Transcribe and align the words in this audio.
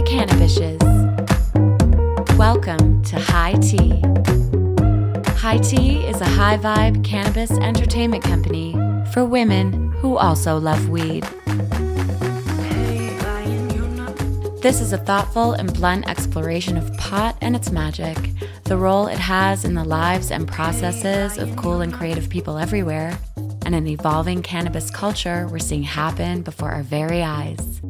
the 0.00 0.06
Cannabishes. 0.06 0.78
Welcome 2.38 3.02
to 3.02 3.18
High 3.18 3.52
Tea. 3.54 4.00
High 5.36 5.58
Tea 5.58 6.06
is 6.06 6.20
a 6.22 6.26
high 6.26 6.56
vibe 6.56 7.04
cannabis 7.04 7.50
entertainment 7.50 8.24
company 8.24 8.72
for 9.12 9.26
women 9.26 9.92
who 9.92 10.16
also 10.16 10.56
love 10.58 10.88
weed. 10.88 11.24
This 14.62 14.80
is 14.80 14.94
a 14.94 14.98
thoughtful 14.98 15.52
and 15.52 15.72
blunt 15.74 16.08
exploration 16.08 16.78
of 16.78 16.96
pot 16.96 17.36
and 17.42 17.54
its 17.54 17.70
magic, 17.70 18.16
the 18.64 18.78
role 18.78 19.06
it 19.06 19.18
has 19.18 19.66
in 19.66 19.74
the 19.74 19.84
lives 19.84 20.30
and 20.30 20.48
processes 20.48 21.36
of 21.36 21.56
cool 21.56 21.82
and 21.82 21.92
creative 21.92 22.30
people 22.30 22.56
everywhere, 22.56 23.18
and 23.66 23.74
an 23.74 23.86
evolving 23.86 24.42
cannabis 24.42 24.90
culture 24.90 25.46
we're 25.50 25.58
seeing 25.58 25.82
happen 25.82 26.40
before 26.40 26.70
our 26.70 26.82
very 26.82 27.22
eyes. 27.22 27.82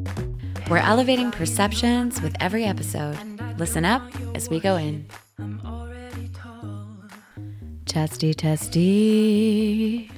We're 0.71 0.77
elevating 0.77 1.33
perceptions 1.33 2.23
with 2.23 2.37
every 2.39 2.65
episode. 2.65 3.19
Listen 3.59 3.85
up 3.85 4.03
as 4.37 4.49
we 4.49 4.61
go 4.61 4.77
in. 4.77 5.05
Testy, 7.87 8.33
testy. 8.35 10.09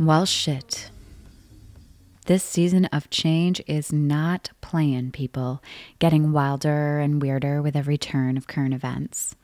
Well, 0.00 0.26
shit. 0.26 0.90
This 2.26 2.42
season 2.42 2.86
of 2.86 3.08
change 3.08 3.62
is 3.68 3.92
not 3.92 4.50
playing, 4.60 5.12
people, 5.12 5.62
getting 6.00 6.32
wilder 6.32 6.98
and 6.98 7.22
weirder 7.22 7.62
with 7.62 7.76
every 7.76 7.98
turn 7.98 8.36
of 8.36 8.48
current 8.48 8.74
events. 8.74 9.36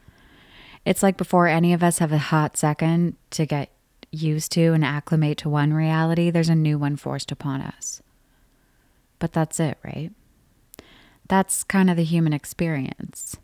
It's 0.85 1.03
like 1.05 1.17
before 1.17 1.47
any 1.47 1.73
of 1.73 1.85
us 1.85 1.99
have 1.99 2.11
a 2.11 2.19
hot 2.19 2.57
second 2.57 3.15
to 3.31 3.47
get 3.47 3.71
used 4.17 4.53
to 4.53 4.73
and 4.73 4.85
acclimate 4.85 5.39
to 5.39 5.49
one 5.49 5.73
reality, 5.73 6.31
there's 6.31 6.49
a 6.49 6.55
new 6.55 6.79
one 6.79 6.97
forced 6.97 7.31
upon 7.31 7.61
us. 7.61 8.03
But 9.19 9.33
that's 9.33 9.61
it, 9.61 9.79
right? 9.85 10.11
That's 11.29 11.65
kind 11.65 11.91
of 11.91 11.97
the 11.97 12.05
human 12.05 12.33
experience. 12.33 13.37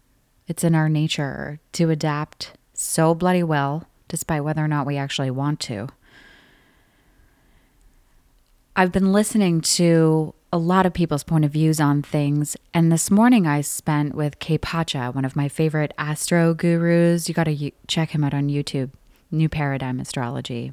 It's 0.47 0.65
in 0.65 0.75
our 0.75 0.89
nature 0.89 1.61
to 1.73 1.91
adapt 1.91 2.53
so 2.75 3.15
bloody 3.15 3.43
well, 3.43 3.87
despite 4.09 4.45
whether 4.45 4.65
or 4.65 4.69
not 4.69 4.87
we 4.87 4.97
actually 4.97 5.31
want 5.31 5.61
to. 5.61 5.89
I've 8.75 8.93
been 8.93 9.13
listening 9.13 9.61
to 9.61 10.35
a 10.53 10.59
lot 10.59 10.87
of 10.87 10.93
people's 10.93 11.25
point 11.25 11.45
of 11.45 11.53
views 11.53 11.81
on 11.81 12.03
things, 12.03 12.57
and 12.75 12.91
this 12.91 13.11
morning 13.11 13.47
I 13.47 13.61
spent 13.61 14.15
with 14.15 14.39
Kaypacha, 14.39 15.15
one 15.15 15.25
of 15.25 15.37
my 15.37 15.49
favorite 15.49 15.93
astro 15.97 16.55
gurus. 16.55 17.29
You 17.29 17.35
got 17.35 17.45
to 17.45 17.71
check 17.87 18.11
him 18.11 18.25
out 18.25 18.35
on 18.35 18.49
YouTube, 18.49 18.91
New 19.33 19.49
Paradigm 19.49 19.99
Astrology. 19.99 20.73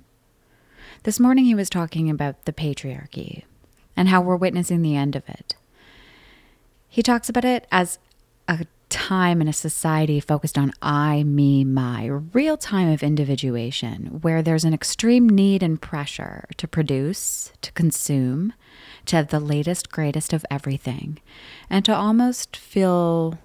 This 1.04 1.20
morning 1.20 1.46
he 1.46 1.56
was 1.56 1.70
talking 1.70 2.10
about 2.10 2.46
the 2.46 2.54
patriarchy 2.54 3.44
and 3.96 4.10
how 4.10 4.22
we're 4.22 4.36
witnessing 4.36 4.82
the 4.82 4.96
end 4.96 5.16
of 5.16 5.28
it. 5.30 5.56
He 6.88 7.02
talks 7.02 7.30
about 7.30 7.46
it 7.46 7.68
as 7.72 8.00
a 8.48 8.66
time 8.90 9.40
in 9.40 9.48
a 9.48 9.54
society 9.54 10.20
focused 10.20 10.58
on 10.58 10.74
I, 10.82 11.24
me, 11.24 11.64
my, 11.64 12.06
real 12.08 12.58
time 12.58 12.90
of 12.90 13.04
individuation 13.04 14.20
where 14.22 14.42
there's 14.42 14.66
an 14.66 14.74
extreme 14.74 15.30
need 15.30 15.64
and 15.64 15.82
pressure 15.82 16.46
to 16.58 16.68
produce, 16.68 17.54
to 17.62 17.72
consume, 17.74 18.54
to 19.06 19.16
have 19.16 19.28
the 19.28 19.40
latest, 19.40 19.92
greatest 19.92 20.34
of 20.34 20.46
everything, 20.50 21.20
and 21.70 21.86
to 21.86 21.96
almost 21.96 22.58
feel 22.58 23.38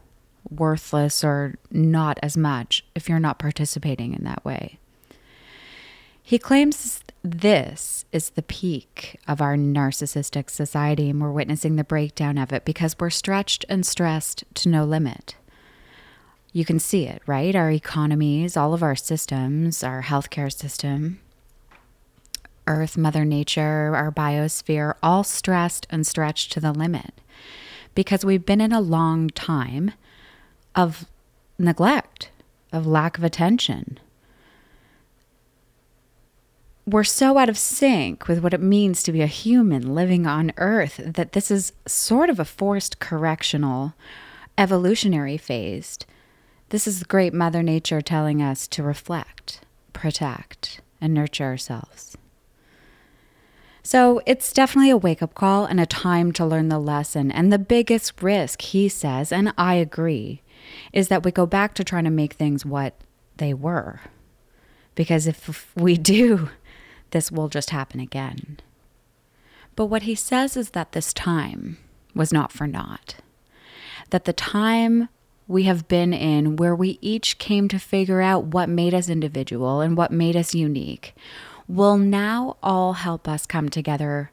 worthless 0.50 1.22
or 1.22 1.54
not 1.70 2.18
as 2.22 2.36
much 2.36 2.84
if 2.94 3.08
you're 3.08 3.20
not 3.20 3.38
participating 3.38 4.14
in 4.14 4.24
that 4.24 4.44
way. 4.44 4.78
He 6.26 6.38
claims 6.38 7.04
this 7.22 8.06
is 8.10 8.30
the 8.30 8.42
peak 8.42 9.20
of 9.28 9.42
our 9.42 9.56
narcissistic 9.56 10.48
society, 10.48 11.10
and 11.10 11.20
we're 11.20 11.30
witnessing 11.30 11.76
the 11.76 11.84
breakdown 11.84 12.38
of 12.38 12.50
it 12.50 12.64
because 12.64 12.96
we're 12.98 13.10
stretched 13.10 13.66
and 13.68 13.84
stressed 13.84 14.42
to 14.54 14.70
no 14.70 14.86
limit. 14.86 15.36
You 16.50 16.64
can 16.64 16.78
see 16.78 17.04
it, 17.04 17.20
right? 17.26 17.54
Our 17.54 17.70
economies, 17.70 18.56
all 18.56 18.72
of 18.72 18.82
our 18.82 18.96
systems, 18.96 19.84
our 19.84 20.00
healthcare 20.00 20.50
system, 20.50 21.20
Earth, 22.66 22.96
Mother 22.96 23.26
Nature, 23.26 23.94
our 23.94 24.10
biosphere, 24.10 24.94
all 25.02 25.24
stressed 25.24 25.86
and 25.90 26.06
stretched 26.06 26.52
to 26.52 26.60
the 26.60 26.72
limit 26.72 27.20
because 27.94 28.24
we've 28.24 28.46
been 28.46 28.62
in 28.62 28.72
a 28.72 28.80
long 28.80 29.28
time 29.28 29.92
of 30.74 31.04
neglect, 31.58 32.30
of 32.72 32.86
lack 32.86 33.18
of 33.18 33.24
attention 33.24 34.00
we're 36.86 37.04
so 37.04 37.38
out 37.38 37.48
of 37.48 37.56
sync 37.56 38.28
with 38.28 38.40
what 38.40 38.54
it 38.54 38.60
means 38.60 39.02
to 39.02 39.12
be 39.12 39.22
a 39.22 39.26
human 39.26 39.94
living 39.94 40.26
on 40.26 40.52
Earth 40.58 41.00
that 41.04 41.32
this 41.32 41.50
is 41.50 41.72
sort 41.86 42.28
of 42.28 42.38
a 42.38 42.44
forced 42.44 42.98
correctional 42.98 43.94
evolutionary 44.58 45.38
phase. 45.38 45.98
This 46.68 46.86
is 46.86 47.02
great 47.04 47.32
Mother 47.32 47.62
Nature 47.62 48.02
telling 48.02 48.42
us 48.42 48.66
to 48.68 48.82
reflect, 48.82 49.60
protect, 49.92 50.80
and 51.00 51.14
nurture 51.14 51.44
ourselves. 51.44 52.16
So 53.82 54.22
it's 54.24 54.52
definitely 54.52 54.90
a 54.90 54.96
wake 54.96 55.22
up 55.22 55.34
call 55.34 55.66
and 55.66 55.78
a 55.78 55.86
time 55.86 56.32
to 56.32 56.46
learn 56.46 56.68
the 56.68 56.78
lesson. 56.78 57.30
And 57.30 57.52
the 57.52 57.58
biggest 57.58 58.22
risk, 58.22 58.62
he 58.62 58.88
says, 58.88 59.30
and 59.30 59.52
I 59.58 59.74
agree, 59.74 60.42
is 60.92 61.08
that 61.08 61.22
we 61.22 61.30
go 61.30 61.44
back 61.44 61.74
to 61.74 61.84
trying 61.84 62.04
to 62.04 62.10
make 62.10 62.32
things 62.34 62.64
what 62.64 62.94
they 63.36 63.52
were. 63.52 64.00
Because 64.94 65.26
if 65.26 65.74
we 65.76 65.96
do, 65.98 66.48
this 67.14 67.30
will 67.30 67.48
just 67.48 67.70
happen 67.70 68.00
again. 68.00 68.58
But 69.76 69.86
what 69.86 70.02
he 70.02 70.16
says 70.16 70.56
is 70.56 70.70
that 70.70 70.92
this 70.92 71.12
time 71.12 71.78
was 72.12 72.32
not 72.32 72.50
for 72.50 72.66
naught. 72.66 73.14
That 74.10 74.24
the 74.24 74.32
time 74.32 75.08
we 75.46 75.62
have 75.62 75.86
been 75.86 76.12
in 76.12 76.56
where 76.56 76.74
we 76.74 76.98
each 77.00 77.38
came 77.38 77.68
to 77.68 77.78
figure 77.78 78.20
out 78.20 78.46
what 78.46 78.68
made 78.68 78.94
us 78.94 79.08
individual 79.08 79.80
and 79.80 79.96
what 79.96 80.10
made 80.10 80.34
us 80.34 80.56
unique 80.56 81.14
will 81.68 81.96
now 81.96 82.56
all 82.64 82.94
help 82.94 83.28
us 83.28 83.46
come 83.46 83.68
together 83.68 84.32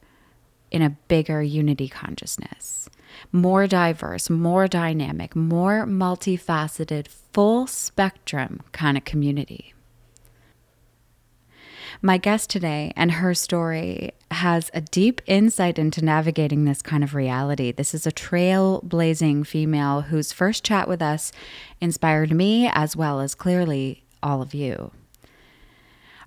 in 0.72 0.81
a 0.81 0.97
bigger 1.08 1.44
unity 1.44 1.88
consciousness. 1.88 2.90
More 3.31 3.68
diverse, 3.68 4.28
more 4.28 4.68
dynamic, 4.68 5.36
more 5.36 5.86
multifaceted, 5.86 7.08
full 7.08 7.68
spectrum 7.68 8.62
kind 8.72 8.97
of 8.97 9.06
community. 9.06 9.75
My 12.04 12.18
guest 12.18 12.50
today 12.50 12.94
and 12.96 13.12
her 13.12 13.36
story 13.36 14.14
has 14.32 14.72
a 14.74 14.82
deep 14.82 15.22
insight 15.28 15.78
into 15.78 16.04
navigating 16.04 16.66
this 16.66 16.82
kind 16.82 17.04
of 17.04 17.14
reality. 17.14 17.72
This 17.72 17.94
is 17.94 18.08
a 18.08 18.12
trailblazing 18.12 19.46
female 19.46 20.02
whose 20.02 20.32
first 20.32 20.64
chat 20.64 20.88
with 20.88 21.00
us 21.00 21.32
inspired 21.80 22.32
me 22.32 22.68
as 22.74 22.96
well 22.96 23.20
as 23.20 23.36
clearly 23.36 24.04
all 24.24 24.42
of 24.42 24.56
you. 24.56 24.92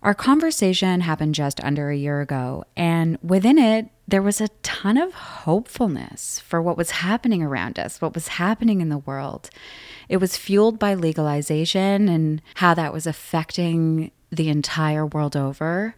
Our 0.01 0.15
conversation 0.15 1.01
happened 1.01 1.35
just 1.35 1.65
under 1.65 1.91
a 1.91 1.97
year 1.97 2.21
ago, 2.21 2.65
and 2.77 3.19
within 3.21 3.59
it, 3.59 3.89
there 4.07 4.23
was 4.23 4.41
a 4.41 4.49
ton 4.63 4.97
of 4.97 5.13
hopefulness 5.15 6.39
for 6.39 6.63
what 6.63 6.77
was 6.77 6.91
happening 6.91 7.43
around 7.43 7.81
us, 7.81 8.01
what 8.01 8.15
was 8.15 8.29
happening 8.29 8.81
in 8.81 8.91
the 8.91 8.99
world. 8.99 9.51
It 10.09 10.19
was 10.19 10.37
fueled 10.37 10.79
by 10.79 10.95
legalization 10.95 12.09
and 12.09 12.43
how 12.57 12.75
that 12.75 12.93
was 12.93 13.09
affecting 13.09 14.13
the 14.35 14.49
entire 14.49 15.07
world 15.07 15.37
over. 15.37 15.97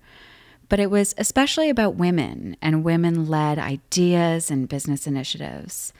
But 0.68 0.80
it 0.80 0.90
was 0.90 1.14
especially 1.16 1.70
about 1.70 1.94
women 1.94 2.56
and 2.60 2.84
women 2.84 3.28
led 3.28 3.58
ideas 3.58 4.50
and 4.50 4.68
business 4.68 5.06
initiatives. 5.06 5.92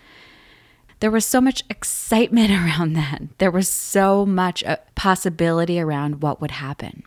There 1.01 1.11
was 1.11 1.25
so 1.25 1.41
much 1.41 1.63
excitement 1.69 2.51
around 2.51 2.95
that. 2.95 3.23
There 3.39 3.51
was 3.51 3.69
so 3.69 4.27
much 4.27 4.65
uh, 4.65 4.79
possibility 4.95 5.81
around 5.81 6.23
what 6.23 6.41
would 6.41 6.53
happen. 6.53 7.03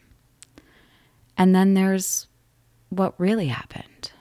And 1.38 1.56
then 1.56 1.74
there's 1.74 2.28
what 2.90 3.14
really 3.20 3.48
happened. 3.48 4.12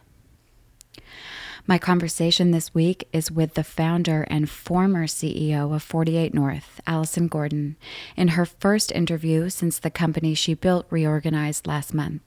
My 1.70 1.76
conversation 1.76 2.50
this 2.50 2.72
week 2.72 3.06
is 3.12 3.30
with 3.30 3.52
the 3.52 3.62
founder 3.62 4.22
and 4.30 4.48
former 4.48 5.06
CEO 5.06 5.74
of 5.74 5.82
48 5.82 6.32
North, 6.32 6.80
Alison 6.86 7.28
Gordon, 7.28 7.76
in 8.16 8.28
her 8.28 8.46
first 8.46 8.90
interview 8.90 9.50
since 9.50 9.78
the 9.78 9.90
company 9.90 10.32
she 10.32 10.54
built 10.54 10.86
reorganized 10.88 11.66
last 11.66 11.92
month. 11.92 12.22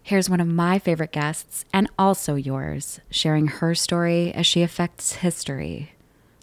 Here's 0.00 0.30
one 0.30 0.38
of 0.38 0.46
my 0.46 0.78
favorite 0.78 1.10
guests, 1.10 1.64
and 1.72 1.90
also 1.98 2.36
yours, 2.36 3.00
sharing 3.10 3.48
her 3.48 3.74
story 3.74 4.32
as 4.32 4.46
she 4.46 4.62
affects 4.62 5.14
history. 5.14 5.90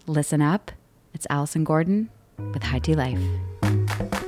Listen 0.06 0.42
up, 0.42 0.72
it's 1.14 1.26
Alison 1.30 1.64
Gordon 1.64 2.10
with 2.36 2.64
High 2.64 2.80
Tea 2.80 2.96
Life. 2.96 4.21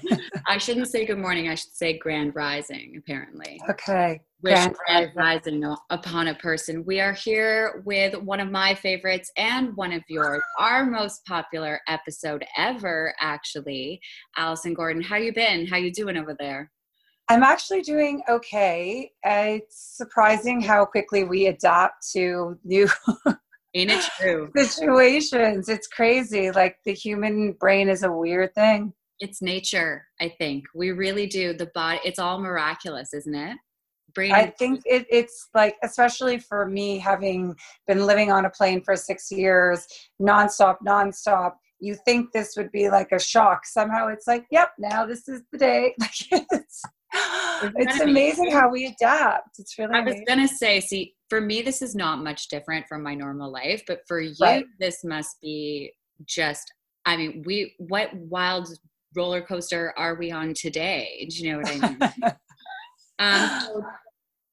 shouldn't 0.58 0.88
say 0.88 1.04
good 1.04 1.18
morning. 1.18 1.48
I 1.48 1.54
should 1.54 1.74
say 1.74 1.98
grand 1.98 2.34
rising, 2.34 2.94
apparently. 2.98 3.60
Okay. 3.68 4.20
Wish 4.42 4.54
grand, 4.54 4.76
grand 4.86 5.12
rising 5.16 5.74
upon 5.90 6.28
a 6.28 6.34
person. 6.34 6.84
We 6.84 7.00
are 7.00 7.12
here 7.12 7.82
with 7.86 8.14
one 8.16 8.40
of 8.40 8.50
my 8.50 8.74
favorites 8.74 9.30
and 9.36 9.74
one 9.76 9.92
of 9.92 10.02
yours, 10.08 10.42
our 10.58 10.84
most 10.84 11.24
popular 11.24 11.80
episode 11.88 12.44
ever, 12.56 13.14
actually. 13.20 14.00
Alison 14.36 14.74
Gordon, 14.74 15.02
how 15.02 15.16
you 15.16 15.32
been? 15.32 15.66
How 15.66 15.76
you 15.76 15.92
doing 15.92 16.16
over 16.16 16.36
there? 16.38 16.70
I'm 17.28 17.42
actually 17.42 17.82
doing 17.82 18.22
okay. 18.28 19.10
It's 19.24 19.96
surprising 19.96 20.60
how 20.60 20.84
quickly 20.84 21.24
we 21.24 21.46
adapt 21.46 22.06
to 22.12 22.56
new 22.62 22.88
Ain't 23.74 23.90
it 23.90 24.04
true? 24.18 24.50
situations. 24.56 25.68
It's 25.68 25.86
crazy. 25.86 26.50
Like 26.50 26.78
the 26.84 26.92
human 26.92 27.52
brain 27.52 27.88
is 27.88 28.02
a 28.02 28.12
weird 28.12 28.54
thing. 28.54 28.92
It's 29.20 29.40
nature, 29.40 30.06
I 30.20 30.28
think. 30.38 30.64
We 30.74 30.90
really 30.92 31.26
do. 31.26 31.54
The 31.54 31.70
body, 31.74 32.00
it's 32.04 32.18
all 32.18 32.40
miraculous, 32.40 33.14
isn't 33.14 33.34
it? 33.34 33.56
Brain 34.14 34.32
I 34.32 34.46
think 34.46 34.82
it, 34.84 35.06
it's 35.10 35.48
like, 35.54 35.76
especially 35.82 36.38
for 36.38 36.66
me, 36.66 36.98
having 36.98 37.54
been 37.86 38.06
living 38.06 38.30
on 38.30 38.46
a 38.46 38.50
plane 38.50 38.82
for 38.82 38.96
six 38.96 39.30
years, 39.30 39.86
nonstop, 40.20 40.76
nonstop. 40.86 41.52
You 41.78 41.96
think 42.06 42.32
this 42.32 42.54
would 42.56 42.72
be 42.72 42.88
like 42.88 43.12
a 43.12 43.18
shock. 43.18 43.66
Somehow 43.66 44.08
it's 44.08 44.26
like, 44.26 44.46
yep, 44.50 44.70
now 44.78 45.04
this 45.04 45.28
is 45.28 45.42
the 45.52 45.58
day. 45.58 45.94
it's, 46.32 46.82
it's 47.12 48.00
amazing 48.00 48.50
how 48.50 48.70
we 48.70 48.86
adapt. 48.86 49.58
It's 49.58 49.78
really. 49.78 49.94
I 49.94 50.00
was 50.00 50.16
gonna 50.26 50.48
say, 50.48 50.80
see, 50.80 51.14
for 51.28 51.40
me, 51.40 51.62
this 51.62 51.82
is 51.82 51.94
not 51.94 52.22
much 52.22 52.48
different 52.48 52.86
from 52.88 53.02
my 53.02 53.14
normal 53.14 53.50
life, 53.50 53.82
but 53.86 54.00
for 54.06 54.20
you, 54.20 54.34
right. 54.40 54.64
this 54.78 55.04
must 55.04 55.40
be 55.40 55.92
just. 56.24 56.72
I 57.04 57.16
mean, 57.16 57.42
we 57.46 57.74
what 57.78 58.14
wild 58.14 58.68
roller 59.14 59.40
coaster 59.40 59.94
are 59.96 60.16
we 60.16 60.30
on 60.30 60.54
today? 60.54 61.26
Do 61.30 61.36
you 61.36 61.52
know 61.52 61.58
what 61.58 61.68
I 61.68 61.88
mean? 61.88 61.98
um, 63.18 63.60
so 63.60 63.84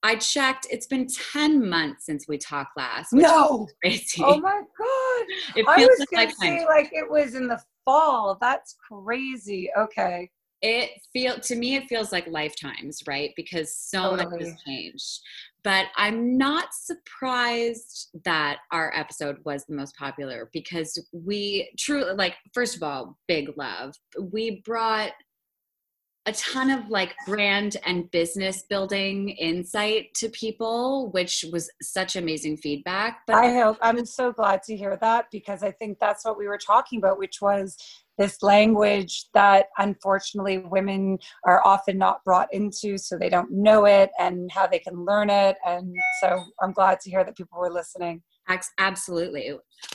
I 0.04 0.16
checked. 0.16 0.68
It's 0.70 0.88
been 0.88 1.08
ten 1.32 1.68
months 1.68 2.06
since 2.06 2.28
we 2.28 2.38
talked 2.38 2.78
last. 2.78 3.14
no, 3.14 3.68
crazy. 3.84 4.24
Oh 4.24 4.40
my 4.40 4.62
god! 4.78 5.26
It 5.56 5.66
feels 5.66 5.68
I 5.68 5.78
was 5.78 6.08
like 6.14 6.38
gonna 6.38 6.60
say 6.60 6.66
like 6.66 6.90
it 6.92 7.10
was 7.10 7.36
in 7.36 7.48
the 7.48 7.62
fall. 7.86 8.38
That's 8.42 8.76
crazy. 8.92 9.70
Okay. 9.78 10.30
It 10.62 10.92
feel 11.12 11.40
to 11.40 11.56
me 11.56 11.76
it 11.76 11.88
feels 11.90 12.12
like 12.12 12.26
lifetimes, 12.28 13.02
right? 13.06 13.32
Because 13.36 13.76
so 13.76 14.16
totally. 14.16 14.26
much 14.26 14.42
has 14.44 14.62
changed 14.66 15.20
but 15.64 15.88
I'm 15.96 16.38
not 16.38 16.74
surprised 16.74 18.10
that 18.26 18.60
our 18.72 18.94
episode 18.96 19.38
was 19.46 19.66
the 19.66 19.76
most 19.76 19.96
popular 19.96 20.50
because 20.52 21.02
we 21.12 21.72
truly, 21.78 22.14
like, 22.16 22.36
first 22.54 22.76
of 22.76 22.84
all, 22.84 23.18
big 23.28 23.50
love. 23.58 23.96
We 24.20 24.62
brought 24.66 25.12
a 26.26 26.32
ton 26.34 26.70
of 26.70 26.90
like 26.90 27.14
brand 27.26 27.76
and 27.86 28.10
business 28.12 28.64
building 28.70 29.30
insight 29.30 30.14
to 30.16 30.30
people, 30.30 31.12
which 31.12 31.44
was 31.52 31.70
such 31.82 32.16
amazing 32.16 32.58
feedback. 32.58 33.22
But 33.28 33.36
I 33.36 33.54
hope 33.54 33.78
I'm 33.82 34.06
so 34.06 34.32
glad 34.32 34.64
to 34.64 34.76
hear 34.76 34.98
that 35.02 35.26
because 35.32 35.64
I 35.64 35.72
think 35.72 36.00
that's 36.00 36.24
what 36.24 36.38
we 36.38 36.48
were 36.48 36.58
talking 36.58 37.00
about, 37.00 37.20
which 37.20 37.42
was 37.42 37.78
this 38.18 38.44
language 38.44 39.26
that 39.34 39.68
unfortunately 39.78 40.60
women 40.60 41.18
are 41.46 41.66
often 41.66 41.98
not 41.98 42.24
brought 42.24 42.54
into 42.54 42.98
so 42.98 43.18
they 43.18 43.30
don't 43.30 43.52
know 43.52 43.86
it 43.86 44.12
and 44.20 44.52
how 44.52 44.68
they 44.68 44.80
can 44.80 45.06
learn 45.06 45.30
it. 45.30 45.56
And 45.66 45.96
so 46.22 46.44
i'm 46.62 46.74
glad 46.74 47.00
to 47.02 47.10
hear 47.10 47.24
that 47.24 47.38
people 47.38 47.60
were 47.60 47.72
listening. 47.72 48.22
Absolutely. 48.78 49.52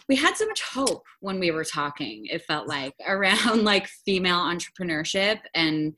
We 0.09 0.17
had 0.17 0.37
so 0.37 0.47
much 0.47 0.63
hope 0.63 1.05
when 1.21 1.39
we 1.39 1.51
were 1.51 1.65
talking 1.65 2.27
it 2.27 2.43
felt 2.43 2.67
like 2.67 2.95
around 3.07 3.65
like 3.65 3.89
female 4.05 4.39
entrepreneurship 4.39 5.41
and 5.55 5.95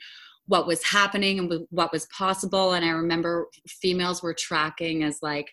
what 0.46 0.67
was 0.67 0.84
happening 0.84 1.38
and 1.38 1.67
what 1.70 1.93
was 1.93 2.06
possible. 2.06 2.72
And 2.72 2.84
i 2.84 2.90
remember 2.90 3.46
females 3.67 4.22
were 4.22 4.34
tracking 4.34 5.05
as 5.05 5.19
like 5.22 5.50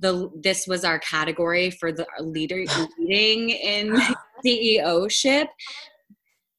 the 0.00 0.30
this 0.42 0.66
was 0.66 0.84
our 0.84 0.98
category 0.98 1.70
for 1.70 1.92
the 1.92 2.06
leader 2.20 2.64
leading 2.98 3.50
in 3.50 3.96
CEO 4.46 5.10
ship 5.10 5.48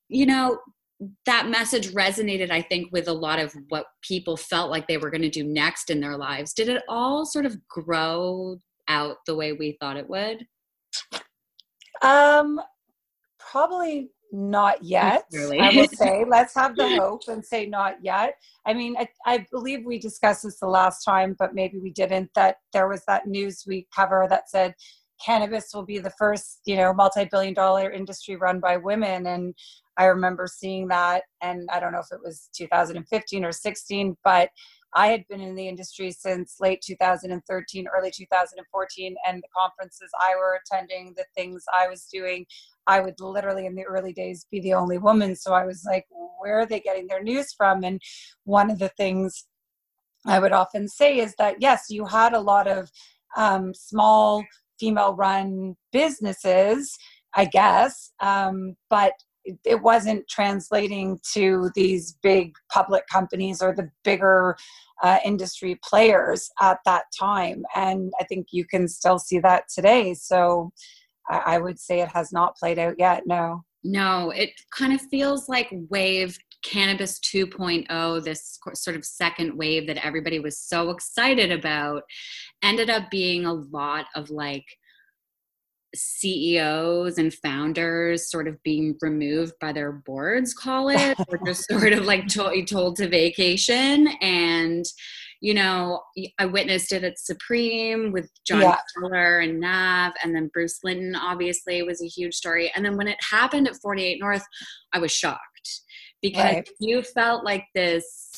you 0.10 0.26
know, 0.26 0.60
that 1.26 1.50
message 1.50 1.92
resonated, 1.94 2.52
I 2.52 2.62
think, 2.62 2.92
with 2.92 3.08
a 3.08 3.14
lot 3.14 3.40
of 3.40 3.54
what 3.70 3.86
people 4.02 4.38
felt 4.38 4.72
like 4.72 4.88
they 4.88 4.98
were 4.98 5.10
going 5.10 5.22
to 5.22 5.30
do 5.30 5.44
next 5.44 5.90
in 5.90 6.00
their 6.00 6.18
lives. 6.18 6.54
Did 6.54 6.70
it 6.70 6.84
all 6.88 7.26
sort 7.26 7.46
of 7.46 7.58
grow 7.68 8.58
out 8.88 9.18
the 9.26 9.36
way 9.36 9.54
we 9.54 9.78
thought 9.80 9.98
it 9.98 10.10
would? 10.10 10.46
Um, 12.02 12.62
probably 13.40 14.10
not 14.32 14.84
yet. 14.84 15.26
Really? 15.34 15.60
I 15.60 15.70
will 15.76 15.88
say, 15.88 16.26
let's 16.30 16.54
have 16.56 16.76
the 16.76 16.98
hope 16.98 17.24
and 17.28 17.44
say 17.44 17.66
not 17.66 17.96
yet. 18.02 18.36
I 18.66 18.74
mean, 18.74 18.96
I, 18.98 19.08
I, 19.26 19.46
believe 19.52 19.86
we 19.86 20.00
discussed 20.00 20.44
this 20.44 20.60
the 20.60 20.68
last 20.68 21.04
time, 21.04 21.36
but 21.38 21.56
maybe 21.56 21.78
we 21.78 21.92
didn't. 21.92 22.30
That 22.36 22.58
there 22.74 22.88
was 22.88 23.04
that 23.08 23.28
news 23.28 23.64
we 23.68 23.88
cover 23.96 24.28
that 24.30 24.50
said 24.50 24.74
cannabis 25.24 25.72
will 25.74 25.86
be 25.86 26.00
the 26.00 26.14
first, 26.18 26.60
you 26.66 26.76
know, 26.76 26.94
multi-billion 26.94 27.54
dollar 27.54 27.92
industry 27.92 28.36
run 28.36 28.60
by 28.60 28.78
women. 28.78 29.28
And 29.28 29.54
I 29.98 30.06
remember 30.06 30.48
seeing 30.48 30.88
that, 30.90 31.24
and 31.42 31.70
I 31.72 31.80
don't 31.80 31.94
know 31.94 32.00
if 32.00 32.12
it 32.12 32.22
was 32.24 32.50
2015 32.56 33.46
or 33.46 33.52
16, 33.52 34.18
but 34.24 34.50
I 34.94 35.08
had 35.08 35.28
been 35.28 35.42
in 35.42 35.56
the 35.56 35.68
industry 35.68 36.12
since 36.12 36.56
late 36.62 36.82
2013, 36.82 37.88
early 37.88 38.12
2014, 38.12 39.16
and 39.28 39.44
the 39.44 39.48
conferences 39.56 40.10
I 40.22 40.36
were 40.38 40.60
attending, 40.64 41.14
the 41.16 41.26
things 41.36 41.64
I 41.74 41.88
was 41.88 42.08
doing, 42.12 42.46
I 42.88 43.02
would 43.02 43.20
literally 43.20 43.66
in 43.66 43.76
the 43.76 43.84
early 43.84 44.14
days 44.14 44.46
be 44.50 44.62
the 44.62 44.74
only 44.74 44.98
woman. 44.98 45.36
So 45.36 45.54
I 45.54 45.66
was 45.66 45.84
like, 45.86 46.06
where 46.40 46.60
are 46.60 46.66
they 46.66 46.80
getting 46.80 47.08
their 47.08 47.22
news 47.22 47.54
from? 47.54 47.84
And 47.84 48.02
one 48.46 48.72
of 48.72 48.80
the 48.80 48.90
things 48.90 49.46
I 50.26 50.40
would 50.40 50.54
often 50.54 50.88
say 50.88 51.20
is 51.20 51.36
that, 51.38 51.58
yes, 51.60 51.86
you 51.90 52.06
had 52.06 52.34
a 52.34 52.40
lot 52.40 52.68
of 52.68 52.90
um, 53.36 53.74
small 53.74 54.44
female 54.80 55.14
run 55.16 55.76
businesses, 55.92 56.98
I 57.36 57.46
guess, 57.46 58.12
um, 58.22 58.76
but 58.90 59.14
it 59.64 59.82
wasn't 59.82 60.28
translating 60.28 61.20
to 61.34 61.72
these 61.76 62.18
big 62.22 62.56
public 62.72 63.08
companies 63.08 63.62
or 63.62 63.74
the 63.74 63.90
bigger 64.04 64.58
uh, 65.04 65.20
industry 65.26 65.80
players 65.84 66.50
at 66.62 66.80
that 66.86 67.06
time. 67.18 67.64
And 67.76 68.12
I 68.20 68.24
think 68.24 68.48
you 68.52 68.66
can 68.66 68.88
still 68.88 69.20
see 69.20 69.40
that 69.40 69.66
today. 69.74 70.14
So 70.14 70.72
I, 71.30 71.38
I 71.46 71.58
would 71.58 71.80
say 71.80 72.02
it 72.02 72.10
has 72.10 72.32
not 72.32 72.56
played 72.56 72.80
out 72.80 72.96
yet. 72.98 73.24
No. 73.26 73.64
No, 73.84 74.32
it 74.32 74.50
kind 74.72 74.94
of 74.94 75.02
feels 75.02 75.48
like 75.48 75.70
wave 75.90 76.38
cannabis 76.64 77.20
2.0 77.20 78.24
this 78.24 78.58
sort 78.74 78.96
of 78.96 79.06
second 79.06 79.56
wave 79.56 79.86
that 79.86 80.04
everybody 80.04 80.40
was 80.40 80.58
so 80.58 80.90
excited 80.90 81.52
about 81.52 82.02
ended 82.64 82.90
up 82.90 83.12
being 83.12 83.46
a 83.46 83.54
lot 83.54 84.08
of 84.16 84.32
like 84.32 84.66
CEOs 85.96 87.18
and 87.18 87.34
founders 87.34 88.30
sort 88.30 88.48
of 88.48 88.62
being 88.64 88.96
removed 89.02 89.54
by 89.60 89.72
their 89.72 89.92
boards, 89.92 90.54
call 90.54 90.90
it, 90.90 91.18
or 91.28 91.40
just 91.46 91.68
sort 91.70 91.94
of 91.94 92.06
like 92.06 92.28
told, 92.28 92.68
told 92.68 92.96
to 92.98 93.08
vacation. 93.08 94.08
And, 94.22 94.86
you 95.42 95.54
know, 95.54 96.02
I 96.40 96.46
witnessed 96.46 96.92
it 96.92 97.04
at 97.04 97.20
Supreme 97.20 98.12
with 98.12 98.30
John 98.46 98.62
yeah. 98.62 98.78
Keller 98.98 99.40
and 99.40 99.60
Nav, 99.60 100.14
and 100.24 100.36
then 100.36 100.50
Bruce 100.54 100.80
Linton 100.84 101.16
obviously 101.16 101.82
was 101.84 102.02
a 102.02 102.08
huge 102.08 102.36
story. 102.36 102.72
And 102.76 102.86
then 102.86 102.98
when 102.98 103.08
it 103.08 103.18
happened 103.30 103.68
at 103.68 103.76
48 103.82 104.20
North, 104.20 104.46
I 104.94 105.00
was 105.00 105.12
shocked 105.12 105.42
because 106.22 106.44
right. 106.44 106.70
you 106.80 107.02
felt 107.04 107.44
like 107.44 107.66
this 107.76 108.35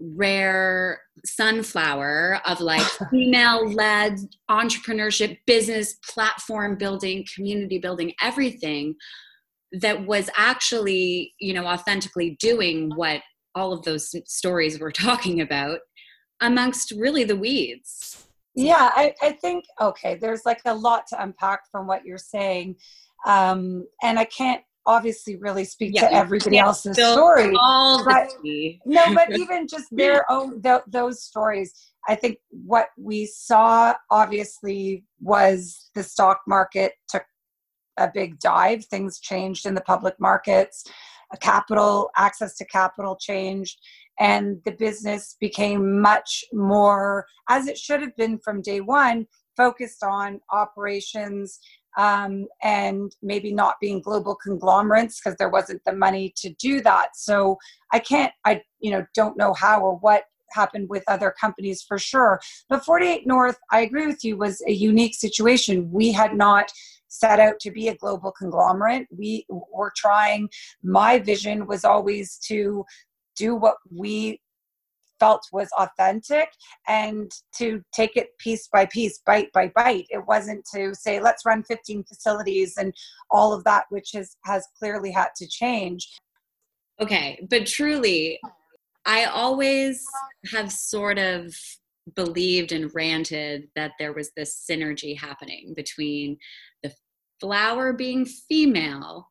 rare 0.00 1.00
sunflower 1.24 2.40
of 2.46 2.60
like 2.60 2.82
female 3.10 3.70
led 3.72 4.18
entrepreneurship, 4.50 5.38
business, 5.46 5.94
platform 6.08 6.76
building, 6.76 7.24
community 7.34 7.78
building, 7.78 8.12
everything 8.22 8.94
that 9.72 10.06
was 10.06 10.30
actually, 10.36 11.32
you 11.38 11.52
know, 11.52 11.66
authentically 11.66 12.36
doing 12.40 12.90
what 12.94 13.20
all 13.54 13.72
of 13.72 13.82
those 13.82 14.14
stories 14.26 14.78
were 14.78 14.92
talking 14.92 15.40
about 15.40 15.80
amongst 16.40 16.92
really 16.92 17.24
the 17.24 17.36
weeds. 17.36 18.26
Yeah, 18.56 18.90
I, 18.94 19.14
I 19.20 19.32
think, 19.32 19.64
okay, 19.80 20.16
there's 20.16 20.42
like 20.46 20.60
a 20.64 20.74
lot 20.74 21.06
to 21.08 21.22
unpack 21.22 21.62
from 21.72 21.86
what 21.88 22.04
you're 22.04 22.18
saying. 22.18 22.76
Um, 23.26 23.86
and 24.02 24.18
I 24.18 24.26
can't 24.26 24.62
obviously 24.86 25.36
really 25.36 25.64
speak 25.64 25.92
yeah, 25.94 26.08
to 26.08 26.14
everybody 26.14 26.58
else's 26.58 26.96
story. 26.96 27.52
But, 28.04 28.28
no, 28.84 29.14
but 29.14 29.30
even 29.38 29.66
just 29.66 29.86
their 29.90 30.30
own 30.30 30.62
th- 30.62 30.82
those 30.86 31.22
stories. 31.22 31.72
I 32.08 32.14
think 32.14 32.38
what 32.50 32.88
we 32.98 33.26
saw 33.26 33.94
obviously 34.10 35.04
was 35.20 35.90
the 35.94 36.02
stock 36.02 36.40
market 36.46 36.92
took 37.08 37.24
a 37.96 38.10
big 38.12 38.38
dive. 38.40 38.84
Things 38.84 39.20
changed 39.20 39.66
in 39.66 39.74
the 39.74 39.80
public 39.80 40.14
markets. 40.18 40.84
Capital 41.40 42.10
access 42.16 42.56
to 42.58 42.64
capital 42.66 43.16
changed, 43.16 43.80
and 44.20 44.58
the 44.64 44.70
business 44.70 45.36
became 45.40 46.00
much 46.00 46.44
more, 46.52 47.26
as 47.48 47.66
it 47.66 47.76
should 47.76 48.00
have 48.00 48.14
been 48.16 48.38
from 48.38 48.62
day 48.62 48.80
one, 48.80 49.26
focused 49.56 50.04
on 50.04 50.40
operations 50.52 51.58
um, 51.96 52.46
and 52.62 53.14
maybe 53.22 53.52
not 53.52 53.76
being 53.80 54.00
global 54.00 54.34
conglomerates 54.34 55.20
because 55.20 55.36
there 55.38 55.48
wasn't 55.48 55.82
the 55.84 55.92
money 55.92 56.32
to 56.36 56.50
do 56.54 56.80
that. 56.82 57.16
So 57.16 57.58
I 57.92 57.98
can't, 57.98 58.32
I 58.44 58.62
you 58.80 58.90
know 58.90 59.04
don't 59.14 59.36
know 59.36 59.54
how 59.54 59.80
or 59.80 59.96
what 59.96 60.24
happened 60.50 60.88
with 60.88 61.02
other 61.08 61.34
companies 61.38 61.82
for 61.82 61.98
sure. 61.98 62.40
But 62.68 62.84
48 62.84 63.26
North, 63.26 63.58
I 63.70 63.80
agree 63.80 64.06
with 64.06 64.24
you, 64.24 64.36
was 64.36 64.62
a 64.66 64.72
unique 64.72 65.14
situation. 65.14 65.90
We 65.90 66.12
had 66.12 66.34
not 66.34 66.70
set 67.08 67.38
out 67.40 67.60
to 67.60 67.70
be 67.70 67.88
a 67.88 67.96
global 67.96 68.32
conglomerate. 68.32 69.06
We 69.10 69.46
were 69.48 69.92
trying, 69.96 70.48
my 70.82 71.18
vision 71.18 71.66
was 71.66 71.84
always 71.84 72.38
to 72.48 72.84
do 73.36 73.54
what 73.54 73.76
we 73.90 74.40
felt 75.20 75.42
was 75.52 75.68
authentic 75.78 76.48
and 76.88 77.30
to 77.56 77.82
take 77.92 78.16
it 78.16 78.28
piece 78.38 78.68
by 78.72 78.86
piece, 78.86 79.20
bite 79.24 79.50
by 79.52 79.70
bite. 79.74 80.06
It 80.10 80.26
wasn't 80.26 80.66
to 80.74 80.94
say, 80.94 81.20
let's 81.20 81.46
run 81.46 81.62
15 81.62 82.04
facilities 82.04 82.74
and 82.76 82.92
all 83.30 83.52
of 83.52 83.64
that, 83.64 83.84
which 83.90 84.10
has, 84.14 84.36
has 84.44 84.66
clearly 84.78 85.10
had 85.10 85.28
to 85.36 85.46
change. 85.46 86.08
Okay, 87.00 87.44
but 87.50 87.66
truly, 87.66 88.38
I 89.04 89.24
always 89.24 90.04
have 90.52 90.72
sort 90.72 91.18
of 91.18 91.54
believed 92.14 92.72
and 92.72 92.90
ranted 92.94 93.68
that 93.74 93.92
there 93.98 94.12
was 94.12 94.30
this 94.36 94.64
synergy 94.68 95.18
happening 95.18 95.72
between 95.74 96.36
the 96.82 96.92
flower 97.40 97.92
being 97.92 98.24
female 98.24 99.28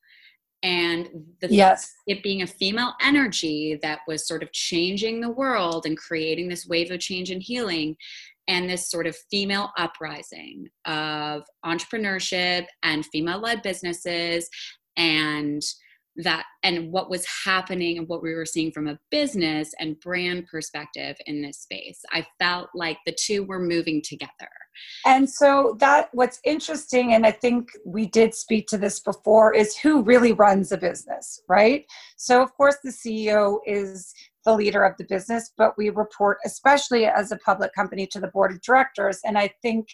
and 0.63 1.09
the 1.41 1.53
yes. 1.53 1.93
it 2.07 2.23
being 2.23 2.41
a 2.41 2.47
female 2.47 2.93
energy 3.01 3.77
that 3.81 3.99
was 4.07 4.25
sort 4.25 4.41
of 4.41 4.51
changing 4.53 5.19
the 5.19 5.29
world 5.29 5.85
and 5.85 5.97
creating 5.97 6.47
this 6.47 6.65
wave 6.65 6.89
of 6.89 6.99
change 6.99 7.29
and 7.29 7.43
healing 7.43 7.95
and 8.47 8.69
this 8.69 8.89
sort 8.89 9.05
of 9.05 9.15
female 9.29 9.71
uprising 9.77 10.67
of 10.85 11.43
entrepreneurship 11.65 12.65
and 12.83 13.05
female 13.07 13.39
led 13.39 13.61
businesses 13.61 14.49
and 14.97 15.61
that 16.15 16.45
and 16.61 16.91
what 16.91 17.09
was 17.09 17.25
happening 17.43 17.97
and 17.97 18.07
what 18.07 18.21
we 18.21 18.33
were 18.33 18.45
seeing 18.45 18.71
from 18.71 18.87
a 18.87 18.99
business 19.09 19.73
and 19.79 19.99
brand 19.99 20.45
perspective 20.49 21.15
in 21.25 21.41
this 21.41 21.59
space 21.59 22.01
i 22.11 22.25
felt 22.39 22.69
like 22.75 22.97
the 23.05 23.15
two 23.19 23.43
were 23.43 23.59
moving 23.59 24.01
together 24.03 24.49
and 25.05 25.29
so 25.29 25.75
that 25.79 26.09
what's 26.13 26.39
interesting 26.43 27.13
and 27.13 27.25
i 27.25 27.31
think 27.31 27.69
we 27.85 28.05
did 28.05 28.33
speak 28.33 28.67
to 28.67 28.77
this 28.77 28.99
before 28.99 29.53
is 29.53 29.77
who 29.77 30.01
really 30.03 30.33
runs 30.33 30.71
a 30.71 30.77
business 30.77 31.41
right 31.47 31.85
so 32.17 32.41
of 32.41 32.53
course 32.53 32.77
the 32.83 32.91
ceo 32.91 33.59
is 33.65 34.13
the 34.45 34.53
leader 34.53 34.83
of 34.83 34.95
the 34.97 35.05
business 35.05 35.51
but 35.57 35.77
we 35.77 35.89
report 35.89 36.37
especially 36.45 37.05
as 37.05 37.31
a 37.31 37.37
public 37.37 37.73
company 37.73 38.05
to 38.05 38.19
the 38.19 38.27
board 38.27 38.51
of 38.51 38.61
directors 38.61 39.19
and 39.25 39.37
i 39.37 39.49
think 39.61 39.87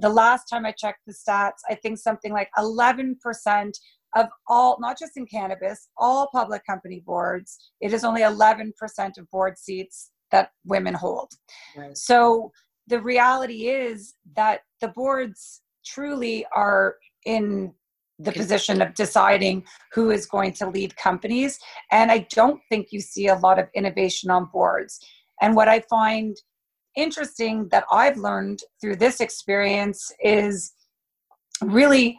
the 0.00 0.08
last 0.08 0.44
time 0.44 0.66
i 0.66 0.72
checked 0.72 1.00
the 1.06 1.14
stats 1.14 1.60
i 1.70 1.74
think 1.74 1.98
something 1.98 2.32
like 2.32 2.48
11% 2.58 3.72
of 4.14 4.26
all, 4.48 4.76
not 4.80 4.98
just 4.98 5.16
in 5.16 5.26
cannabis, 5.26 5.88
all 5.96 6.28
public 6.32 6.64
company 6.66 7.02
boards, 7.04 7.58
it 7.80 7.92
is 7.92 8.04
only 8.04 8.22
11% 8.22 8.72
of 9.18 9.30
board 9.30 9.58
seats 9.58 10.10
that 10.30 10.50
women 10.64 10.94
hold. 10.94 11.32
Right. 11.76 11.96
So 11.96 12.52
the 12.86 13.00
reality 13.00 13.68
is 13.68 14.14
that 14.36 14.60
the 14.80 14.88
boards 14.88 15.60
truly 15.84 16.46
are 16.54 16.96
in 17.24 17.72
the 18.18 18.32
position 18.32 18.80
of 18.80 18.94
deciding 18.94 19.64
who 19.92 20.10
is 20.10 20.26
going 20.26 20.52
to 20.52 20.68
lead 20.68 20.96
companies. 20.96 21.58
And 21.90 22.10
I 22.10 22.26
don't 22.30 22.60
think 22.68 22.88
you 22.90 23.00
see 23.00 23.28
a 23.28 23.36
lot 23.36 23.58
of 23.58 23.68
innovation 23.74 24.30
on 24.30 24.48
boards. 24.52 25.00
And 25.40 25.56
what 25.56 25.68
I 25.68 25.80
find 25.90 26.36
interesting 26.96 27.68
that 27.70 27.84
I've 27.90 28.16
learned 28.16 28.60
through 28.80 28.96
this 28.96 29.20
experience 29.20 30.12
is 30.22 30.72
really 31.62 32.18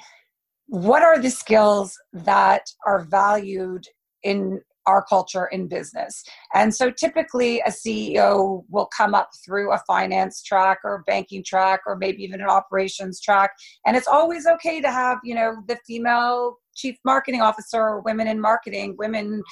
what 0.68 1.04
are 1.04 1.20
the 1.20 1.30
skills 1.30 1.98
that 2.12 2.64
are 2.86 3.04
valued 3.04 3.86
in 4.24 4.62
our 4.86 5.04
culture 5.04 5.46
in 5.48 5.68
business. 5.68 6.24
And 6.54 6.74
so 6.74 6.92
typically 6.92 7.62
a 7.62 7.70
CEO 7.70 8.64
will 8.70 8.90
come 8.96 9.14
up 9.14 9.30
through 9.46 9.72
a 9.72 9.82
finance 9.88 10.44
track 10.44 10.80
or 10.84 11.04
banking 11.08 11.44
track 11.44 11.82
or 11.86 11.96
maybe 11.96 12.24
even 12.24 12.42
an 12.42 12.50
operations 12.50 13.22
track. 13.22 13.52
And 13.86 13.96
it's 13.96 14.08
always 14.08 14.46
okay 14.46 14.82
to 14.82 14.92
have, 14.92 15.20
you 15.24 15.36
know, 15.36 15.56
the 15.68 15.78
female 15.88 16.58
chief 16.76 16.98
marketing 17.06 17.42
officer 17.42 17.80
or 17.80 18.02
women 18.02 18.28
in 18.28 18.40
marketing. 18.40 18.96
Women 18.98 19.44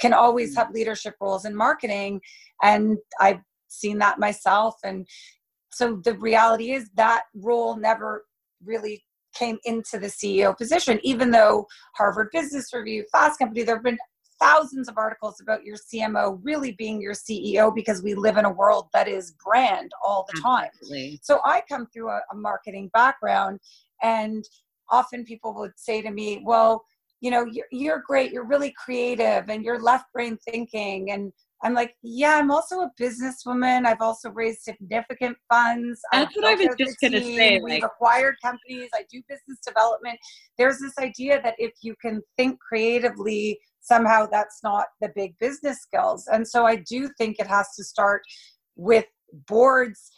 can 0.00 0.12
always 0.12 0.56
have 0.56 0.66
mm-hmm. 0.66 0.76
leadership 0.76 1.14
roles 1.20 1.44
in 1.44 1.54
marketing. 1.54 2.20
And 2.62 2.98
I've 3.20 3.40
seen 3.68 3.98
that 3.98 4.18
myself. 4.18 4.76
And 4.84 5.06
so 5.72 6.00
the 6.04 6.14
reality 6.18 6.72
is 6.72 6.88
that 6.94 7.24
role 7.34 7.76
never 7.76 8.24
really 8.64 9.04
came 9.34 9.58
into 9.64 9.98
the 9.98 10.06
CEO 10.06 10.56
position, 10.56 11.00
even 11.02 11.30
though 11.30 11.66
Harvard 11.96 12.28
Business 12.32 12.72
Review, 12.72 13.04
Fast 13.10 13.38
Company, 13.38 13.64
there 13.64 13.76
have 13.76 13.84
been 13.84 13.98
thousands 14.40 14.88
of 14.88 14.98
articles 14.98 15.40
about 15.40 15.64
your 15.64 15.76
CMO 15.76 16.38
really 16.42 16.72
being 16.72 17.00
your 17.00 17.14
CEO 17.14 17.74
because 17.74 18.02
we 18.02 18.14
live 18.14 18.36
in 18.36 18.44
a 18.44 18.52
world 18.52 18.88
that 18.92 19.08
is 19.08 19.34
brand 19.44 19.92
all 20.02 20.26
the 20.32 20.40
time. 20.40 20.70
Absolutely. 20.74 21.20
So 21.22 21.40
I 21.44 21.62
come 21.68 21.86
through 21.86 22.10
a, 22.10 22.20
a 22.32 22.34
marketing 22.34 22.90
background, 22.92 23.60
and 24.02 24.44
often 24.90 25.24
people 25.24 25.54
would 25.54 25.72
say 25.76 26.02
to 26.02 26.10
me, 26.10 26.42
Well, 26.44 26.84
you 27.20 27.30
know, 27.30 27.46
you're, 27.50 27.66
you're 27.72 28.02
great, 28.06 28.32
you're 28.32 28.46
really 28.46 28.74
creative, 28.76 29.48
and 29.48 29.64
you're 29.64 29.80
left 29.80 30.12
brain 30.12 30.38
thinking, 30.48 31.10
and 31.10 31.32
I'm 31.64 31.72
like, 31.72 31.96
yeah, 32.02 32.36
I'm 32.36 32.50
also 32.50 32.80
a 32.80 32.90
businesswoman. 33.00 33.86
I've 33.86 34.02
also 34.02 34.30
raised 34.30 34.60
significant 34.60 35.36
funds. 35.50 36.00
That's 36.12 36.36
I've 36.36 36.42
what 36.42 36.60
I 36.60 36.66
was 36.66 36.76
just 36.78 37.00
going 37.00 37.14
to 37.14 37.22
say. 37.22 37.58
We've 37.58 37.74
like, 37.74 37.84
acquired 37.84 38.36
companies. 38.42 38.90
I 38.94 39.04
do 39.10 39.22
business 39.28 39.58
development. 39.66 40.18
There's 40.58 40.78
this 40.78 40.92
idea 40.98 41.40
that 41.42 41.54
if 41.58 41.72
you 41.80 41.94
can 42.02 42.20
think 42.36 42.60
creatively, 42.60 43.58
somehow 43.80 44.26
that's 44.30 44.60
not 44.62 44.86
the 45.00 45.10
big 45.16 45.38
business 45.38 45.80
skills. 45.80 46.28
And 46.30 46.46
so 46.46 46.66
I 46.66 46.76
do 46.76 47.08
think 47.16 47.36
it 47.38 47.46
has 47.46 47.74
to 47.76 47.82
start 47.84 48.22
with 48.76 49.06
boards 49.48 50.10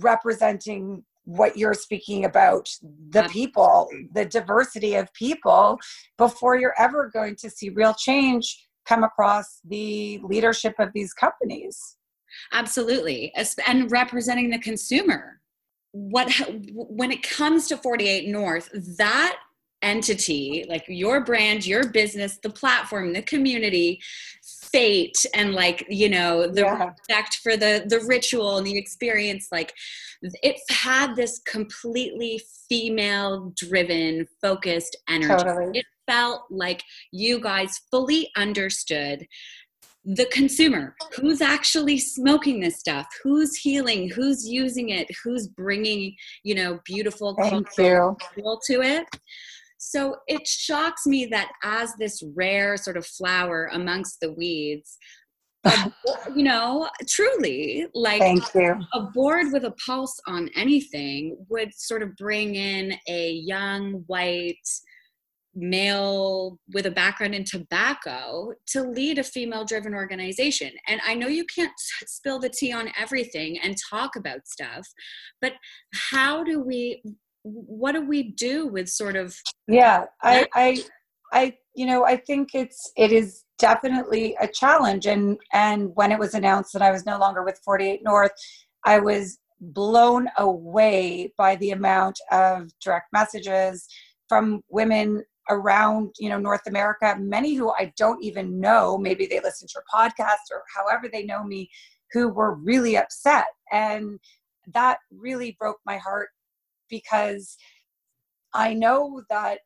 representing 0.00 1.04
what 1.24 1.56
you're 1.56 1.74
speaking 1.74 2.24
about 2.24 2.68
the 3.10 3.22
people, 3.24 3.88
the 4.14 4.24
diversity 4.24 4.94
of 4.94 5.12
people, 5.12 5.78
before 6.16 6.58
you're 6.58 6.74
ever 6.78 7.10
going 7.12 7.36
to 7.36 7.50
see 7.50 7.68
real 7.68 7.94
change 7.94 8.67
come 8.88 9.04
across 9.04 9.60
the 9.68 10.20
leadership 10.22 10.74
of 10.78 10.90
these 10.94 11.12
companies 11.12 11.96
absolutely 12.52 13.32
and 13.66 13.90
representing 13.90 14.50
the 14.50 14.58
consumer 14.58 15.40
what 15.92 16.30
when 16.72 17.10
it 17.10 17.22
comes 17.22 17.66
to 17.68 17.76
48 17.76 18.28
north 18.28 18.68
that 18.98 19.38
entity 19.80 20.66
like 20.68 20.84
your 20.88 21.24
brand 21.24 21.64
your 21.64 21.88
business 21.90 22.38
the 22.42 22.50
platform 22.50 23.12
the 23.12 23.22
community 23.22 24.00
fate 24.42 25.24
and 25.34 25.54
like 25.54 25.86
you 25.88 26.08
know 26.08 26.48
the 26.48 26.62
yeah. 26.62 26.88
respect 26.88 27.36
for 27.36 27.56
the 27.56 27.84
the 27.86 28.00
ritual 28.08 28.58
and 28.58 28.66
the 28.66 28.76
experience 28.76 29.48
like 29.52 29.72
it 30.42 30.56
had 30.68 31.14
this 31.14 31.38
completely 31.46 32.40
female 32.68 33.52
driven 33.56 34.26
focused 34.42 34.96
energy 35.08 35.44
totally. 35.44 35.78
it 35.78 35.86
felt 36.08 36.42
like 36.50 36.82
you 37.12 37.40
guys 37.40 37.80
fully 37.90 38.30
understood 38.36 39.26
the 40.04 40.26
consumer 40.26 40.94
who's 41.16 41.42
actually 41.42 41.98
smoking 41.98 42.60
this 42.60 42.78
stuff 42.78 43.06
who's 43.22 43.54
healing 43.56 44.08
who's 44.08 44.48
using 44.48 44.88
it 44.88 45.06
who's 45.22 45.48
bringing 45.48 46.14
you 46.44 46.54
know 46.54 46.78
beautiful 46.86 47.34
you. 47.38 48.58
to 48.66 48.80
it 48.80 49.06
so 49.76 50.16
it 50.26 50.46
shocks 50.46 51.06
me 51.06 51.26
that 51.26 51.52
as 51.62 51.92
this 51.98 52.22
rare 52.34 52.76
sort 52.76 52.96
of 52.96 53.04
flower 53.04 53.68
amongst 53.74 54.18
the 54.20 54.32
weeds 54.32 54.96
you 56.34 56.44
know 56.44 56.88
truly 57.08 57.86
like 57.92 58.20
Thank 58.20 58.54
you. 58.54 58.76
a 58.94 59.02
board 59.12 59.48
with 59.52 59.64
a 59.64 59.74
pulse 59.84 60.18
on 60.26 60.48
anything 60.56 61.36
would 61.50 61.74
sort 61.74 62.02
of 62.02 62.16
bring 62.16 62.54
in 62.54 62.94
a 63.08 63.32
young 63.32 64.04
white 64.06 64.56
male 65.58 66.58
with 66.72 66.86
a 66.86 66.90
background 66.90 67.34
in 67.34 67.44
tobacco 67.44 68.52
to 68.68 68.82
lead 68.82 69.18
a 69.18 69.24
female 69.24 69.64
driven 69.64 69.94
organization. 69.94 70.70
And 70.86 71.00
I 71.06 71.14
know 71.14 71.26
you 71.26 71.44
can't 71.44 71.72
spill 72.06 72.38
the 72.38 72.48
tea 72.48 72.72
on 72.72 72.90
everything 72.98 73.58
and 73.62 73.76
talk 73.90 74.16
about 74.16 74.46
stuff, 74.46 74.86
but 75.40 75.52
how 76.10 76.44
do 76.44 76.60
we 76.60 77.02
what 77.42 77.92
do 77.92 78.06
we 78.06 78.22
do 78.22 78.66
with 78.66 78.88
sort 78.88 79.16
of 79.16 79.34
Yeah, 79.66 80.04
I 80.22 80.46
I 80.54 80.78
I 81.32 81.56
you 81.74 81.86
know, 81.86 82.04
I 82.04 82.16
think 82.16 82.50
it's 82.54 82.92
it 82.96 83.12
is 83.12 83.44
definitely 83.58 84.36
a 84.40 84.46
challenge 84.46 85.06
and 85.06 85.38
and 85.52 85.90
when 85.94 86.12
it 86.12 86.18
was 86.18 86.34
announced 86.34 86.72
that 86.72 86.82
I 86.82 86.92
was 86.92 87.04
no 87.06 87.18
longer 87.18 87.42
with 87.42 87.60
48 87.64 88.02
North, 88.04 88.32
I 88.84 89.00
was 89.00 89.38
blown 89.60 90.28
away 90.38 91.32
by 91.36 91.56
the 91.56 91.72
amount 91.72 92.18
of 92.30 92.70
direct 92.80 93.06
messages 93.12 93.88
from 94.28 94.62
women 94.68 95.24
around 95.50 96.14
you 96.18 96.28
know 96.28 96.38
north 96.38 96.66
america. 96.66 97.16
Many 97.18 97.54
who 97.54 97.70
i 97.72 97.92
don't 97.96 98.22
even 98.22 98.60
know 98.60 98.98
maybe 98.98 99.26
they 99.26 99.40
listen 99.40 99.68
to 99.68 99.74
your 99.74 99.84
podcast 99.92 100.52
or 100.52 100.62
however 100.74 101.08
they 101.10 101.24
know 101.24 101.44
me 101.44 101.70
who 102.12 102.28
were 102.28 102.54
really 102.54 102.96
upset. 102.96 103.46
And 103.72 104.18
that 104.74 104.98
really 105.10 105.56
broke 105.58 105.78
my 105.84 105.96
heart 105.96 106.28
because 106.88 107.56
I 108.54 108.74
know 108.74 109.22
that 109.28 109.60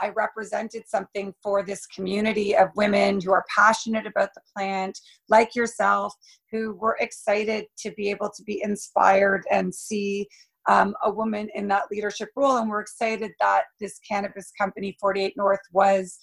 I 0.00 0.10
represented 0.10 0.84
something 0.86 1.34
for 1.42 1.64
this 1.64 1.84
community 1.86 2.56
of 2.56 2.68
women 2.76 3.20
who 3.20 3.32
are 3.32 3.44
passionate 3.54 4.06
about 4.06 4.30
the 4.34 4.40
plant, 4.56 4.96
like 5.28 5.56
yourself, 5.56 6.14
who 6.52 6.76
were 6.76 6.96
excited 7.00 7.66
to 7.78 7.90
be 7.92 8.08
able 8.08 8.30
to 8.30 8.42
be 8.44 8.62
inspired 8.62 9.42
and 9.50 9.74
see 9.74 10.28
um, 10.68 10.94
a 11.02 11.10
woman 11.10 11.48
in 11.54 11.66
that 11.68 11.84
leadership 11.90 12.28
role. 12.36 12.58
And 12.58 12.68
we're 12.68 12.80
excited 12.80 13.32
that 13.40 13.64
this 13.80 13.98
cannabis 14.08 14.52
company, 14.56 14.96
48 15.00 15.34
North, 15.36 15.60
was 15.72 16.18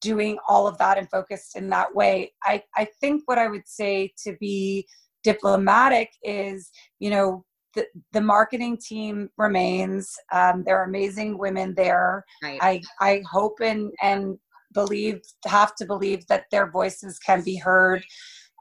doing 0.00 0.38
all 0.48 0.66
of 0.66 0.78
that 0.78 0.96
and 0.96 1.10
focused 1.10 1.56
in 1.56 1.68
that 1.70 1.92
way. 1.94 2.32
I, 2.44 2.62
I 2.76 2.86
think 3.00 3.22
what 3.26 3.38
I 3.38 3.48
would 3.48 3.66
say 3.66 4.12
to 4.24 4.36
be 4.38 4.86
diplomatic 5.24 6.10
is, 6.22 6.70
you 7.00 7.10
know, 7.10 7.44
the, 7.74 7.86
the 8.12 8.20
marketing 8.20 8.78
team 8.78 9.28
remains. 9.38 10.14
Um, 10.32 10.62
there 10.64 10.80
are 10.80 10.84
amazing 10.84 11.38
women 11.38 11.74
there. 11.74 12.24
Right. 12.42 12.58
I, 12.60 12.82
I 13.00 13.22
hope 13.30 13.60
and, 13.60 13.92
and 14.02 14.38
believe, 14.72 15.20
have 15.46 15.74
to 15.76 15.86
believe 15.86 16.26
that 16.28 16.44
their 16.50 16.70
voices 16.70 17.18
can 17.18 17.42
be 17.42 17.56
heard. 17.56 18.04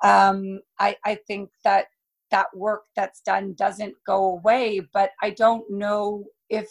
Um, 0.04 0.62
I, 0.80 0.96
I 1.06 1.20
think 1.28 1.50
that 1.64 1.86
that 2.32 2.48
work 2.56 2.84
that's 2.96 3.22
done 3.22 3.54
doesn't 3.58 3.96
go 4.06 4.38
away, 4.38 4.82
but 4.94 5.12
I 5.22 5.32
don't 5.32 5.70
know 5.70 6.26
if 6.50 6.68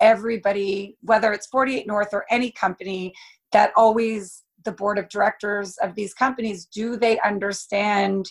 everybody, 0.00 0.96
whether 1.02 1.32
it's 1.32 1.46
48 1.46 1.86
North 1.86 2.08
or 2.12 2.24
any 2.30 2.50
company, 2.50 3.12
that 3.52 3.72
always 3.76 4.42
the 4.64 4.72
board 4.72 4.98
of 4.98 5.08
directors 5.08 5.76
of 5.78 5.94
these 5.94 6.14
companies, 6.14 6.66
do 6.66 6.96
they 6.96 7.18
understand 7.20 8.30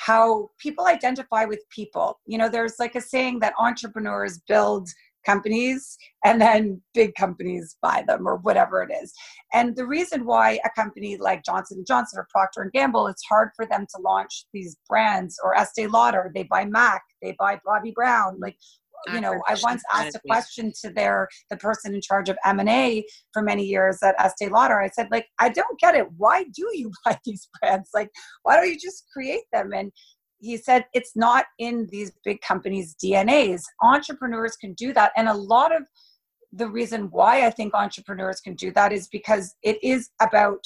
how 0.00 0.48
people 0.58 0.86
identify 0.86 1.44
with 1.44 1.68
people. 1.68 2.18
You 2.24 2.38
know, 2.38 2.48
there's 2.48 2.78
like 2.78 2.94
a 2.94 3.00
saying 3.00 3.40
that 3.40 3.52
entrepreneurs 3.58 4.40
build 4.48 4.88
companies 5.24 5.96
and 6.24 6.40
then 6.40 6.80
big 6.94 7.14
companies 7.14 7.76
buy 7.82 8.04
them 8.06 8.26
or 8.26 8.36
whatever 8.36 8.82
it 8.82 8.92
is. 9.02 9.12
And 9.52 9.76
the 9.76 9.86
reason 9.86 10.24
why 10.24 10.58
a 10.64 10.70
company 10.70 11.16
like 11.16 11.44
Johnson 11.44 11.84
& 11.84 11.86
Johnson 11.86 12.18
or 12.18 12.26
Procter 12.30 12.70
& 12.70 12.74
Gamble, 12.74 13.06
it's 13.06 13.24
hard 13.28 13.50
for 13.56 13.66
them 13.66 13.86
to 13.94 14.02
launch 14.02 14.46
these 14.52 14.76
brands 14.88 15.38
or 15.42 15.56
Estee 15.56 15.86
Lauder, 15.86 16.30
they 16.34 16.44
buy 16.44 16.64
MAC, 16.64 17.02
they 17.22 17.34
buy 17.38 17.58
Bobbi 17.66 17.94
Brown, 17.94 18.38
like 18.40 18.56
you 19.14 19.20
know 19.20 19.40
i 19.48 19.56
once 19.62 19.82
asked 19.92 20.14
a 20.14 20.20
question 20.28 20.72
to 20.78 20.90
their 20.90 21.28
the 21.50 21.56
person 21.56 21.94
in 21.94 22.00
charge 22.00 22.28
of 22.28 22.36
m&a 22.44 23.04
for 23.32 23.42
many 23.42 23.64
years 23.64 23.98
at 24.02 24.14
estee 24.18 24.48
lauder. 24.48 24.80
I 24.80 24.88
said 24.88 25.08
like 25.10 25.26
i 25.38 25.48
don't 25.48 25.78
get 25.78 25.94
it. 25.94 26.06
Why 26.16 26.44
do 26.44 26.68
you 26.72 26.90
buy 27.04 27.18
these 27.24 27.48
brands? 27.60 27.90
Like 27.94 28.10
why 28.42 28.56
don't 28.56 28.68
you 28.68 28.78
just 28.78 29.06
create 29.12 29.44
them? 29.52 29.72
And 29.72 29.92
he 30.40 30.56
said 30.56 30.86
it's 30.94 31.12
not 31.14 31.46
in 31.58 31.86
these 31.90 32.12
big 32.24 32.40
companies 32.40 32.96
dnas 33.02 33.62
entrepreneurs 33.82 34.56
can 34.56 34.72
do 34.74 34.92
that 34.92 35.12
and 35.16 35.28
a 35.28 35.34
lot 35.34 35.74
of 35.74 35.82
the 36.52 36.68
reason 36.68 37.08
why 37.10 37.46
i 37.46 37.50
think 37.50 37.74
entrepreneurs 37.74 38.40
can 38.40 38.54
do 38.54 38.70
that 38.72 38.92
is 38.92 39.08
because 39.08 39.54
it 39.62 39.78
is 39.82 40.10
about 40.20 40.64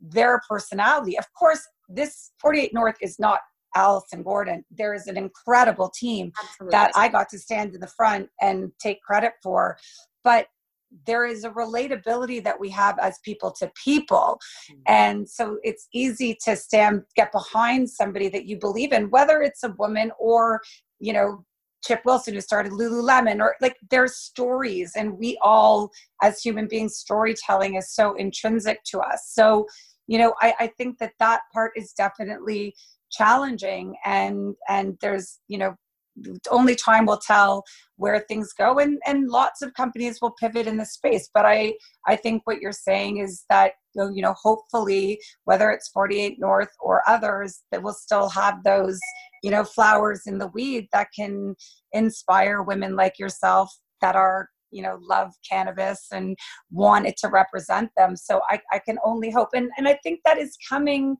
their 0.00 0.40
personality 0.48 1.18
of 1.18 1.26
course 1.38 1.66
this 1.88 2.32
48 2.40 2.72
north 2.74 2.96
is 3.00 3.18
not 3.18 3.40
Alison 3.74 4.22
Gordon. 4.22 4.64
There 4.70 4.94
is 4.94 5.06
an 5.06 5.16
incredible 5.16 5.90
team 5.90 6.32
Absolutely. 6.38 6.72
that 6.72 6.92
I 6.96 7.08
got 7.08 7.28
to 7.30 7.38
stand 7.38 7.74
in 7.74 7.80
the 7.80 7.86
front 7.86 8.28
and 8.40 8.72
take 8.80 9.00
credit 9.02 9.32
for. 9.42 9.76
But 10.24 10.46
there 11.06 11.26
is 11.26 11.44
a 11.44 11.50
relatability 11.50 12.42
that 12.44 12.58
we 12.58 12.70
have 12.70 12.98
as 12.98 13.18
people 13.24 13.50
to 13.52 13.70
people. 13.82 14.38
Mm-hmm. 14.70 14.80
And 14.86 15.28
so 15.28 15.58
it's 15.62 15.88
easy 15.92 16.36
to 16.44 16.56
stand, 16.56 17.02
get 17.16 17.32
behind 17.32 17.88
somebody 17.90 18.28
that 18.30 18.46
you 18.46 18.58
believe 18.58 18.92
in, 18.92 19.10
whether 19.10 19.42
it's 19.42 19.62
a 19.62 19.74
woman 19.78 20.10
or, 20.18 20.60
you 20.98 21.12
know, 21.12 21.44
Chip 21.84 22.00
Wilson, 22.04 22.34
who 22.34 22.40
started 22.40 22.72
Lululemon, 22.72 23.40
or 23.40 23.54
like 23.60 23.76
there's 23.90 24.16
stories, 24.16 24.92
and 24.96 25.16
we 25.16 25.38
all, 25.42 25.90
as 26.22 26.42
human 26.42 26.66
beings, 26.66 26.96
storytelling 26.96 27.76
is 27.76 27.94
so 27.94 28.14
intrinsic 28.16 28.82
to 28.86 28.98
us. 28.98 29.30
So, 29.32 29.64
you 30.08 30.18
know, 30.18 30.34
I, 30.40 30.54
I 30.58 30.66
think 30.76 30.98
that 30.98 31.12
that 31.20 31.42
part 31.54 31.72
is 31.76 31.92
definitely 31.92 32.74
challenging 33.10 33.94
and 34.04 34.54
and 34.68 34.98
there's 35.00 35.38
you 35.48 35.58
know 35.58 35.74
only 36.50 36.74
time 36.74 37.06
will 37.06 37.18
tell 37.18 37.64
where 37.96 38.20
things 38.20 38.52
go 38.56 38.78
and 38.78 38.98
and 39.06 39.28
lots 39.28 39.62
of 39.62 39.74
companies 39.74 40.18
will 40.20 40.34
pivot 40.38 40.66
in 40.66 40.76
the 40.76 40.86
space. 40.86 41.28
But 41.32 41.46
i 41.46 41.74
i 42.06 42.16
think 42.16 42.42
what 42.44 42.60
you're 42.60 42.72
saying 42.72 43.18
is 43.18 43.44
that 43.50 43.72
you 43.94 44.22
know 44.22 44.34
hopefully 44.40 45.20
whether 45.44 45.70
it's 45.70 45.88
48 45.88 46.36
north 46.38 46.70
or 46.80 47.02
others 47.08 47.62
that 47.72 47.82
will 47.82 47.94
still 47.94 48.28
have 48.28 48.62
those 48.64 48.98
you 49.42 49.50
know 49.50 49.64
flowers 49.64 50.22
in 50.26 50.38
the 50.38 50.48
weed 50.48 50.88
that 50.92 51.08
can 51.14 51.54
inspire 51.92 52.62
women 52.62 52.94
like 52.94 53.18
yourself 53.18 53.70
that 54.00 54.14
are 54.14 54.48
you 54.70 54.82
know 54.82 54.98
love 55.00 55.32
cannabis 55.48 56.06
and 56.12 56.36
want 56.70 57.06
it 57.06 57.16
to 57.18 57.28
represent 57.28 57.90
them. 57.96 58.16
So 58.16 58.40
i, 58.48 58.60
I 58.72 58.78
can 58.78 58.98
only 59.04 59.30
hope. 59.30 59.50
And 59.54 59.70
and 59.76 59.88
i 59.88 59.98
think 60.02 60.20
that 60.24 60.38
is 60.38 60.56
coming 60.68 61.16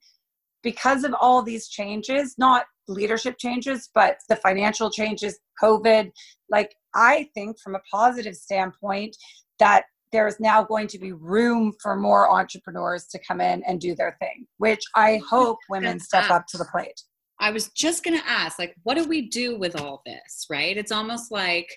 because 0.63 1.05
of 1.05 1.15
all 1.21 1.43
these 1.43 1.69
changes, 1.69 2.35
not 2.39 2.65
leadership 2.89 3.37
changes, 3.39 3.91
but 3.95 4.17
the 4.29 4.37
financial 4.37 4.91
changes, 4.91 5.39
COVID, 5.63 6.11
like 6.51 6.75
I 6.95 7.29
think 7.35 7.59
from 7.61 7.75
a 7.75 7.81
positive 7.91 8.35
standpoint 8.35 9.17
that 9.59 9.85
there's 10.11 10.41
now 10.41 10.63
going 10.63 10.87
to 10.89 10.99
be 10.99 11.13
room 11.13 11.73
for 11.83 11.95
more 11.95 12.31
entrepreneurs 12.31 13.07
to 13.09 13.19
come 13.19 13.41
in 13.41 13.63
and 13.65 13.81
do 13.81 13.95
their 13.95 14.17
thing, 14.21 14.47
which 14.57 14.81
I 14.95 15.21
hope 15.29 15.59
women 15.69 16.01
step 16.01 16.31
up 16.31 16.47
to 16.49 16.59
the 16.59 16.65
plate. 16.65 17.03
I 17.41 17.51
was 17.51 17.69
just 17.69 18.03
going 18.03 18.19
to 18.19 18.29
ask, 18.29 18.59
like, 18.59 18.75
what 18.83 18.97
do 18.97 19.05
we 19.05 19.29
do 19.29 19.59
with 19.59 19.81
all 19.81 20.03
this, 20.07 20.47
right? 20.51 20.77
It's 20.77 20.91
almost 20.91 21.31
like 21.31 21.69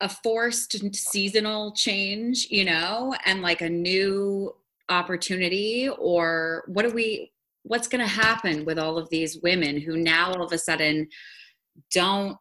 a 0.00 0.08
forced 0.08 0.94
seasonal 0.94 1.72
change, 1.72 2.46
you 2.50 2.64
know, 2.64 3.14
and 3.26 3.42
like 3.42 3.60
a 3.60 3.68
new 3.68 4.54
opportunity 4.88 5.88
or 5.98 6.64
what 6.66 6.86
do 6.86 6.94
we 6.94 7.32
what's 7.64 7.88
going 7.88 8.04
to 8.04 8.10
happen 8.10 8.64
with 8.64 8.78
all 8.78 8.96
of 8.96 9.08
these 9.10 9.40
women 9.42 9.80
who 9.80 9.96
now 9.96 10.32
all 10.32 10.44
of 10.44 10.52
a 10.52 10.58
sudden 10.58 11.08
don't 11.92 12.36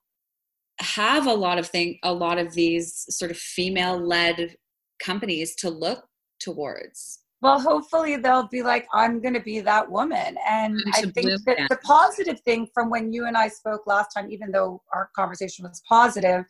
have 0.79 1.27
a 1.27 1.33
lot 1.33 1.57
of 1.57 1.67
thing 1.67 1.97
a 2.03 2.13
lot 2.13 2.37
of 2.37 2.53
these 2.53 3.05
sort 3.09 3.31
of 3.31 3.37
female 3.37 3.97
led 3.97 4.55
companies 5.01 5.55
to 5.55 5.69
look 5.69 6.05
towards? 6.39 7.19
Well 7.41 7.59
hopefully 7.59 8.17
they'll 8.17 8.47
be 8.47 8.61
like 8.61 8.87
i'm 8.93 9.21
going 9.21 9.33
to 9.33 9.41
be 9.41 9.59
that 9.61 9.89
woman. 9.89 10.37
And 10.47 10.81
i 10.93 11.01
think 11.01 11.27
that 11.45 11.67
the 11.69 11.79
positive 11.83 12.39
thing 12.41 12.67
from 12.73 12.89
when 12.89 13.11
you 13.11 13.25
and 13.25 13.37
i 13.37 13.47
spoke 13.47 13.87
last 13.87 14.13
time 14.15 14.31
even 14.31 14.51
though 14.51 14.81
our 14.93 15.09
conversation 15.15 15.63
was 15.67 15.81
positive 15.87 16.45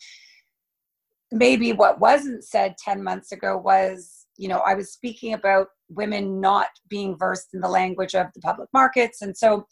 maybe 1.32 1.74
what 1.74 2.00
wasn't 2.00 2.44
said 2.44 2.76
10 2.78 3.04
months 3.04 3.32
ago 3.32 3.58
was 3.58 4.23
you 4.38 4.48
know 4.48 4.60
i 4.60 4.74
was 4.74 4.92
speaking 4.92 5.34
about 5.34 5.68
women 5.96 6.40
not 6.40 6.68
being 6.90 7.18
versed 7.18 7.54
in 7.54 7.62
the 7.62 7.70
language 7.70 8.16
of 8.16 8.28
the 8.34 8.42
public 8.42 8.70
markets. 8.74 9.22
And 9.22 9.36
so 9.36 9.66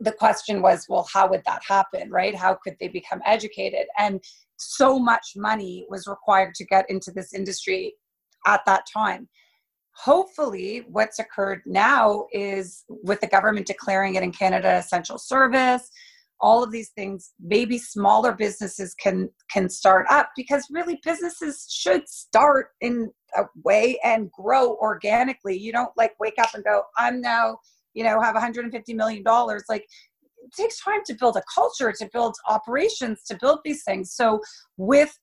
the 0.00 0.12
question 0.12 0.62
was, 0.62 0.86
well, 0.88 1.06
how 1.12 1.28
would 1.28 1.42
that 1.46 1.62
happen, 1.66 2.10
right? 2.10 2.34
How 2.34 2.56
could 2.62 2.74
they 2.80 2.88
become 2.88 3.20
educated? 3.24 3.86
And 3.98 4.22
so 4.56 4.98
much 4.98 5.32
money 5.36 5.86
was 5.88 6.06
required 6.06 6.54
to 6.56 6.64
get 6.64 6.88
into 6.88 7.10
this 7.10 7.34
industry 7.34 7.94
at 8.46 8.60
that 8.66 8.84
time. 8.92 9.28
Hopefully, 9.96 10.84
what's 10.88 11.20
occurred 11.20 11.60
now 11.66 12.26
is 12.32 12.84
with 12.88 13.20
the 13.20 13.28
government 13.28 13.66
declaring 13.66 14.16
it 14.16 14.24
in 14.24 14.32
Canada 14.32 14.74
essential 14.78 15.18
service, 15.18 15.88
all 16.40 16.64
of 16.64 16.72
these 16.72 16.90
things 16.90 17.32
maybe 17.40 17.78
smaller 17.78 18.32
businesses 18.32 18.92
can 18.94 19.30
can 19.50 19.68
start 19.68 20.04
up 20.10 20.30
because 20.36 20.66
really 20.70 20.98
businesses 21.04 21.66
should 21.70 22.08
start 22.08 22.70
in 22.80 23.10
way 23.64 23.98
and 24.04 24.30
grow 24.32 24.76
organically. 24.76 25.56
You 25.56 25.72
don't 25.72 25.90
like 25.96 26.12
wake 26.20 26.38
up 26.38 26.54
and 26.54 26.64
go 26.64 26.82
i'm 26.98 27.20
now 27.20 27.58
you 27.94 28.04
know 28.04 28.20
have 28.20 28.34
150 28.34 28.94
million 28.94 29.22
dollars. 29.22 29.64
Like 29.68 29.82
it 29.82 30.52
takes 30.56 30.80
time 30.80 31.00
to 31.06 31.14
build 31.14 31.36
a 31.36 31.42
culture 31.52 31.92
to 31.92 32.08
build 32.12 32.36
operations 32.48 33.22
to 33.24 33.38
build 33.40 33.60
these 33.64 33.82
things. 33.84 34.12
So 34.12 34.40
with 34.76 35.16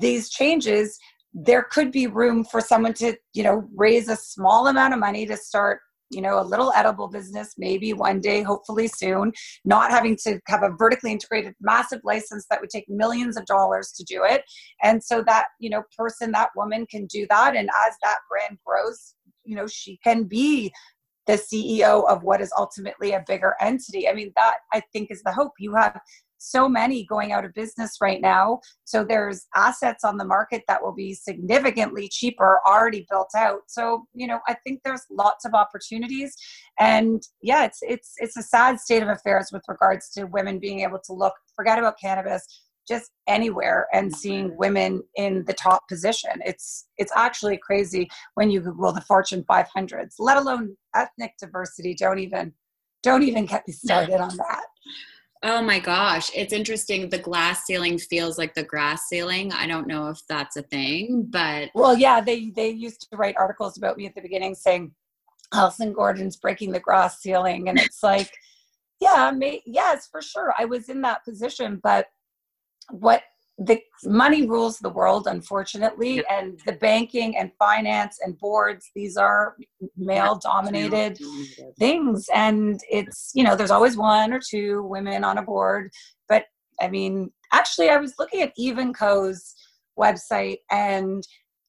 these 0.00 0.30
changes 0.30 0.98
there 1.34 1.64
could 1.64 1.90
be 1.90 2.06
room 2.06 2.44
for 2.44 2.60
someone 2.60 2.94
to 2.94 3.16
you 3.32 3.42
know 3.42 3.68
raise 3.74 4.08
a 4.08 4.16
small 4.16 4.68
amount 4.68 4.94
of 4.94 5.00
money 5.00 5.26
to 5.26 5.36
start 5.36 5.80
you 6.14 6.22
know, 6.22 6.40
a 6.40 6.42
little 6.42 6.72
edible 6.74 7.08
business, 7.08 7.54
maybe 7.58 7.92
one 7.92 8.20
day, 8.20 8.42
hopefully 8.42 8.88
soon, 8.88 9.32
not 9.64 9.90
having 9.90 10.16
to 10.24 10.40
have 10.46 10.62
a 10.62 10.70
vertically 10.78 11.12
integrated 11.12 11.54
massive 11.60 12.00
license 12.04 12.46
that 12.48 12.60
would 12.60 12.70
take 12.70 12.88
millions 12.88 13.36
of 13.36 13.44
dollars 13.46 13.92
to 13.92 14.04
do 14.04 14.24
it. 14.24 14.42
And 14.82 15.02
so 15.02 15.22
that, 15.26 15.46
you 15.58 15.70
know, 15.70 15.82
person, 15.96 16.32
that 16.32 16.50
woman 16.56 16.86
can 16.86 17.06
do 17.06 17.26
that. 17.30 17.56
And 17.56 17.68
as 17.86 17.94
that 18.02 18.18
brand 18.30 18.58
grows, 18.64 19.14
you 19.44 19.56
know, 19.56 19.66
she 19.66 19.98
can 20.02 20.24
be 20.24 20.72
the 21.26 21.34
CEO 21.34 22.08
of 22.08 22.22
what 22.22 22.40
is 22.40 22.52
ultimately 22.58 23.12
a 23.12 23.24
bigger 23.26 23.54
entity. 23.60 24.08
I 24.08 24.14
mean, 24.14 24.32
that 24.36 24.56
I 24.72 24.82
think 24.92 25.10
is 25.10 25.22
the 25.22 25.32
hope. 25.32 25.52
You 25.58 25.74
have 25.74 25.98
so 26.38 26.68
many 26.68 27.04
going 27.04 27.32
out 27.32 27.44
of 27.44 27.54
business 27.54 27.98
right 28.00 28.20
now. 28.20 28.60
So 28.84 29.04
there's 29.04 29.46
assets 29.54 30.04
on 30.04 30.16
the 30.16 30.24
market 30.24 30.62
that 30.68 30.82
will 30.82 30.94
be 30.94 31.14
significantly 31.14 32.08
cheaper, 32.08 32.60
already 32.66 33.06
built 33.10 33.30
out. 33.36 33.60
So, 33.68 34.06
you 34.14 34.26
know, 34.26 34.40
I 34.46 34.56
think 34.64 34.80
there's 34.84 35.02
lots 35.10 35.44
of 35.44 35.54
opportunities. 35.54 36.34
And 36.78 37.22
yeah, 37.42 37.64
it's 37.64 37.78
it's 37.82 38.12
it's 38.18 38.36
a 38.36 38.42
sad 38.42 38.80
state 38.80 39.02
of 39.02 39.08
affairs 39.08 39.50
with 39.52 39.62
regards 39.68 40.10
to 40.10 40.24
women 40.24 40.58
being 40.58 40.80
able 40.80 41.00
to 41.04 41.12
look, 41.12 41.34
forget 41.56 41.78
about 41.78 41.98
cannabis, 42.00 42.46
just 42.86 43.10
anywhere 43.26 43.86
and 43.92 44.14
seeing 44.14 44.56
women 44.56 45.02
in 45.16 45.44
the 45.46 45.52
top 45.52 45.88
position. 45.88 46.32
It's 46.44 46.86
it's 46.98 47.12
actually 47.16 47.56
crazy 47.58 48.08
when 48.34 48.50
you 48.50 48.60
Google 48.60 48.92
the 48.92 49.00
Fortune 49.02 49.44
500s, 49.48 50.14
let 50.18 50.36
alone 50.36 50.76
ethnic 50.94 51.32
diversity. 51.40 51.94
Don't 51.94 52.18
even 52.18 52.52
don't 53.02 53.22
even 53.22 53.46
get 53.46 53.66
me 53.66 53.72
started 53.74 54.20
on 54.20 54.36
that. 54.36 54.64
Oh 55.46 55.60
my 55.60 55.78
gosh, 55.78 56.30
it's 56.34 56.54
interesting. 56.54 57.10
The 57.10 57.18
glass 57.18 57.66
ceiling 57.66 57.98
feels 57.98 58.38
like 58.38 58.54
the 58.54 58.62
grass 58.62 59.08
ceiling. 59.08 59.52
I 59.52 59.66
don't 59.66 59.86
know 59.86 60.08
if 60.08 60.18
that's 60.26 60.56
a 60.56 60.62
thing, 60.62 61.26
but 61.28 61.68
well, 61.74 61.98
yeah, 61.98 62.22
they 62.22 62.48
they 62.48 62.70
used 62.70 63.10
to 63.10 63.16
write 63.18 63.36
articles 63.36 63.76
about 63.76 63.98
me 63.98 64.06
at 64.06 64.14
the 64.14 64.22
beginning 64.22 64.54
saying 64.54 64.92
Alison 65.52 65.92
Gordon's 65.92 66.36
breaking 66.36 66.72
the 66.72 66.80
glass 66.80 67.20
ceiling, 67.20 67.68
and 67.68 67.78
it's 67.78 68.02
like, 68.02 68.32
yeah, 69.00 69.30
may, 69.36 69.62
yes, 69.66 70.08
for 70.10 70.22
sure, 70.22 70.54
I 70.58 70.64
was 70.64 70.88
in 70.88 71.02
that 71.02 71.24
position, 71.26 71.78
but 71.82 72.06
what 72.90 73.22
the 73.58 73.80
money 74.04 74.46
rules 74.46 74.78
the 74.78 74.90
world 74.90 75.28
unfortunately 75.28 76.16
yep. 76.16 76.24
and 76.28 76.60
the 76.66 76.72
banking 76.72 77.36
and 77.36 77.52
finance 77.56 78.18
and 78.24 78.36
boards 78.40 78.90
these 78.96 79.16
are 79.16 79.56
male 79.96 80.40
dominated 80.42 81.18
things. 81.78 82.26
And 82.34 82.80
it's 82.90 83.30
you 83.34 83.44
know 83.44 83.54
there's 83.54 83.70
always 83.70 83.96
one 83.96 84.32
or 84.32 84.40
two 84.40 84.82
women 84.82 85.22
on 85.24 85.38
a 85.38 85.42
board. 85.42 85.92
But 86.28 86.46
i 86.80 86.88
mean 86.88 87.30
actually 87.52 87.88
i 87.88 87.96
was 87.96 88.14
looking 88.18 88.42
at 88.42 88.52
evenco's 88.58 89.54
website 89.96 90.58
and 90.72 91.22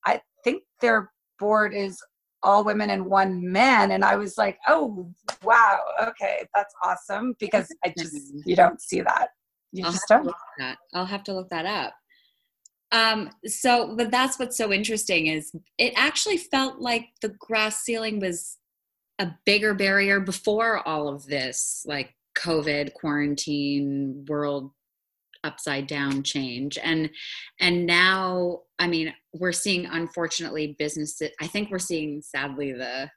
i 0.07 0.19
think 0.43 0.63
their 0.81 1.11
board 1.37 1.75
is 1.75 2.01
all 2.41 2.63
women 2.63 2.89
and 2.89 3.05
one 3.05 3.51
man. 3.51 3.91
And 3.91 4.03
i 4.03 4.15
was 4.15 4.37
like 4.37 4.57
oh 4.67 5.11
wow 5.43 5.79
okay 6.01 6.47
that's 6.55 6.73
awesome 6.83 7.35
because 7.39 7.67
i 7.85 7.93
just 7.95 8.17
you 8.45 8.55
don't 8.55 8.81
see 8.81 9.01
that 9.01 9.29
I'll 9.83 9.95
don't. 10.07 10.35
I'll 10.93 11.05
have 11.05 11.23
to 11.25 11.33
look 11.33 11.49
that 11.49 11.65
up. 11.65 11.93
Um, 12.91 13.29
so, 13.45 13.95
but 13.97 14.11
that's 14.11 14.39
what's 14.39 14.57
so 14.57 14.71
interesting 14.71 15.27
is 15.27 15.51
it 15.77 15.93
actually 15.95 16.37
felt 16.37 16.79
like 16.79 17.07
the 17.21 17.35
grass 17.39 17.83
ceiling 17.83 18.19
was 18.19 18.57
a 19.19 19.31
bigger 19.45 19.73
barrier 19.73 20.19
before 20.19 20.87
all 20.87 21.07
of 21.07 21.25
this, 21.25 21.83
like 21.85 22.13
COVID, 22.37 22.93
quarantine, 22.93 24.25
world 24.29 24.71
upside 25.43 25.85
down 25.85 26.23
change 26.23 26.75
and 26.83 27.07
and 27.59 27.85
now 27.85 28.61
i 28.79 28.87
mean 28.87 29.13
we're 29.31 29.51
seeing 29.51 29.85
unfortunately 29.85 30.75
businesses 30.79 31.29
i 31.39 31.45
think 31.45 31.69
we're 31.69 31.77
seeing 31.77 32.19
sadly 32.19 32.73
the 32.73 33.07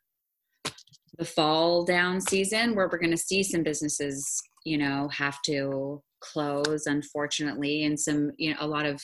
the 1.16 1.24
fall 1.24 1.86
down 1.86 2.20
season 2.20 2.74
where 2.74 2.86
we're 2.92 2.98
going 2.98 3.10
to 3.10 3.16
see 3.16 3.42
some 3.42 3.62
businesses 3.62 4.42
you 4.64 4.76
know 4.76 5.08
have 5.08 5.40
to 5.40 6.02
close 6.20 6.86
unfortunately 6.86 7.84
and 7.84 7.98
some 7.98 8.30
you 8.36 8.50
know 8.50 8.56
a 8.60 8.66
lot 8.66 8.86
of 8.86 9.02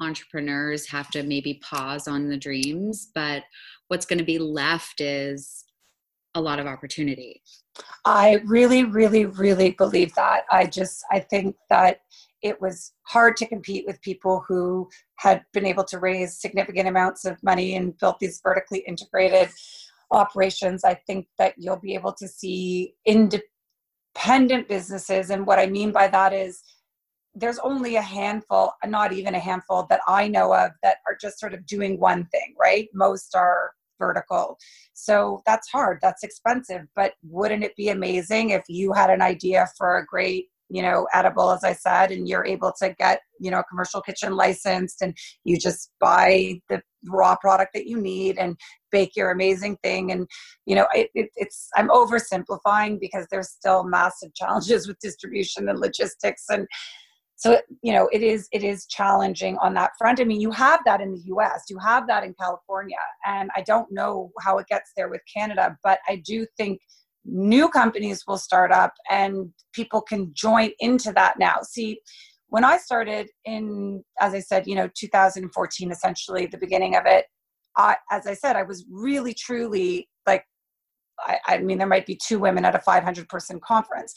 entrepreneurs 0.00 0.88
have 0.88 1.08
to 1.10 1.22
maybe 1.22 1.60
pause 1.62 2.08
on 2.08 2.28
the 2.28 2.36
dreams 2.36 3.10
but 3.14 3.44
what's 3.88 4.06
going 4.06 4.18
to 4.18 4.24
be 4.24 4.38
left 4.38 5.00
is 5.00 5.64
a 6.34 6.40
lot 6.40 6.58
of 6.58 6.66
opportunity. 6.66 7.42
I 8.04 8.40
really 8.44 8.84
really 8.84 9.26
really 9.26 9.70
believe 9.70 10.14
that. 10.14 10.44
I 10.50 10.66
just 10.66 11.04
i 11.10 11.20
think 11.20 11.56
that 11.70 12.00
it 12.42 12.60
was 12.60 12.92
hard 13.04 13.36
to 13.38 13.46
compete 13.46 13.86
with 13.86 14.00
people 14.02 14.44
who 14.46 14.88
had 15.16 15.42
been 15.52 15.64
able 15.64 15.84
to 15.84 15.98
raise 15.98 16.40
significant 16.40 16.88
amounts 16.88 17.24
of 17.24 17.42
money 17.42 17.76
and 17.76 17.96
built 17.98 18.18
these 18.18 18.40
vertically 18.42 18.80
integrated 18.86 19.48
operations. 20.10 20.84
I 20.84 20.94
think 21.06 21.26
that 21.38 21.54
you'll 21.56 21.78
be 21.78 21.94
able 21.94 22.12
to 22.12 22.28
see 22.28 22.94
independent 23.06 23.50
independent 24.14 24.68
businesses. 24.68 25.30
And 25.30 25.46
what 25.46 25.58
I 25.58 25.66
mean 25.66 25.92
by 25.92 26.08
that 26.08 26.32
is 26.32 26.62
there's 27.34 27.58
only 27.60 27.96
a 27.96 28.02
handful, 28.02 28.72
not 28.86 29.12
even 29.12 29.34
a 29.34 29.40
handful 29.40 29.86
that 29.90 30.00
I 30.06 30.28
know 30.28 30.54
of 30.54 30.70
that 30.82 30.98
are 31.06 31.16
just 31.20 31.40
sort 31.40 31.54
of 31.54 31.66
doing 31.66 31.98
one 31.98 32.26
thing, 32.26 32.54
right? 32.58 32.88
Most 32.94 33.34
are 33.34 33.72
vertical. 33.98 34.56
So 34.92 35.42
that's 35.46 35.68
hard, 35.68 35.98
that's 36.00 36.22
expensive. 36.22 36.82
But 36.94 37.14
wouldn't 37.24 37.64
it 37.64 37.74
be 37.76 37.88
amazing 37.88 38.50
if 38.50 38.62
you 38.68 38.92
had 38.92 39.10
an 39.10 39.22
idea 39.22 39.66
for 39.76 39.98
a 39.98 40.06
great 40.06 40.46
you 40.68 40.82
know 40.82 41.06
edible 41.12 41.50
as 41.50 41.62
i 41.64 41.72
said 41.72 42.10
and 42.10 42.28
you're 42.28 42.46
able 42.46 42.72
to 42.78 42.94
get 42.98 43.20
you 43.38 43.50
know 43.50 43.60
a 43.60 43.64
commercial 43.64 44.00
kitchen 44.00 44.34
licensed 44.34 45.02
and 45.02 45.14
you 45.44 45.58
just 45.58 45.90
buy 46.00 46.58
the 46.68 46.80
raw 47.08 47.36
product 47.36 47.72
that 47.74 47.86
you 47.86 48.00
need 48.00 48.38
and 48.38 48.56
bake 48.90 49.16
your 49.16 49.30
amazing 49.30 49.76
thing. 49.82 50.12
And 50.12 50.26
you 50.66 50.74
know 50.74 50.86
it, 50.94 51.10
it, 51.14 51.30
it's 51.36 51.68
i'm 51.76 51.88
oversimplifying 51.88 52.98
because 53.00 53.26
there's 53.30 53.50
still 53.50 53.84
massive 53.84 54.34
challenges 54.34 54.88
with 54.88 54.98
distribution 55.00 55.68
and 55.68 55.78
logistics. 55.78 56.44
And 56.48 56.66
so 57.36 57.60
you 57.82 57.92
know 57.92 58.08
it 58.12 58.22
is 58.22 58.48
it 58.52 58.62
is 58.62 58.86
challenging 58.86 59.58
on 59.58 59.74
that 59.74 59.90
front. 59.98 60.20
I 60.20 60.24
mean 60.24 60.40
you 60.40 60.50
have 60.52 60.80
that 60.86 61.00
in 61.00 61.12
the 61.12 61.34
us 61.34 61.64
you 61.68 61.78
have 61.78 62.06
that 62.06 62.22
in 62.24 62.34
california 62.40 62.96
and 63.26 63.50
i 63.56 63.62
don't 63.62 63.90
know 63.90 64.30
how 64.40 64.58
it 64.58 64.66
gets 64.68 64.92
there 64.96 65.08
with 65.08 65.20
canada 65.36 65.76
but 65.82 65.98
i 66.08 66.22
do 66.24 66.46
think 66.56 66.80
new 67.24 67.68
companies 67.68 68.24
will 68.26 68.38
start 68.38 68.72
up 68.72 68.92
and 69.10 69.50
people 69.72 70.00
can 70.00 70.30
join 70.34 70.70
into 70.80 71.12
that 71.12 71.38
now. 71.38 71.56
See, 71.62 72.00
when 72.48 72.64
I 72.64 72.76
started 72.78 73.28
in, 73.44 74.04
as 74.20 74.34
I 74.34 74.40
said, 74.40 74.66
you 74.66 74.74
know, 74.74 74.88
2014, 74.94 75.90
essentially 75.90 76.46
the 76.46 76.58
beginning 76.58 76.96
of 76.96 77.04
it, 77.06 77.26
I, 77.76 77.96
as 78.10 78.26
I 78.26 78.34
said, 78.34 78.56
I 78.56 78.62
was 78.62 78.84
really 78.90 79.34
truly 79.34 80.08
like, 80.26 80.44
I, 81.18 81.38
I 81.46 81.58
mean, 81.58 81.78
there 81.78 81.86
might 81.86 82.06
be 82.06 82.18
two 82.22 82.38
women 82.38 82.64
at 82.64 82.74
a 82.74 82.80
500 82.80 83.28
person 83.28 83.60
conference. 83.60 84.14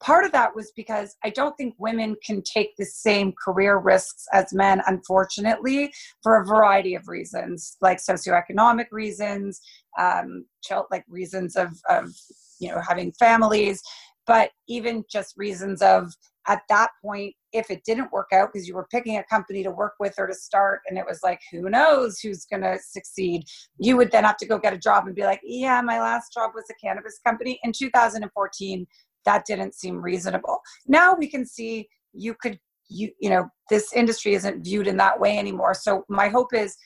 Part 0.00 0.26
of 0.26 0.32
that 0.32 0.54
was 0.54 0.72
because 0.76 1.16
I 1.24 1.30
don't 1.30 1.56
think 1.56 1.74
women 1.78 2.16
can 2.24 2.42
take 2.42 2.76
the 2.76 2.84
same 2.84 3.32
career 3.42 3.78
risks 3.78 4.26
as 4.32 4.52
men, 4.52 4.82
unfortunately, 4.86 5.92
for 6.22 6.40
a 6.40 6.44
variety 6.44 6.94
of 6.94 7.08
reasons, 7.08 7.76
like 7.80 7.98
socioeconomic 7.98 8.86
reasons, 8.92 9.60
um, 9.98 10.44
like 10.90 11.04
reasons 11.08 11.56
of, 11.56 11.70
of 11.88 12.12
you 12.58 12.70
know 12.70 12.80
having 12.86 13.12
families 13.12 13.82
but 14.26 14.50
even 14.68 15.04
just 15.10 15.34
reasons 15.36 15.80
of 15.82 16.12
at 16.48 16.62
that 16.68 16.90
point 17.02 17.34
if 17.52 17.70
it 17.70 17.82
didn't 17.84 18.12
work 18.12 18.28
out 18.32 18.50
because 18.52 18.68
you 18.68 18.74
were 18.74 18.86
picking 18.90 19.16
a 19.16 19.24
company 19.24 19.62
to 19.62 19.70
work 19.70 19.94
with 19.98 20.14
or 20.18 20.26
to 20.26 20.34
start 20.34 20.80
and 20.88 20.98
it 20.98 21.04
was 21.06 21.20
like 21.22 21.40
who 21.50 21.68
knows 21.68 22.18
who's 22.20 22.44
going 22.44 22.62
to 22.62 22.78
succeed 22.78 23.42
you 23.78 23.96
would 23.96 24.10
then 24.12 24.24
have 24.24 24.36
to 24.36 24.46
go 24.46 24.58
get 24.58 24.72
a 24.72 24.78
job 24.78 25.06
and 25.06 25.14
be 25.14 25.22
like 25.22 25.40
yeah 25.42 25.80
my 25.80 26.00
last 26.00 26.32
job 26.32 26.52
was 26.54 26.64
a 26.70 26.74
cannabis 26.74 27.18
company. 27.24 27.58
In 27.62 27.72
2014 27.72 28.86
that 29.24 29.44
didn't 29.44 29.74
seem 29.74 30.00
reasonable. 30.00 30.60
Now 30.86 31.14
we 31.14 31.26
can 31.26 31.44
see 31.44 31.88
you 32.12 32.34
could 32.34 32.58
you 32.88 33.10
you 33.20 33.28
know 33.28 33.48
this 33.68 33.92
industry 33.92 34.34
isn't 34.34 34.64
viewed 34.64 34.86
in 34.86 34.96
that 34.98 35.18
way 35.18 35.38
anymore. 35.38 35.74
So 35.74 36.04
my 36.08 36.28
hope 36.28 36.54
is 36.54 36.76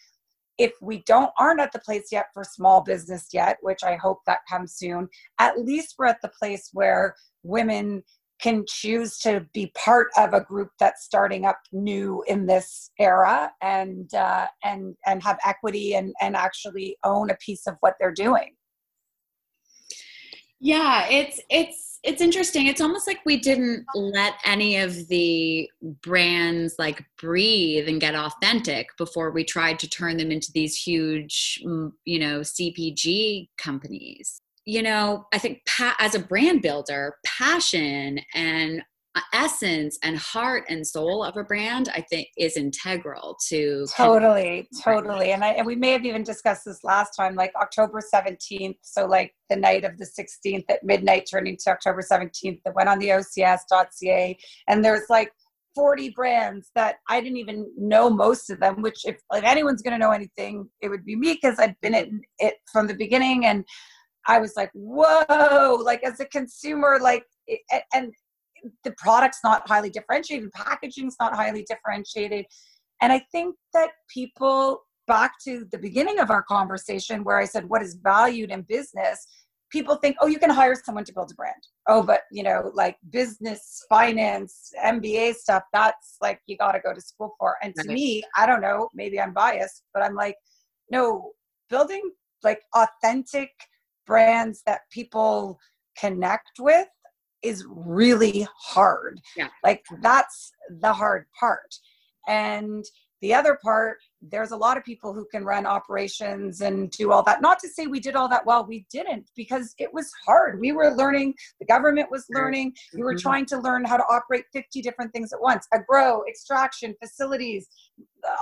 if 0.61 0.73
we 0.83 1.03
don't 1.07 1.31
aren't 1.39 1.61
at 1.61 1.73
the 1.73 1.79
place 1.79 2.09
yet 2.13 2.27
for 2.35 2.45
small 2.45 2.83
business 2.83 3.29
yet 3.33 3.57
which 3.63 3.83
i 3.83 3.97
hope 3.97 4.19
that 4.27 4.41
comes 4.49 4.75
soon 4.75 5.09
at 5.39 5.59
least 5.59 5.95
we're 5.99 6.07
at 6.07 6.21
the 6.23 6.31
place 6.39 6.69
where 6.73 7.15
women 7.43 8.03
can 8.41 8.65
choose 8.67 9.19
to 9.19 9.47
be 9.53 9.73
part 9.77 10.09
of 10.17 10.33
a 10.33 10.41
group 10.41 10.71
that's 10.79 11.05
starting 11.05 11.45
up 11.45 11.59
new 11.73 12.25
in 12.27 12.47
this 12.47 12.91
era 12.99 13.51
and 13.61 14.13
uh, 14.15 14.47
and 14.65 14.97
and 15.07 15.23
have 15.23 15.39
equity 15.45 15.95
and 15.95 16.15
and 16.21 16.35
actually 16.37 16.97
own 17.05 17.31
a 17.31 17.37
piece 17.37 17.67
of 17.67 17.77
what 17.81 17.95
they're 18.01 18.15
doing. 18.15 18.55
Yeah 20.59 21.07
it's 21.09 21.41
it's 21.49 21.90
it's 22.03 22.23
interesting. 22.23 22.67
It's 22.67 22.81
almost 22.81 23.07
like 23.07 23.21
we 23.27 23.39
didn't 23.39 23.85
let 23.95 24.35
any 24.45 24.79
of 24.79 25.09
the 25.09 25.71
brands 26.03 26.77
like 26.79 27.05
breathe 27.19 27.89
and 27.89 28.01
get 28.01 28.15
authentic 28.15 28.89
before 28.97 29.31
we 29.31 29.45
tried 29.45 29.79
to 29.81 29.89
turn 29.89 30.17
them 30.17 30.31
into 30.31 30.51
these 30.53 30.77
huge, 30.77 31.63
you 31.63 32.19
know, 32.19 32.41
CPG 32.41 33.49
companies. 33.59 34.41
You 34.65 34.83
know, 34.83 35.27
I 35.33 35.39
think 35.39 35.63
pa- 35.67 35.97
as 35.99 36.15
a 36.15 36.21
brand 36.21 36.63
builder, 36.63 37.17
passion 37.25 38.21
and 38.35 38.83
Uh, 39.17 39.21
essence 39.33 39.99
and 40.05 40.17
heart 40.17 40.63
and 40.69 40.87
soul 40.87 41.25
of 41.25 41.37
a 41.37 41.43
brand 41.43 41.89
i 41.93 42.01
think 42.01 42.29
is 42.39 42.57
integral 42.57 43.37
to 43.45 43.85
totally 43.97 44.69
totally 44.85 45.33
and 45.33 45.43
i 45.43 45.49
and 45.49 45.67
we 45.67 45.75
may 45.75 45.91
have 45.91 46.05
even 46.05 46.23
discussed 46.23 46.65
this 46.65 46.85
last 46.85 47.11
time 47.17 47.35
like 47.35 47.53
october 47.61 48.01
17th 48.15 48.77
so 48.83 49.07
like 49.07 49.35
the 49.49 49.57
night 49.57 49.85
of 49.85 49.99
the 49.99 50.07
16th 50.07 50.65
at 50.69 50.85
midnight 50.85 51.27
turning 51.29 51.57
to 51.57 51.73
october 51.73 52.03
17th 52.09 52.61
that 52.65 52.73
went 52.77 52.89
on 52.89 53.01
the 53.01 53.09
ocs.ca 53.09 54.39
and 54.69 54.85
there's 54.85 55.11
like 55.11 55.33
40 55.75 56.11
brands 56.11 56.71
that 56.75 56.97
I 57.09 57.21
didn't 57.21 57.39
even 57.39 57.71
know 57.79 58.11
most 58.11 58.51
of 58.51 58.61
them, 58.61 58.83
which 58.83 59.05
if 59.05 59.21
like 59.31 59.45
anyone's 59.45 59.83
going 59.83 59.93
to 59.93 59.99
know 59.99 60.11
anything, 60.11 60.69
it 60.81 60.89
would 60.89 61.05
be 61.05 61.17
me 61.17 61.35
because 61.35 61.59
I'd 61.59 61.77
been 61.81 61.95
in 61.95 62.21
it 62.39 62.55
from 62.73 62.87
the 62.87 62.95
beginning. 62.95 63.47
And 63.47 63.65
I 64.27 64.41
was 64.41 64.55
like, 64.57 64.71
whoa, 64.75 65.81
like 65.85 66.03
as 66.03 66.21
a 66.21 66.27
consumer, 66.27 66.99
like, 67.01 67.25
and 67.95 68.13
the 68.85 68.95
product's 68.99 69.41
not 69.45 69.69
highly 69.69 69.91
differentiated, 69.91 70.51
packaging's 70.53 71.17
not 71.21 71.35
highly 71.35 71.65
differentiated. 71.69 72.47
And 73.03 73.13
I 73.13 73.25
think 73.33 73.57
that 73.73 73.91
people, 74.13 74.83
back 75.07 75.33
to 75.45 75.67
the 75.73 75.79
beginning 75.79 76.21
of 76.21 76.31
our 76.31 76.43
conversation 76.43 77.25
where 77.25 77.39
I 77.39 77.45
said, 77.45 77.69
what 77.69 77.83
is 77.83 77.95
valued 78.03 78.51
in 78.51 78.63
business? 78.63 79.27
people 79.71 79.97
think, 79.97 80.17
oh, 80.21 80.27
you 80.27 80.39
can 80.39 80.51
hire 80.51 80.75
someone 80.75 81.05
to 81.05 81.13
build 81.13 81.31
a 81.31 81.35
brand. 81.35 81.63
Oh, 81.89 82.03
but 82.03 82.23
you 82.31 82.43
know, 82.43 82.71
like 82.75 82.97
business, 83.11 83.85
finance, 83.89 84.73
MBA 84.85 85.35
stuff, 85.35 85.63
that's 85.73 86.17
like 86.21 86.41
you 86.47 86.57
got 86.57 86.73
to 86.73 86.81
go 86.81 86.93
to 86.93 87.01
school 87.01 87.35
for. 87.39 87.57
And 87.63 87.75
to 87.77 87.89
me, 87.89 88.23
I 88.37 88.47
don't 88.47 88.61
know, 88.61 88.89
maybe 88.95 89.21
I'm 89.21 89.33
biased, 89.33 89.85
but 89.95 90.03
I'm 90.03 90.15
like, 90.15 90.37
no, 90.91 91.33
building 91.69 92.03
like 92.43 92.61
authentic 92.75 93.51
brands 94.07 94.63
that 94.67 94.81
people 94.91 95.59
connect 95.99 96.51
with 96.59 96.89
is 97.43 97.65
really 97.69 98.47
hard. 98.57 99.21
Yeah. 99.37 99.49
Like 99.65 99.85
that's 100.03 100.53
the 100.81 100.93
hard 100.93 101.27
part. 101.39 101.75
And 102.29 102.85
the 103.23 103.35
other 103.35 103.59
part, 103.63 103.99
there's 104.23 104.51
a 104.51 104.57
lot 104.57 104.79
of 104.79 104.85
people 104.85 105.13
who 105.13 105.27
can 105.31 105.45
run 105.45 105.67
operations 105.67 106.63
and 106.63 106.91
do 106.91 107.13
all 107.13 107.23
that. 107.25 107.43
Not 107.43 107.59
to 107.59 107.69
say 107.69 107.87
we 107.87 108.01
did 108.01 108.17
all 108.17 108.29
that 108.29 108.47
well, 108.47 108.65
we 108.67 108.87
didn't 108.91 109.31
because 109.37 109.75
it 109.79 109.93
was 109.93 110.11
hard. 110.25 110.59
We 110.59 110.73
were 110.73 110.95
learning, 110.95 111.35
the 111.59 111.67
government 111.67 112.11
was 112.11 112.25
learning, 112.31 112.73
we 112.95 113.03
were 113.03 113.15
mm-hmm. 113.15 113.21
trying 113.21 113.47
to 113.47 113.59
learn 113.59 113.85
how 113.85 113.99
to 113.99 114.05
operate 114.05 114.45
50 114.55 114.81
different 114.81 115.13
things 115.13 115.33
at 115.35 115.41
once, 115.41 115.67
a 115.75 115.79
grow, 115.87 116.23
extraction, 116.29 116.95
facilities, 117.03 117.69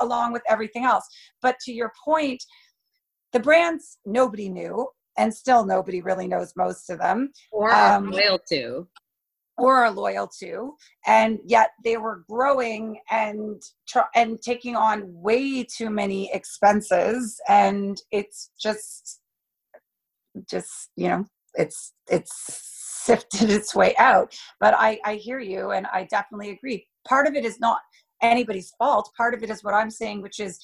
along 0.00 0.32
with 0.32 0.42
everything 0.48 0.84
else. 0.84 1.04
But 1.42 1.58
to 1.64 1.72
your 1.72 1.92
point, 2.04 2.42
the 3.32 3.40
brands 3.40 3.98
nobody 4.06 4.48
knew 4.48 4.86
and 5.18 5.34
still 5.34 5.66
nobody 5.66 6.00
really 6.00 6.28
knows 6.28 6.54
most 6.56 6.88
of 6.88 6.98
them. 6.98 7.32
Or 7.52 7.74
um, 7.74 8.10
loyal 8.10 8.38
to. 8.50 8.88
or 9.58 9.76
are 9.76 9.90
loyal 9.90 10.28
to. 10.40 10.74
And 11.06 11.40
yet 11.44 11.70
they 11.84 11.96
were 11.96 12.24
growing 12.28 13.00
and 13.10 13.60
and 14.14 14.40
taking 14.40 14.76
on 14.76 15.02
way 15.06 15.64
too 15.64 15.90
many 15.90 16.30
expenses. 16.32 17.38
And 17.48 18.00
it's 18.12 18.50
just 18.58 19.20
just 20.48 20.90
you 20.96 21.08
know 21.08 21.24
it's 21.54 21.92
it's 22.08 22.32
sifted 23.04 23.50
its 23.58 23.74
way 23.74 23.94
out. 23.98 24.34
But 24.60 24.74
i 24.78 24.98
i 25.04 25.14
hear 25.16 25.40
you 25.40 25.72
and 25.72 25.86
i 25.92 26.04
definitely 26.04 26.50
agree. 26.50 26.86
Part 27.06 27.26
of 27.26 27.34
it 27.34 27.44
is 27.44 27.58
not 27.58 27.78
anybody's 28.22 28.72
fault. 28.78 29.10
Part 29.16 29.34
of 29.34 29.42
it 29.42 29.50
is 29.50 29.62
what 29.64 29.74
i'm 29.74 29.90
saying 29.90 30.22
which 30.22 30.40
is 30.40 30.58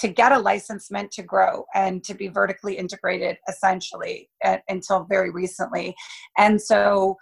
to 0.00 0.08
get 0.08 0.32
a 0.32 0.38
license 0.38 0.90
meant 0.90 1.10
to 1.12 1.22
grow 1.22 1.64
and 1.74 2.02
to 2.04 2.14
be 2.14 2.28
vertically 2.28 2.76
integrated 2.76 3.36
essentially 3.48 4.28
until 4.68 5.04
very 5.04 5.30
recently. 5.30 5.94
And 6.36 6.60
so 6.60 7.16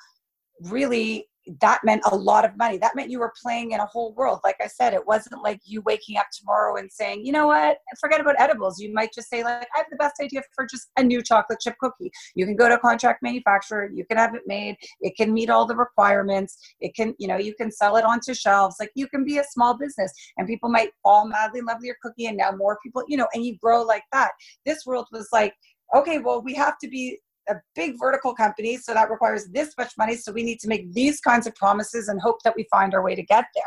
really 0.63 1.29
that 1.61 1.81
meant 1.85 2.03
a 2.11 2.15
lot 2.15 2.45
of 2.45 2.57
money. 2.57 2.79
That 2.79 2.95
meant 2.95 3.11
you 3.11 3.19
were 3.19 3.33
playing 3.43 3.73
in 3.73 3.81
a 3.81 3.87
whole 3.87 4.13
world. 4.15 4.41
Like 4.45 4.57
I 4.61 4.67
said, 4.67 4.93
it 4.93 5.07
wasn't 5.07 5.43
like 5.43 5.61
you 5.65 5.81
waking 5.83 6.19
up 6.19 6.27
tomorrow 6.33 6.77
and 6.77 6.91
saying, 6.91 7.25
you 7.25 7.33
know 7.33 7.47
what, 7.47 7.79
forget 8.01 8.21
about 8.21 8.39
edibles. 8.39 8.79
You 8.79 8.93
might 8.93 9.13
just 9.15 9.29
say, 9.29 9.43
like, 9.43 9.69
I 9.75 9.79
have 9.79 9.87
the 9.91 9.97
best 9.97 10.21
idea 10.21 10.43
for 10.55 10.67
just 10.67 10.89
a 10.97 11.03
new 11.03 11.23
chocolate 11.23 11.61
chip 11.61 11.77
cookie. 11.81 12.11
You 12.35 12.45
can 12.45 12.57
go 12.57 12.69
to 12.69 12.75
a 12.75 12.79
contract 12.79 13.23
manufacturer, 13.23 13.91
you 13.93 14.05
can 14.05 14.19
have 14.19 14.35
it 14.35 14.43
made, 14.47 14.77
it 15.01 15.17
can 15.17 15.33
meet 15.33 15.51
all 15.51 15.67
the 15.67 15.77
requirements, 15.77 16.59
it 16.81 16.95
can, 16.95 17.15
you 17.19 17.29
know, 17.29 17.39
you 17.39 17.55
can 17.55 17.71
sell 17.71 17.97
it 17.97 18.05
onto 18.05 18.35
shelves. 18.35 18.77
Like 18.79 18.91
you 18.95 19.09
can 19.09 19.25
be 19.25 19.39
a 19.39 19.45
small 19.45 19.77
business 19.77 20.13
and 20.37 20.47
people 20.47 20.69
might 20.69 20.91
fall 21.03 21.27
madly 21.27 21.61
in 21.61 21.67
love 21.67 21.79
with 21.79 21.87
your 21.87 21.97
cookie 22.03 22.27
and 22.27 22.37
now 22.37 22.53
more 22.53 22.79
people, 22.83 23.05
you 23.09 23.17
know, 23.17 23.29
and 23.35 23.45
you 23.45 23.57
grow 23.59 23.83
like 23.83 24.05
that. 24.13 24.33
This 24.67 24.85
world 24.87 25.07
was 25.13 25.29
like, 25.33 25.55
okay, 25.95 26.19
well, 26.19 26.43
we 26.43 26.55
have 26.55 26.79
to 26.79 26.89
be 26.89 27.19
a 27.49 27.57
big 27.75 27.95
vertical 27.99 28.35
company, 28.35 28.77
so 28.77 28.95
that 28.95 29.11
requires 29.11 29.47
this 29.49 29.75
much 29.79 29.93
money. 29.99 30.17
So 30.17 30.33
we 30.33 30.43
need 30.43 30.61
to 30.61 30.69
make 30.69 30.93
these 30.93 31.21
kinds 31.21 31.47
of 31.47 31.55
promises 31.55 32.09
and 32.09 32.21
hope 32.21 32.43
that 32.45 32.55
we 32.57 32.67
find 32.71 32.95
our 32.95 33.03
way 33.03 33.15
to 33.15 33.23
get 33.23 33.47
there. 33.55 33.65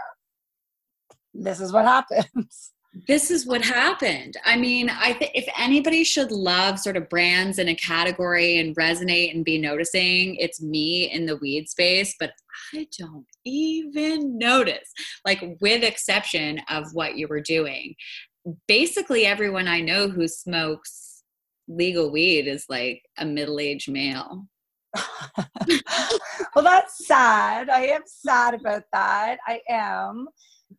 This 1.33 1.59
is 1.59 1.71
what 1.71 1.85
happens. 1.85 2.71
This 3.07 3.31
is 3.31 3.45
what 3.45 3.63
happened. 3.63 4.35
I 4.43 4.57
mean, 4.57 4.89
I 4.89 5.13
think 5.13 5.31
if 5.33 5.47
anybody 5.57 6.03
should 6.03 6.29
love 6.29 6.77
sort 6.77 6.97
of 6.97 7.07
brands 7.07 7.57
in 7.57 7.69
a 7.69 7.75
category 7.75 8.59
and 8.59 8.75
resonate 8.75 9.33
and 9.33 9.45
be 9.45 9.57
noticing, 9.57 10.35
it's 10.35 10.61
me 10.61 11.09
in 11.09 11.25
the 11.25 11.37
weed 11.37 11.69
space, 11.69 12.13
but 12.19 12.33
I 12.73 12.87
don't 12.99 13.25
even 13.45 14.37
notice, 14.37 14.91
like, 15.23 15.41
with 15.61 15.85
exception 15.85 16.59
of 16.69 16.93
what 16.93 17.15
you 17.15 17.29
were 17.29 17.39
doing. 17.39 17.95
Basically, 18.67 19.25
everyone 19.25 19.69
I 19.69 19.79
know 19.79 20.09
who 20.09 20.27
smokes 20.27 21.10
legal 21.75 22.11
weed 22.11 22.47
is 22.47 22.65
like 22.69 23.01
a 23.17 23.25
middle-aged 23.25 23.91
male. 23.91 24.45
well, 26.55 26.63
that's 26.63 27.07
sad. 27.07 27.69
I 27.69 27.87
am 27.87 28.01
sad 28.05 28.53
about 28.53 28.83
that. 28.91 29.39
I 29.47 29.61
am 29.69 30.27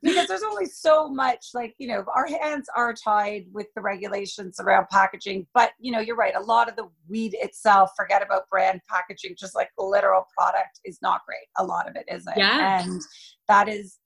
because 0.02 0.26
there's 0.28 0.42
only 0.42 0.66
so 0.66 1.08
much 1.08 1.48
like 1.54 1.74
you 1.78 1.86
know 1.86 2.04
our 2.14 2.26
hands 2.26 2.66
are 2.76 2.94
tied 2.94 3.44
with 3.52 3.66
the 3.74 3.82
regulations 3.82 4.58
around 4.60 4.86
packaging 4.90 5.46
but 5.54 5.72
you 5.78 5.92
know 5.92 6.00
you're 6.00 6.16
right 6.16 6.34
a 6.34 6.40
lot 6.40 6.68
of 6.68 6.76
the 6.76 6.88
weed 7.08 7.34
itself 7.40 7.90
forget 7.96 8.22
about 8.22 8.48
brand 8.48 8.80
packaging 8.88 9.34
just 9.38 9.54
like 9.54 9.68
literal 9.78 10.26
product 10.36 10.80
is 10.84 10.98
not 11.02 11.20
great 11.26 11.46
a 11.58 11.64
lot 11.64 11.88
of 11.88 11.96
it 11.96 12.06
isn't 12.10 12.36
yeah. 12.36 12.82
and 12.82 13.02
that 13.48 13.68
is 13.68 13.98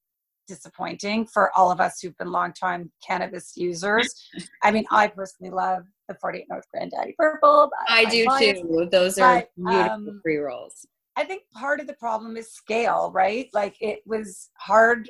disappointing 0.49 1.27
for 1.27 1.57
all 1.57 1.71
of 1.71 1.81
us 1.81 2.01
who've 2.01 2.17
been 2.19 2.31
long 2.31 2.53
time 2.53 2.91
cannabis 3.07 3.53
users 3.57 4.13
i 4.63 4.71
mean 4.71 4.85
i 4.91 5.07
personally 5.07 5.53
love 5.53 5.85
the 6.09 6.15
48 6.15 6.47
North 6.49 6.65
Granddaddy 6.73 7.15
Purple. 7.19 7.71
I, 7.89 8.05
do 8.05 8.27
too. 8.39 8.89
Those 8.91 9.19
are 9.19 9.41
but, 9.41 9.51
beautiful 9.57 9.93
um, 9.93 10.21
pre 10.23 10.37
rolls. 10.39 10.87
I 11.17 11.25
think 11.25 11.43
part 11.55 11.81
of 11.81 11.87
the 11.87 11.95
problem 11.95 12.37
is 12.37 12.53
scale, 12.53 13.11
right? 13.13 13.49
Like 13.53 13.77
it 13.81 14.01
was 14.07 14.51
hard. 14.59 15.09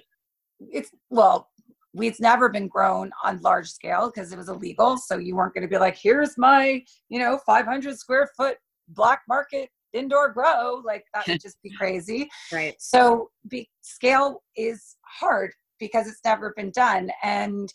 It's 0.60 0.90
well, 1.10 1.48
weed's 1.96 2.20
never 2.20 2.48
been 2.48 2.68
grown 2.68 3.10
on 3.24 3.40
large 3.40 3.68
scale 3.68 4.12
because 4.14 4.32
it 4.32 4.38
was 4.38 4.48
illegal. 4.48 4.96
So 4.98 5.18
you 5.18 5.34
weren't 5.34 5.54
going 5.54 5.62
to 5.62 5.68
be 5.68 5.78
like, 5.78 5.96
here's 5.96 6.36
my, 6.38 6.82
you 7.08 7.18
know, 7.18 7.40
500 7.44 7.98
square 7.98 8.28
foot 8.36 8.58
black 8.88 9.22
market 9.28 9.70
indoor 9.92 10.28
grow. 10.28 10.82
Like 10.84 11.04
that 11.14 11.26
would 11.26 11.40
just 11.42 11.60
be 11.62 11.70
crazy. 11.76 12.28
Right. 12.52 12.74
So 12.78 13.30
be, 13.48 13.68
scale 13.80 14.42
is 14.56 14.96
hard 15.02 15.52
because 15.80 16.06
it's 16.06 16.20
never 16.24 16.52
been 16.56 16.70
done. 16.70 17.10
And 17.22 17.72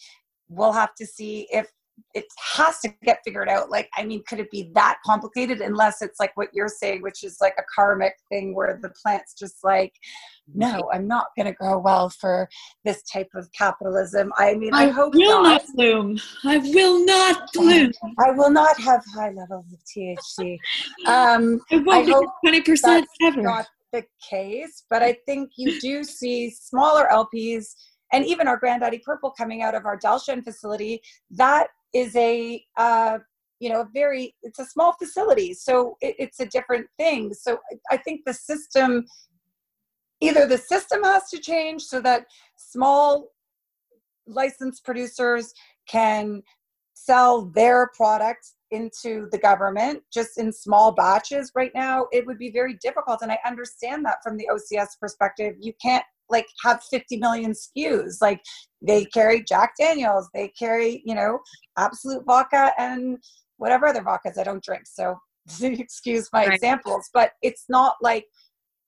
we'll 0.50 0.72
have 0.72 0.96
to 0.96 1.06
see 1.06 1.48
if 1.52 1.70
it 2.14 2.26
has 2.56 2.80
to 2.80 2.90
get 3.04 3.20
figured 3.24 3.50
out. 3.50 3.70
Like 3.70 3.90
i 3.96 4.04
mean 4.04 4.24
could 4.28 4.40
it 4.40 4.52
be 4.52 4.72
that 4.76 4.98
complicated 5.06 5.62
unless 5.62 6.02
it's 6.02 6.20
like 6.20 6.36
what 6.36 6.50
you're 6.54 6.68
saying 6.68 7.02
which 7.02 7.24
is 7.24 7.38
like 7.42 7.54
a 7.58 7.64
karmic 7.74 8.14
thing 8.30 8.54
where 8.56 8.80
the 8.82 8.90
plant's 9.02 9.34
just 9.34 9.64
like 9.64 9.94
no 10.54 10.90
i'm 10.94 11.08
not 11.08 11.28
going 11.38 11.46
to 11.46 11.54
grow 11.54 11.78
well 11.80 12.10
for 12.10 12.50
this 12.84 13.02
type 13.04 13.30
of 13.36 13.50
capitalism. 13.54 14.32
I 14.38 14.56
mean 14.56 14.74
i, 14.74 14.86
I 14.86 14.90
hope 14.90 15.14
will 15.14 15.44
not. 15.44 15.62
not 15.62 15.76
bloom. 15.76 16.20
I 16.44 16.58
will 16.58 17.06
not 17.06 17.54
bloom. 17.54 17.92
I 18.20 18.32
will 18.32 18.52
not 18.52 18.80
have 18.82 19.04
high 19.14 19.32
levels 19.32 19.66
of 19.74 19.80
thc 19.96 20.58
um 21.08 21.62
it 21.70 21.86
won't 21.86 22.08
I 22.08 22.12
hope 22.12 22.30
20% 22.46 23.04
ever. 23.24 23.42
not 23.42 23.68
the 23.94 24.04
case 24.30 24.84
but 24.90 25.04
i 25.04 25.16
think 25.26 25.52
you 25.58 25.80
do 25.82 26.04
see 26.04 26.50
smaller 26.50 27.08
lps 27.12 27.76
and 28.12 28.26
even 28.26 28.48
our 28.48 28.58
granddaddy 28.58 29.00
purple 29.00 29.32
coming 29.32 29.62
out 29.62 29.76
of 29.76 29.86
our 29.86 29.98
Delshen 29.98 30.44
facility, 30.44 31.02
that 31.32 31.68
is 31.94 32.16
a 32.16 32.64
uh, 32.78 33.20
you 33.60 33.70
know 33.70 33.88
very 33.94 34.36
it's 34.44 34.60
a 34.60 34.66
small 34.66 34.94
facility 34.94 35.54
so 35.54 35.98
it, 36.02 36.16
it's 36.18 36.40
a 36.40 36.46
different 36.46 36.88
thing. 36.98 37.34
So 37.34 37.60
i 37.92 37.98
think 37.98 38.22
the 38.26 38.34
system 38.34 39.06
either 40.20 40.46
the 40.48 40.58
system 40.58 41.04
has 41.04 41.30
to 41.30 41.40
change 41.40 41.82
so 41.84 42.00
that 42.02 42.26
small 42.58 43.30
licensed 44.28 44.86
producers 44.86 45.54
can 45.88 46.42
sell 46.94 47.46
their 47.46 47.90
products 47.96 48.56
into 48.70 49.28
the 49.32 49.38
government 49.38 50.02
just 50.14 50.38
in 50.38 50.54
small 50.54 50.92
batches. 50.94 51.52
Right 51.56 51.72
now 51.76 52.08
it 52.12 52.26
would 52.26 52.38
be 52.38 52.52
very 52.52 52.78
difficult 52.82 53.20
and 53.22 53.32
i 53.32 53.40
understand 53.46 54.06
that 54.06 54.18
from 54.24 54.38
the 54.38 54.48
ocs 54.52 55.00
perspective. 55.00 55.56
You 55.60 55.74
can't 55.82 56.06
like 56.32 56.48
have 56.64 56.82
50 56.90 57.18
million 57.18 57.54
SKUs. 57.54 58.16
Like 58.22 58.42
they 58.82 59.06
carry 59.06 59.44
Jack 59.44 59.74
Daniels, 59.80 60.30
they 60.34 60.50
carry, 60.58 61.02
you 61.06 61.16
know, 61.16 61.40
Absolut 61.78 62.26
vodka 62.26 62.72
and 62.78 63.18
whatever 63.58 63.88
other 63.88 64.02
vodkas 64.02 64.38
I 64.40 64.44
don't 64.44 64.64
drink. 64.64 64.84
So 64.86 65.16
excuse 65.62 66.30
my 66.34 66.46
right. 66.46 66.56
examples, 66.56 67.10
but 67.14 67.32
it's 67.42 67.66
not 67.70 67.96
like 68.02 68.26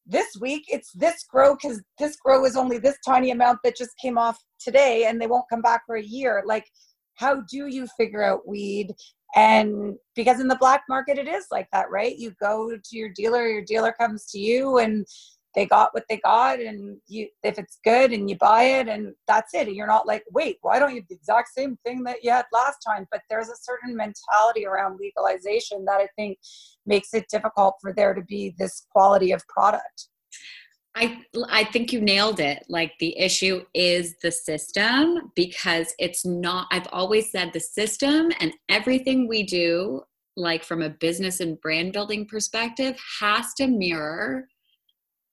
this 0.06 0.36
week 0.40 0.64
it's 0.68 0.92
this 0.94 1.24
grow 1.30 1.56
because 1.56 1.82
this 1.98 2.18
grow 2.18 2.46
is 2.46 2.58
only 2.58 2.78
this 2.78 2.98
tiny 3.06 3.32
amount 3.32 3.60
that 3.64 3.78
just 3.78 3.98
came 4.02 4.18
off 4.18 4.38
today 4.60 5.06
and 5.06 5.22
they 5.22 5.28
won't 5.28 5.50
come 5.50 5.62
back 5.62 5.84
for 5.86 5.96
a 5.96 6.04
year. 6.04 6.44
Like, 6.46 6.66
how 7.16 7.42
do 7.50 7.68
you 7.68 7.88
figure 7.98 8.24
out 8.24 8.48
weed? 8.48 8.94
And 9.36 9.96
because 10.16 10.40
in 10.40 10.48
the 10.48 10.58
black 10.58 10.84
market 10.90 11.18
it 11.18 11.28
is 11.28 11.46
like 11.52 11.68
that, 11.72 11.90
right? 11.90 12.18
You 12.18 12.34
go 12.42 12.72
to 12.72 12.98
your 12.98 13.10
dealer, 13.10 13.48
your 13.48 13.64
dealer 13.64 13.94
comes 13.98 14.26
to 14.32 14.40
you 14.40 14.80
and 14.80 15.06
they 15.56 15.66
got 15.66 15.94
what 15.94 16.04
they 16.10 16.18
got 16.18 16.60
and 16.60 16.98
you 17.08 17.28
if 17.44 17.58
it's 17.58 17.80
good 17.84 18.12
and 18.12 18.30
you 18.30 18.38
buy 18.38 18.64
it 18.64 18.88
and 18.88 19.14
that's 19.28 19.54
it. 19.54 19.68
And 19.68 19.76
you're 19.76 19.88
not 19.88 20.08
like 20.08 20.24
wait 20.32 20.58
why 20.62 20.80
don't 20.80 20.92
you 20.92 21.02
have 21.02 21.08
the 21.10 21.16
exact 21.16 21.50
same 21.56 21.78
thing 21.86 22.04
that 22.04 22.24
you 22.24 22.32
had 22.32 22.46
last 22.52 22.78
time? 22.86 23.08
But 23.12 23.22
there's 23.30 23.50
a 23.50 23.56
certain 23.62 23.96
mentality 23.96 24.66
around 24.66 25.00
legalization 25.00 25.86
that 25.86 26.00
i 26.00 26.08
think 26.16 26.38
makes 26.86 27.14
it 27.14 27.26
difficult 27.30 27.76
for 27.82 27.94
there 27.94 28.14
to 28.14 28.22
be 28.22 28.54
this 28.58 28.86
quality 28.92 29.32
of 29.32 29.42
product. 29.48 30.08
I 30.96 31.22
I 31.50 31.64
think 31.66 31.92
you 31.92 32.02
nailed 32.02 32.40
it. 32.40 32.64
Like 32.70 32.94
the 33.00 33.18
issue 33.18 33.64
is 33.74 34.16
the 34.22 34.32
system 34.32 35.32
because 35.36 35.94
it's 35.98 36.26
not 36.26 36.68
I've 36.72 36.88
always 36.92 37.32
said 37.32 37.52
the 37.52 37.60
system 37.60 38.32
and 38.40 38.54
everything 38.70 39.28
we 39.28 39.44
do 39.44 40.04
like 40.36 40.64
from 40.64 40.82
a 40.82 40.90
business 40.90 41.40
and 41.40 41.60
brand 41.62 41.94
building 41.94 42.26
perspective 42.26 43.00
has 43.20 43.54
to 43.56 43.68
mirror 43.68 44.48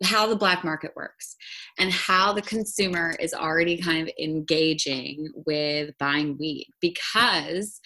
how 0.03 0.27
the 0.27 0.37
black 0.37 0.65
market 0.65 0.93
works 0.97 1.37
and 1.79 1.93
how 1.93 2.33
the 2.33 2.43
consumer 2.43 3.15
is 3.21 3.35
already 3.35 3.77
kind 3.77 4.09
of 4.09 4.15
engaging 4.21 5.29
with 5.47 5.91
buying 5.99 6.37
weed 6.39 6.67
because 6.81 7.81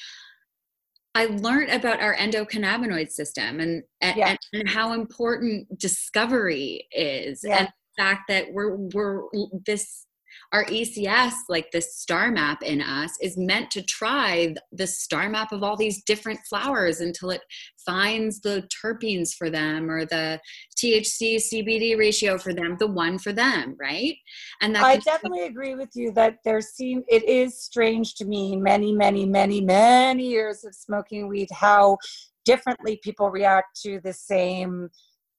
I 1.17 1.27
learned 1.27 1.71
about 1.71 2.01
our 2.01 2.15
endocannabinoid 2.17 3.11
system 3.11 3.61
and 3.61 3.83
and, 4.01 4.17
yeah. 4.17 4.37
and 4.53 4.69
how 4.69 4.93
important 4.93 5.79
discovery 5.79 6.89
is 6.93 7.43
yeah. 7.45 7.59
and 7.59 7.69
the 7.69 8.03
fact 8.03 8.23
that 8.29 8.53
we're 8.53 8.77
we're 8.77 9.23
this 9.67 10.07
our 10.55 10.65
ECS, 10.67 11.33
like 11.49 11.69
this 11.73 11.97
star 11.97 12.31
map 12.31 12.63
in 12.63 12.81
us, 12.81 13.11
is 13.21 13.37
meant 13.37 13.73
to 13.73 13.83
try 13.83 14.55
the 14.71 14.87
star 14.87 15.29
map 15.29 15.51
of 15.51 15.65
all 15.65 15.77
these 15.77 16.05
different 16.05 16.39
flowers 16.49 17.01
until 17.01 17.31
it 17.31 17.41
finds 17.85 18.41
the 18.41 18.67
terpenes 18.73 19.35
for 19.35 19.51
them 19.51 19.91
or 19.91 20.05
the 20.05 20.41
THC 20.79 21.39
CBD 21.39 21.99
ratio 21.99 22.39
for 22.39 22.55
them, 22.55 22.77
the 22.79 22.87
one 22.87 23.19
for 23.19 23.33
them, 23.33 23.75
right? 23.81 24.15
And 24.61 24.77
that 24.77 24.85
I 24.85 24.99
definitely 24.99 25.47
agree 25.47 25.75
with 25.75 25.91
you 25.97 26.13
that 26.13 26.37
there 26.45 26.61
seem 26.61 27.03
it 27.09 27.29
is 27.29 27.61
strange 27.61 28.15
to 28.15 28.25
me 28.25 28.55
many, 28.55 28.93
many, 28.93 29.27
many, 29.27 29.61
many 29.61 30.29
years 30.29 30.65
of 30.65 30.73
smoking 30.73 31.27
weed 31.27 31.49
how 31.51 31.99
differently 32.45 33.01
people 33.03 33.29
react 33.29 33.81
to 33.83 33.99
the 34.05 34.13
same 34.13 34.89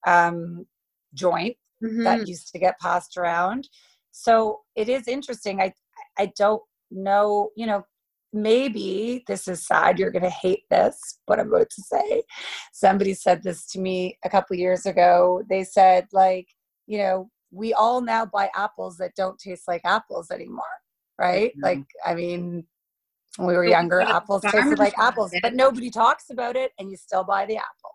um, 0.06 0.66
joint 1.14 1.56
mm-hmm. 1.82 2.02
that 2.02 2.28
used 2.28 2.52
to 2.52 2.58
get 2.58 2.78
passed 2.80 3.16
around 3.16 3.66
so 4.16 4.60
it 4.74 4.88
is 4.88 5.06
interesting. 5.06 5.60
I 5.60 5.72
i 6.18 6.32
don't 6.38 6.62
know 6.90 7.50
you 7.56 7.66
know 7.66 7.82
maybe 8.32 9.24
this 9.26 9.48
is 9.48 9.66
sad 9.66 9.98
you're 9.98 10.10
going 10.10 10.22
to 10.22 10.30
hate 10.30 10.62
this 10.70 11.18
what 11.26 11.38
i'm 11.38 11.48
about 11.48 11.68
to 11.70 11.82
say. 11.82 12.22
Somebody 12.72 13.14
said 13.14 13.42
this 13.42 13.66
to 13.72 13.80
me 13.80 14.18
a 14.24 14.30
couple 14.30 14.56
years 14.56 14.86
ago. 14.86 15.42
They 15.48 15.64
said 15.64 16.06
like 16.12 16.48
you 16.86 16.98
know 16.98 17.30
we 17.50 17.72
all 17.72 18.00
now 18.00 18.26
buy 18.26 18.50
apples 18.54 18.96
that 18.98 19.14
don't 19.16 19.38
taste 19.38 19.68
like 19.68 19.82
apples 19.84 20.30
anymore 20.30 20.64
right? 21.18 21.50
Mm-hmm. 21.52 21.64
like 21.64 21.84
i 22.04 22.14
mean 22.14 22.64
when 23.36 23.48
we 23.48 23.54
were 23.54 23.64
younger 23.64 24.00
apples 24.00 24.42
tasted 24.42 24.78
like 24.78 24.98
apples 24.98 25.32
but 25.42 25.54
nobody 25.54 25.90
talks 25.90 26.30
about 26.30 26.56
it 26.56 26.72
and 26.78 26.90
you 26.90 26.96
still 26.96 27.24
buy 27.24 27.44
the 27.46 27.56
apple. 27.56 27.94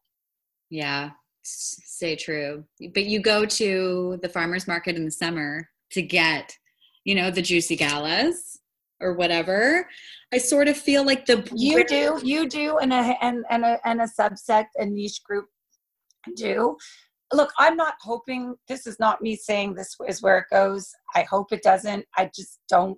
Yeah 0.70 1.12
say 1.44 2.16
true. 2.16 2.64
But 2.94 3.06
you 3.06 3.22
go 3.22 3.46
to 3.46 4.20
the 4.22 4.30
farmers 4.30 4.68
market 4.68 4.96
in 4.96 5.06
the 5.06 5.12
summer 5.12 5.68
to 5.94 6.02
get, 6.02 6.56
you 7.04 7.16
know, 7.16 7.32
the 7.32 7.42
juicy 7.42 7.76
galas 7.76 8.60
or 9.00 9.14
whatever. 9.14 9.88
I 10.34 10.38
sort 10.38 10.68
of 10.68 10.78
feel 10.78 11.06
like 11.06 11.26
the 11.26 11.48
you 11.56 11.84
do, 11.86 12.20
you 12.24 12.48
do, 12.48 12.78
and 12.78 12.94
a 12.94 13.18
and 13.22 13.44
and 13.50 13.66
a 13.66 13.80
and 13.86 14.02
a 14.02 14.08
subset, 14.08 14.66
a 14.78 14.86
niche 14.86 15.22
group 15.24 15.46
do. 16.36 16.78
Look, 17.34 17.52
I'm 17.58 17.76
not 17.76 17.96
hoping. 18.02 18.56
This 18.68 18.88
is 18.88 19.00
not 19.00 19.22
me 19.22 19.36
saying 19.36 19.74
this 19.74 19.96
is 20.08 20.22
where 20.22 20.38
it 20.40 20.46
goes. 20.52 20.90
I 21.16 21.24
hope 21.24 21.52
it 21.52 21.64
doesn't. 21.64 22.06
I 22.18 22.30
just 22.34 22.60
don't. 22.70 22.98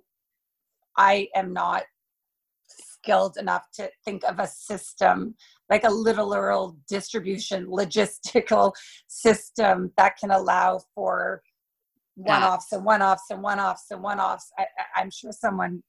I 0.96 1.28
am 1.34 1.52
not 1.52 1.84
skilled 2.68 3.36
enough 3.36 3.64
to 3.74 3.90
think 4.04 4.24
of 4.24 4.38
a 4.38 4.46
system 4.46 5.34
like 5.70 5.84
a 5.84 5.90
literal 5.90 6.76
distribution 6.88 7.66
logistical 7.66 8.72
system 9.08 9.92
that 9.96 10.16
can 10.18 10.30
allow 10.30 10.80
for 10.94 11.42
one-offs 12.16 12.72
and 12.72 12.84
one-offs 12.84 13.24
and 13.30 13.42
one-offs 13.42 13.86
and 13.90 14.02
one-offs. 14.02 14.50
I, 14.58 14.66
i'm 14.96 15.10
sure 15.10 15.32
someone 15.32 15.82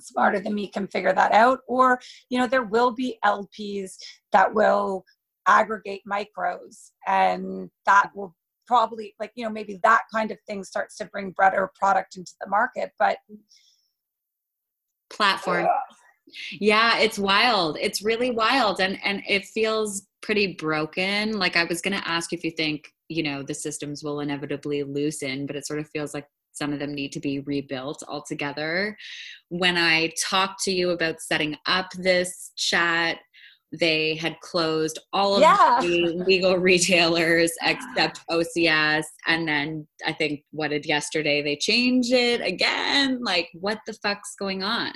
smarter 0.00 0.40
than 0.40 0.54
me 0.54 0.68
can 0.68 0.86
figure 0.88 1.12
that 1.12 1.32
out. 1.32 1.60
Or 1.68 2.00
you 2.28 2.38
know 2.38 2.46
there 2.46 2.64
will 2.64 2.92
be 2.92 3.18
lps 3.24 3.92
that 4.32 4.52
will 4.54 5.04
aggregate 5.46 6.02
micros 6.10 6.90
and 7.06 7.70
that 7.86 8.10
will 8.14 8.34
probably 8.66 9.14
like 9.20 9.30
you 9.34 9.44
know 9.44 9.50
maybe 9.50 9.78
that 9.82 10.02
kind 10.12 10.30
of 10.30 10.38
thing 10.46 10.64
starts 10.64 10.96
to 10.96 11.04
bring 11.06 11.34
better 11.38 11.70
product 11.78 12.16
into 12.16 12.32
the 12.40 12.48
market 12.48 12.90
but 12.98 13.18
platform. 15.10 15.66
Uh, 15.66 15.94
yeah 16.52 16.98
it's 16.98 17.18
wild. 17.18 17.76
It's 17.80 18.02
really 18.02 18.30
wild 18.30 18.80
and 18.80 18.98
and 19.04 19.22
it 19.28 19.44
feels 19.44 20.06
pretty 20.22 20.54
broken. 20.54 21.38
Like 21.38 21.56
i 21.56 21.64
was 21.64 21.80
going 21.80 21.96
to 21.96 22.08
ask 22.08 22.32
if 22.32 22.42
you 22.42 22.50
think 22.50 22.90
you 23.08 23.22
know 23.22 23.42
the 23.42 23.54
systems 23.54 24.02
will 24.02 24.20
inevitably 24.20 24.82
loosen 24.82 25.46
but 25.46 25.56
it 25.56 25.66
sort 25.66 25.78
of 25.78 25.88
feels 25.90 26.14
like 26.14 26.26
some 26.52 26.72
of 26.72 26.78
them 26.78 26.94
need 26.94 27.10
to 27.10 27.20
be 27.20 27.40
rebuilt 27.40 28.02
altogether 28.08 28.96
when 29.48 29.76
i 29.76 30.10
talked 30.22 30.62
to 30.62 30.72
you 30.72 30.90
about 30.90 31.20
setting 31.20 31.56
up 31.66 31.90
this 31.98 32.52
chat 32.56 33.18
they 33.80 34.14
had 34.14 34.38
closed 34.40 34.98
all 35.12 35.34
of 35.34 35.40
yeah. 35.40 35.78
the 35.80 36.22
legal 36.26 36.56
retailers 36.56 37.52
except 37.62 38.20
OCS. 38.30 39.04
And 39.26 39.46
then 39.48 39.86
I 40.06 40.12
think 40.12 40.44
what 40.50 40.68
did 40.68 40.86
yesterday 40.86 41.42
they 41.42 41.56
change 41.56 42.10
it 42.12 42.40
again? 42.40 43.20
Like, 43.22 43.48
what 43.54 43.80
the 43.86 43.94
fuck's 43.94 44.34
going 44.38 44.62
on? 44.62 44.92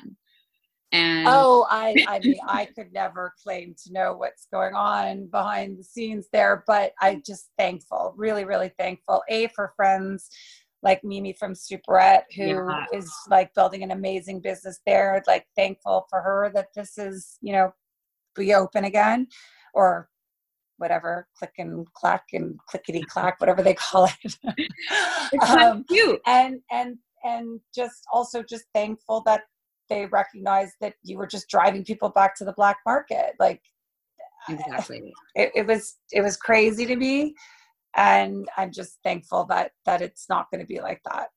And 0.93 1.27
oh, 1.29 1.67
I, 1.69 1.95
I 2.09 2.19
mean, 2.21 2.37
I 2.49 2.67
could 2.67 2.93
never 2.93 3.35
claim 3.43 3.75
to 3.85 3.93
know 3.93 4.15
what's 4.15 4.47
going 4.53 4.75
on 4.75 5.27
behind 5.27 5.79
the 5.79 5.85
scenes 5.85 6.29
there, 6.33 6.65
but 6.67 6.93
I 7.01 7.23
just 7.27 7.51
thankful, 7.59 8.15
really, 8.17 8.45
really 8.45 8.73
thankful. 8.79 9.23
A 9.29 9.49
for 9.49 9.73
friends 9.77 10.31
like 10.83 11.03
Mimi 11.03 11.33
from 11.33 11.55
Superette, 11.55 12.23
who 12.37 12.47
yeah. 12.47 12.85
is 12.93 13.13
like 13.29 13.53
building 13.55 13.83
an 13.83 13.91
amazing 13.91 14.41
business 14.41 14.79
there. 14.87 15.23
Like 15.27 15.47
thankful 15.57 16.07
for 16.09 16.23
her 16.23 16.51
that 16.55 16.69
this 16.75 16.99
is, 16.99 17.37
you 17.41 17.53
know, 17.53 17.73
be 18.37 18.55
open 18.55 18.85
again, 18.85 19.27
or 19.75 20.09
whatever, 20.77 21.27
click 21.37 21.53
and 21.59 21.87
clack 21.93 22.25
and 22.33 22.59
clickety 22.69 23.03
clack, 23.03 23.41
whatever 23.41 23.63
they 23.63 23.75
call 23.75 24.07
it. 24.07 24.37
it's 25.33 25.51
um, 25.51 25.85
cute. 25.89 26.21
And 26.27 26.61
and 26.71 26.97
and 27.25 27.61
just 27.75 28.07
also 28.13 28.43
just 28.43 28.65
thankful 28.75 29.23
that 29.27 29.43
they 29.89 30.07
recognized 30.07 30.75
that 30.81 30.95
you 31.03 31.19
were 31.19 31.27
just 31.27 31.49
driving 31.49 31.85
people 31.85 32.09
back 32.09 32.35
to 32.37 32.45
the 32.45 32.53
black 32.53 32.79
market. 32.87 33.35
Like 33.39 33.63
exactly. 34.49 35.13
it, 35.35 35.51
it 35.55 35.67
was 35.67 35.97
it 36.13 36.23
was 36.23 36.37
crazy 36.37 36.87
to 36.87 36.97
me. 36.97 37.35
And 37.97 38.49
i'm 38.57 38.71
just 38.71 38.99
thankful 39.03 39.47
that 39.47 39.73
that 39.87 40.03
it's 40.03 40.29
not 40.29 40.51
going 40.51 40.61
to 40.61 40.67
be 40.67 40.81
like 40.81 41.01
that. 41.11 41.29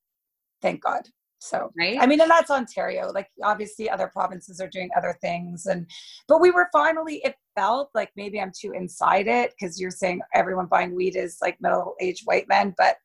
Thank 0.61 0.83
god. 0.83 1.03
So 1.39 1.71
right? 1.77 1.97
I 1.99 2.05
mean 2.05 2.21
and 2.21 2.29
that's 2.29 2.51
ontario. 2.51 3.11
Like 3.11 3.29
obviously 3.43 3.89
other 3.89 4.07
provinces 4.07 4.61
are 4.61 4.67
doing 4.67 4.89
other 4.97 5.17
things 5.21 5.65
and 5.65 5.89
but 6.27 6.41
we 6.41 6.51
were 6.51 6.69
finally 6.71 7.21
it 7.23 7.35
felt 7.55 7.89
like 7.93 8.09
maybe 8.15 8.39
i'm 8.39 8.51
too 8.57 8.71
inside 8.71 9.27
it 9.27 9.51
because 9.51 9.79
you're 9.79 9.91
saying 9.91 10.21
everyone 10.33 10.67
buying 10.67 10.95
weed 10.95 11.17
is 11.17 11.37
like 11.41 11.57
middle-aged 11.59 12.23
white 12.25 12.47
men 12.47 12.73
but 12.77 12.95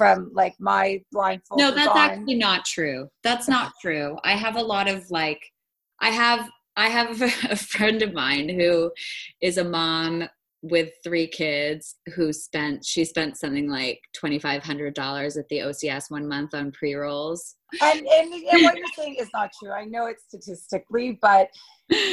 from 0.00 0.30
like 0.32 0.54
my 0.58 0.98
blindfold. 1.12 1.60
No, 1.60 1.70
that's 1.70 1.88
on. 1.88 1.98
actually 1.98 2.36
not 2.36 2.64
true. 2.64 3.06
That's 3.22 3.48
not 3.48 3.74
true. 3.82 4.16
I 4.24 4.32
have 4.32 4.56
a 4.56 4.62
lot 4.62 4.88
of 4.88 5.10
like, 5.10 5.42
I 6.00 6.08
have 6.08 6.48
I 6.74 6.88
have 6.88 7.20
a 7.50 7.56
friend 7.56 8.00
of 8.00 8.14
mine 8.14 8.48
who 8.48 8.90
is 9.42 9.58
a 9.58 9.64
mom 9.64 10.26
with 10.62 10.90
three 11.04 11.26
kids 11.26 11.96
who 12.14 12.32
spent 12.32 12.82
she 12.82 13.04
spent 13.04 13.36
something 13.36 13.68
like 13.68 14.00
twenty 14.16 14.38
five 14.38 14.62
hundred 14.62 14.94
dollars 14.94 15.36
at 15.36 15.46
the 15.50 15.58
OCS 15.58 16.10
one 16.10 16.26
month 16.26 16.54
on 16.54 16.72
pre 16.72 16.94
rolls. 16.94 17.56
And, 17.82 18.00
and 18.00 18.32
and 18.32 18.62
what 18.62 18.78
you're 18.78 18.86
saying 18.96 19.16
is 19.20 19.28
not 19.34 19.50
true. 19.62 19.72
I 19.72 19.84
know 19.84 20.06
it 20.06 20.16
statistically, 20.18 21.18
but 21.20 21.48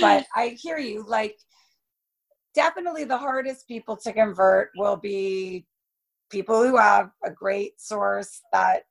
but 0.01 0.25
I 0.35 0.57
hear 0.61 0.77
you. 0.77 1.05
Like 1.07 1.37
definitely 2.53 3.05
the 3.05 3.17
hardest 3.17 3.65
people 3.65 3.95
to 3.95 4.11
convert 4.11 4.71
will 4.75 4.97
be 4.97 5.65
people 6.29 6.63
who 6.63 6.77
have 6.77 7.11
a 7.23 7.31
great 7.31 7.79
source 7.79 8.41
that 8.51 8.83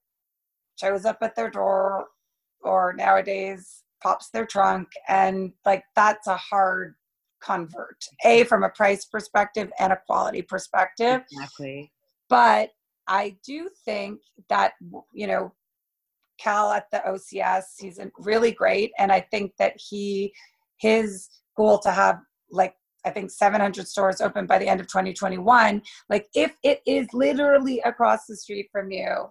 shows 0.81 1.05
up 1.05 1.19
at 1.23 1.35
their 1.35 1.51
door 1.51 2.07
or 2.61 2.95
nowadays 2.97 3.83
pops 4.03 4.29
their 4.31 4.47
trunk 4.47 4.89
and 5.09 5.53
like 5.65 5.85
that's 5.95 6.27
a 6.27 6.37
hard 6.37 6.95
convert 7.43 8.05
a 8.25 8.45
from 8.45 8.63
a 8.63 8.69
price 8.71 9.05
perspective 9.05 9.71
and 9.79 9.93
a 9.93 10.01
quality 10.07 10.43
perspective. 10.43 11.23
Exactly. 11.33 11.93
But 12.29 12.71
i 13.09 13.37
do 13.45 13.69
think 13.85 14.21
that 14.49 14.73
you 15.13 15.27
know 15.27 15.53
cal 16.39 16.73
at 16.73 16.91
the 16.91 17.03
ocs 17.07 17.65
he's 17.79 18.01
really 18.19 18.53
great 18.53 18.93
and 18.99 19.11
i 19.13 19.21
think 19.21 19.53
that 19.59 19.75
he 19.77 20.33
his 20.79 21.29
goal 21.57 21.79
to 21.79 21.91
have 21.91 22.19
like 22.51 22.75
I 23.07 23.11
think 23.11 23.31
700 23.31 23.87
stores 23.87 24.21
open 24.21 24.47
by 24.47 24.59
the 24.59 24.67
end 24.67 24.81
of 24.81 24.89
2021. 24.89 25.81
Like, 26.11 26.27
if 26.35 26.53
it 26.65 26.81
is 26.87 27.07
literally 27.13 27.81
across 27.81 28.27
the 28.27 28.37
street 28.37 28.69
from 28.73 28.91
you, 28.91 29.31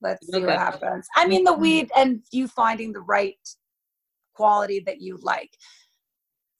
let's 0.00 0.26
see 0.26 0.40
what 0.40 0.56
happens. 0.56 1.06
I 1.14 1.26
mean, 1.26 1.44
the 1.44 1.52
mm-hmm. 1.52 1.60
weed 1.60 1.90
and 1.96 2.22
you 2.32 2.48
finding 2.48 2.92
the 2.92 3.02
right 3.02 3.36
quality 4.34 4.80
that 4.86 5.00
you 5.00 5.18
like. 5.22 5.50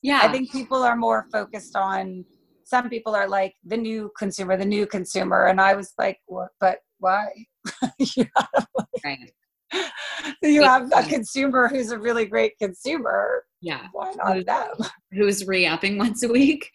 Yeah. 0.02 0.20
I 0.22 0.30
think 0.30 0.52
people 0.52 0.82
are 0.82 0.96
more 0.96 1.26
focused 1.32 1.76
on, 1.76 2.26
some 2.64 2.90
people 2.90 3.14
are 3.14 3.28
like 3.28 3.54
the 3.64 3.76
new 3.76 4.10
consumer, 4.18 4.56
the 4.56 4.64
new 4.64 4.86
consumer. 4.86 5.46
And 5.46 5.60
I 5.60 5.74
was 5.74 5.94
like, 5.98 6.18
what, 6.26 6.48
but 6.60 6.78
why? 6.98 7.28
right. 9.04 9.32
You 10.42 10.62
have 10.62 10.90
a 10.94 11.02
consumer 11.02 11.68
who's 11.68 11.90
a 11.90 11.98
really 11.98 12.26
great 12.26 12.56
consumer. 12.58 13.44
Yeah. 13.60 13.86
Why 13.92 14.12
not 14.16 14.44
them? 14.46 14.88
Who's 15.12 15.46
re-upping 15.46 15.98
once 15.98 16.22
a 16.22 16.28
week. 16.28 16.70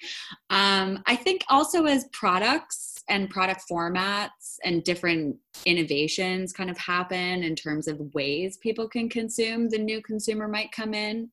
Um, 0.50 1.04
I 1.06 1.16
think 1.16 1.44
also 1.50 1.86
as 1.86 2.06
products 2.14 2.96
and 3.10 3.30
product 3.30 3.64
formats 3.70 4.58
and 4.64 4.84
different 4.84 5.36
innovations 5.66 6.54
kind 6.54 6.70
of 6.70 6.78
happen 6.78 7.44
in 7.44 7.56
terms 7.56 7.88
of 7.88 8.00
ways 8.14 8.58
people 8.58 8.88
can 8.88 9.10
consume, 9.10 9.70
the 9.70 9.78
new 9.78 10.02
consumer 10.02 10.48
might 10.48 10.72
come 10.72 10.94
in. 10.94 11.30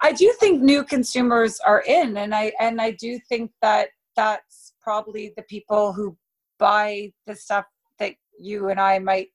I 0.00 0.12
do 0.12 0.32
think 0.38 0.62
new 0.62 0.84
consumers 0.84 1.58
are 1.60 1.82
in 1.86 2.16
and 2.18 2.34
I 2.34 2.52
and 2.60 2.80
I 2.80 2.92
do 2.92 3.18
think 3.28 3.50
that 3.62 3.88
that's 4.16 4.74
probably 4.80 5.32
the 5.36 5.42
people 5.44 5.92
who 5.92 6.16
buy 6.58 7.12
the 7.26 7.34
stuff 7.34 7.64
that 7.98 8.14
you 8.38 8.68
and 8.68 8.80
I 8.80 8.98
might 9.00 9.28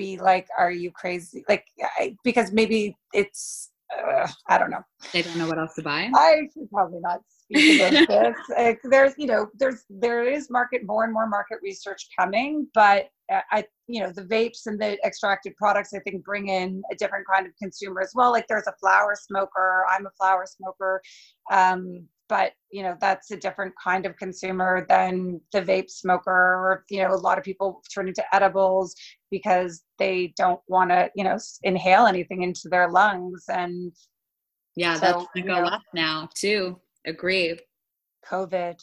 be 0.00 0.18
like, 0.18 0.48
are 0.58 0.70
you 0.70 0.90
crazy? 0.90 1.44
Like, 1.48 1.66
I, 1.98 2.16
because 2.24 2.52
maybe 2.52 2.96
it's, 3.12 3.70
uh, 3.94 4.26
I 4.48 4.56
don't 4.56 4.70
know. 4.70 4.82
They 5.12 5.22
don't 5.22 5.36
know 5.36 5.46
what 5.46 5.58
else 5.58 5.74
to 5.74 5.82
buy. 5.82 6.10
I 6.14 6.48
should 6.54 6.70
probably 6.70 7.00
not 7.00 7.20
speak 7.28 7.80
about 7.80 8.08
this. 8.56 8.78
There's, 8.84 9.14
you 9.18 9.26
know, 9.26 9.48
there's 9.58 9.84
there 9.90 10.24
is 10.24 10.48
market 10.48 10.86
more 10.86 11.04
and 11.04 11.12
more 11.12 11.26
market 11.26 11.58
research 11.62 12.08
coming, 12.18 12.66
but 12.72 13.08
uh, 13.30 13.40
I, 13.50 13.64
you 13.88 14.00
know, 14.02 14.10
the 14.10 14.22
vapes 14.22 14.66
and 14.66 14.80
the 14.80 14.96
extracted 15.04 15.54
products, 15.56 15.92
I 15.92 15.98
think, 15.98 16.24
bring 16.24 16.48
in 16.48 16.82
a 16.90 16.94
different 16.94 17.26
kind 17.32 17.46
of 17.46 17.52
consumer 17.60 18.00
as 18.00 18.12
well. 18.14 18.30
Like, 18.30 18.46
there's 18.48 18.68
a 18.68 18.74
flower 18.80 19.14
smoker. 19.20 19.84
I'm 19.90 20.06
a 20.06 20.10
flower 20.18 20.46
smoker. 20.46 21.02
Um, 21.50 22.06
but 22.30 22.52
you 22.70 22.82
know 22.82 22.96
that's 23.00 23.32
a 23.32 23.36
different 23.36 23.74
kind 23.82 24.06
of 24.06 24.16
consumer 24.16 24.86
than 24.88 25.38
the 25.52 25.60
vape 25.60 25.90
smoker 25.90 26.30
or 26.30 26.84
you 26.88 27.02
know 27.02 27.12
a 27.12 27.16
lot 27.16 27.36
of 27.36 27.44
people 27.44 27.82
turn 27.92 28.08
into 28.08 28.24
edibles 28.32 28.94
because 29.30 29.82
they 29.98 30.32
don't 30.38 30.60
want 30.68 30.88
to 30.88 31.10
you 31.14 31.24
know 31.24 31.36
inhale 31.64 32.06
anything 32.06 32.42
into 32.42 32.68
their 32.70 32.88
lungs 32.88 33.44
and 33.48 33.92
yeah 34.76 34.94
so, 34.94 35.00
that's 35.00 35.26
gonna 35.34 35.46
go 35.46 35.62
know, 35.62 35.68
up 35.68 35.82
now 35.92 36.28
too. 36.34 36.80
Agree 37.06 37.58
covid 38.24 38.80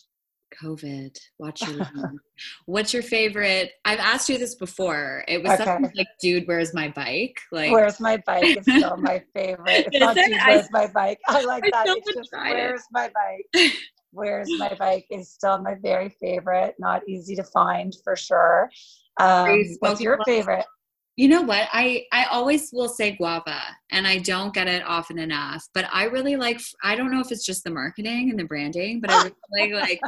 COVID. 0.62 1.18
Watch 1.40 1.68
your 1.68 1.88
What's 2.66 2.94
your 2.94 3.04
favorite? 3.04 3.72
I've 3.86 4.00
asked 4.00 4.30
you 4.30 4.38
this 4.38 4.56
before. 4.56 5.24
It 5.28 5.44
was 5.44 5.54
okay. 5.54 5.66
something 5.66 5.92
like, 5.96 6.08
"Dude, 6.22 6.48
where's 6.48 6.74
my 6.74 6.90
bike?" 6.90 7.40
Like, 7.52 7.72
"Where's 7.72 8.00
my 8.00 8.18
bike?" 8.26 8.58
is 8.58 8.64
still 8.64 8.98
my 9.02 9.24
favorite. 9.34 9.88
It's 9.92 10.00
not 10.00 10.16
"Dude, 10.16 10.38
where's 10.46 10.72
my 10.72 10.88
bike?" 10.88 11.20
I 11.28 11.44
like 11.44 11.66
I 11.66 11.70
that. 11.72 11.88
It's 11.88 12.14
just 12.14 12.30
"Where's 12.32 12.82
it. 12.82 12.86
my 12.92 13.10
bike?" 13.14 13.72
"Where's 14.12 14.50
my 14.58 14.74
bike?" 14.80 15.06
is 15.10 15.32
still 15.32 15.58
my 15.62 15.76
very 15.76 16.10
favorite. 16.10 16.76
Not 16.80 17.08
easy 17.08 17.36
to 17.36 17.44
find 17.44 17.94
for 18.04 18.16
sure. 18.16 18.70
Um, 19.20 19.64
what's 19.80 20.02
your 20.02 20.20
favorite? 20.26 20.66
You 21.18 21.28
know 21.30 21.42
what? 21.42 21.68
I 21.74 22.06
I 22.12 22.26
always 22.26 22.70
will 22.72 22.88
say 22.88 23.16
guava, 23.16 23.60
and 23.92 24.06
I 24.06 24.20
don't 24.20 24.54
get 24.54 24.68
it 24.68 24.84
often 24.86 25.18
enough. 25.18 25.68
But 25.74 25.86
I 25.92 26.04
really 26.04 26.36
like. 26.36 26.62
I 26.84 26.96
don't 26.96 27.12
know 27.12 27.22
if 27.22 27.32
it's 27.32 27.44
just 27.44 27.64
the 27.64 27.72
marketing 27.72 28.30
and 28.30 28.40
the 28.40 28.44
branding, 28.44 29.02
but 29.02 29.10
I 29.10 29.32
really 29.52 29.74
like 29.82 30.00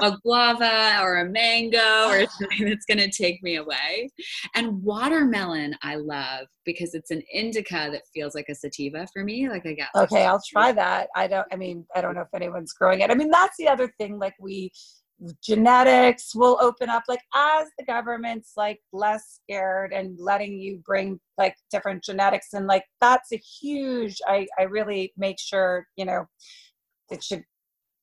a 0.00 0.16
guava 0.22 0.98
or 1.00 1.18
a 1.18 1.28
mango 1.28 2.06
or 2.06 2.24
something 2.40 2.66
that's 2.68 2.86
going 2.86 2.98
to 2.98 3.10
take 3.10 3.42
me 3.42 3.56
away. 3.56 4.08
And 4.54 4.80
watermelon, 4.84 5.74
I 5.82 5.96
love 5.96 6.46
because 6.64 6.94
it's 6.94 7.10
an 7.10 7.24
indica 7.32 7.88
that 7.90 8.02
feels 8.14 8.36
like 8.36 8.46
a 8.48 8.54
sativa 8.54 9.08
for 9.12 9.24
me. 9.24 9.48
Like 9.48 9.66
I 9.66 9.74
got. 9.74 9.88
Okay, 10.04 10.24
I'll 10.24 10.42
try 10.48 10.70
that. 10.70 11.08
I 11.16 11.26
don't. 11.26 11.46
I 11.50 11.56
mean, 11.56 11.84
I 11.96 12.00
don't 12.00 12.14
know 12.14 12.20
if 12.22 12.34
anyone's 12.36 12.72
growing 12.72 13.00
it. 13.00 13.10
I 13.10 13.16
mean, 13.16 13.30
that's 13.30 13.56
the 13.58 13.66
other 13.66 13.92
thing. 13.98 14.16
Like 14.16 14.34
we 14.38 14.70
genetics 15.42 16.34
will 16.34 16.58
open 16.60 16.88
up 16.88 17.02
like 17.08 17.22
as 17.34 17.68
the 17.78 17.84
government's 17.84 18.52
like 18.56 18.80
less 18.92 19.40
scared 19.42 19.92
and 19.92 20.18
letting 20.18 20.58
you 20.58 20.82
bring 20.84 21.20
like 21.38 21.54
different 21.70 22.02
genetics 22.02 22.54
and 22.54 22.66
like 22.66 22.84
that's 23.00 23.32
a 23.32 23.36
huge 23.36 24.18
i 24.26 24.46
i 24.58 24.62
really 24.62 25.12
make 25.16 25.38
sure 25.38 25.86
you 25.96 26.04
know 26.04 26.26
it 27.10 27.22
should 27.22 27.44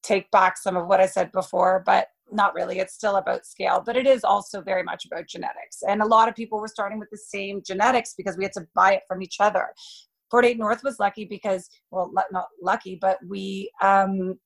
take 0.01 0.31
back 0.31 0.57
some 0.57 0.77
of 0.77 0.87
what 0.87 1.01
i 1.01 1.05
said 1.05 1.31
before 1.33 1.83
but 1.85 2.07
not 2.31 2.53
really 2.53 2.79
it's 2.79 2.93
still 2.93 3.17
about 3.17 3.45
scale 3.45 3.83
but 3.85 3.97
it 3.97 4.07
is 4.07 4.23
also 4.23 4.61
very 4.61 4.83
much 4.83 5.05
about 5.05 5.27
genetics. 5.27 5.81
And 5.87 6.01
a 6.01 6.05
lot 6.05 6.27
of 6.27 6.35
people 6.35 6.59
were 6.59 6.67
starting 6.67 6.99
with 6.99 7.09
the 7.09 7.17
same 7.17 7.61
genetics 7.65 8.13
because 8.15 8.37
we 8.37 8.43
had 8.43 8.53
to 8.53 8.67
buy 8.75 8.93
it 8.93 9.03
from 9.07 9.21
each 9.21 9.37
other. 9.39 9.69
48 10.31 10.59
North 10.59 10.83
was 10.83 10.99
lucky 10.99 11.25
because, 11.25 11.69
well, 11.91 12.11
not 12.31 12.45
lucky, 12.61 12.97
but 12.99 13.17
we 13.27 13.71
um, 13.81 14.37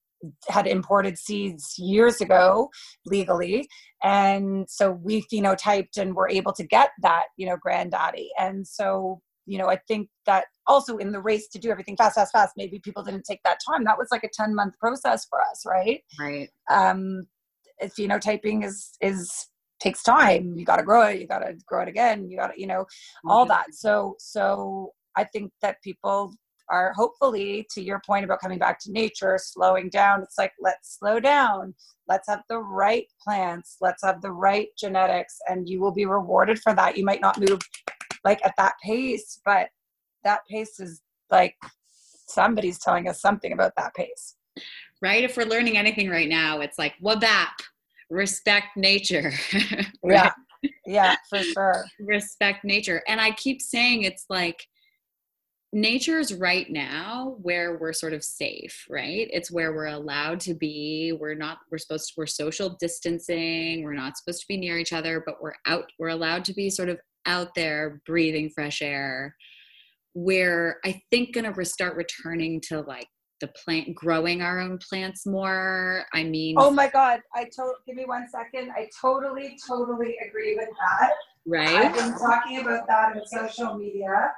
had 0.48 0.68
imported 0.68 1.18
seeds 1.18 1.76
years 1.78 2.22
ago 2.22 2.70
legally. 3.06 3.68
And 4.04 4.70
so 4.70 4.92
we 4.92 5.26
phenotyped 5.32 5.98
and 5.98 6.16
were 6.16 6.30
able 6.30 6.54
to 6.54 6.64
get 6.64 6.92
that 7.02 7.26
you 7.38 7.48
know 7.48 7.58
granddaddy. 7.58 8.30
And 8.38 8.68
so 8.68 9.22
you 9.46 9.58
know 9.58 9.68
i 9.68 9.78
think 9.90 10.08
that 10.26 10.46
also 10.68 10.96
in 10.98 11.12
the 11.12 11.20
race 11.20 11.50
to 11.50 11.60
do 11.60 11.70
everything 11.70 11.98
fast 11.98 12.16
fast 12.16 12.32
fast 12.32 12.54
maybe 12.56 12.80
people 12.80 13.04
didn't 13.04 13.26
take 13.26 13.42
that 13.44 13.58
time. 13.68 13.84
That 13.84 13.98
was 13.98 14.08
like 14.10 14.24
a 14.24 14.30
10 14.34 14.56
month 14.56 14.80
process 14.80 15.26
for 15.30 15.42
us 15.42 15.64
right? 15.66 16.02
Right. 16.20 16.50
Um 16.70 17.28
phenotyping 17.82 18.64
is 18.64 18.92
is 19.02 19.48
takes 19.80 20.02
time. 20.02 20.54
You 20.56 20.64
got 20.64 20.78
to 20.78 20.84
grow 20.84 21.08
it. 21.08 21.20
You 21.20 21.28
got 21.28 21.40
to 21.40 21.56
grow 21.68 21.82
it 21.82 21.90
again. 21.90 22.30
You 22.30 22.38
got 22.38 22.54
to 22.54 22.60
you 22.60 22.68
know 22.68 22.86
all 23.28 23.46
that. 23.48 23.66
So 23.74 24.16
so 24.20 24.92
i 25.16 25.24
think 25.24 25.52
that 25.62 25.82
people 25.84 26.34
are 26.70 26.94
hopefully 26.94 27.68
to 27.72 27.82
your 27.82 28.02
point 28.06 28.26
about 28.26 28.40
coming 28.40 28.60
back 28.60 28.80
to 28.80 28.92
nature 28.92 29.38
slowing 29.42 29.90
down 29.90 30.22
it's 30.22 30.38
like 30.38 30.54
let's 30.60 30.98
slow 30.98 31.20
down. 31.20 31.74
Let's 32.08 32.28
have 32.28 32.42
the 32.50 32.60
right 32.60 33.06
plants. 33.24 33.78
Let's 33.80 34.04
have 34.04 34.22
the 34.22 34.32
right 34.32 34.68
genetics 34.78 35.38
and 35.48 35.68
you 35.70 35.80
will 35.80 35.94
be 35.94 36.06
rewarded 36.06 36.60
for 36.60 36.74
that. 36.76 36.98
You 36.98 37.06
might 37.06 37.22
not 37.22 37.40
move 37.40 37.60
like 38.24 38.44
at 38.46 38.54
that 38.58 38.74
pace 38.84 39.40
but 39.46 39.68
that 40.24 40.42
pace 40.50 40.80
is 40.80 41.02
like 41.30 41.56
somebody's 42.28 42.80
telling 42.80 43.08
us 43.08 43.22
something 43.22 43.52
about 43.54 43.74
that 43.78 43.94
pace. 43.94 44.36
Right? 45.02 45.24
If 45.24 45.36
we're 45.36 45.46
learning 45.46 45.78
anything 45.78 46.10
right 46.10 46.30
now 46.30 46.62
it's 46.62 46.80
like 46.80 46.96
wabap 47.04 47.52
respect 48.10 48.78
nature. 48.78 49.32
Right? 49.54 49.86
yeah. 50.04 50.32
Yeah 50.86 51.18
for 51.30 51.40
sure. 51.40 51.84
Respect 52.00 52.64
nature. 52.64 53.04
And 53.10 53.20
i 53.20 53.32
keep 53.32 53.62
saying 53.62 54.04
it's 54.04 54.26
like 54.30 54.66
nature's 55.74 56.34
right 56.34 56.70
now 56.70 57.36
where 57.42 57.78
we're 57.78 57.94
sort 57.94 58.14
of 58.14 58.24
safe 58.24 58.86
right? 58.90 59.28
It's 59.32 59.52
where 59.52 59.74
we're 59.74 59.88
allowed 59.88 60.40
to 60.42 60.54
be. 60.54 61.18
We're 61.20 61.36
not 61.36 61.58
we're 61.72 61.80
supposed 61.80 62.10
to 62.10 62.14
we're 62.18 62.28
social 62.28 62.78
distancing. 62.80 63.84
We're 63.84 63.94
not 63.94 64.18
supposed 64.18 64.42
to 64.42 64.48
be 64.48 64.58
near 64.58 64.78
each 64.78 64.94
other 64.94 65.24
but 65.26 65.42
we're 65.42 65.56
out 65.66 65.86
we're 65.98 66.10
allowed 66.10 66.46
to 66.46 66.54
be 66.54 66.70
sort 66.70 66.90
of 66.90 67.00
out 67.26 67.56
there 67.56 68.02
breathing 68.06 68.50
fresh 68.54 68.82
air. 68.82 69.36
We're 70.14 70.78
i 70.86 71.02
think 71.10 71.34
going 71.34 71.52
to 71.52 71.66
start 71.66 71.96
returning 71.96 72.62
to 72.70 72.82
like 72.82 73.08
the 73.42 73.48
plant 73.66 73.94
growing 73.96 74.42
our 74.42 74.60
own 74.60 74.78
plants 74.78 75.26
more. 75.26 76.06
I 76.14 76.24
mean 76.24 76.56
oh 76.60 76.70
my 76.72 76.88
god 76.88 77.22
i 77.34 77.50
told 77.56 77.76
give 77.88 77.96
me 77.96 78.06
one 78.06 78.28
second. 78.30 78.72
I 78.72 78.90
totally 79.02 79.58
totally 79.68 80.18
agree 80.28 80.56
with 80.56 80.70
that. 80.70 81.12
Right? 81.46 81.88
I've 81.88 81.96
been 81.96 82.18
talking 82.18 82.60
about 82.60 82.88
that 82.88 83.18
in 83.18 83.26
social 83.26 83.76
media 83.76 84.32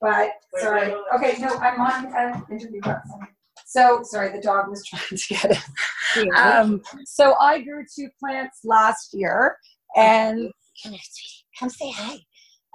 but 0.00 0.30
sorry. 0.58 0.94
Okay, 1.14 1.36
no, 1.40 1.48
I'm 1.48 1.80
on 1.80 2.14
an 2.14 2.44
interview. 2.50 2.80
So 3.64 4.02
sorry, 4.04 4.32
the 4.32 4.40
dog 4.40 4.68
was 4.68 4.84
trying 4.86 5.18
to 5.18 5.34
get 5.34 5.50
it. 5.50 6.28
Um, 6.36 6.82
so 7.04 7.34
I 7.34 7.60
grew 7.60 7.84
two 7.94 8.08
plants 8.20 8.60
last 8.64 9.12
year, 9.12 9.56
and 9.96 10.50
come 10.82 10.92
here, 10.92 11.00
sweetie, 11.02 11.44
come 11.58 11.70
say 11.70 11.90
hi. 11.90 12.18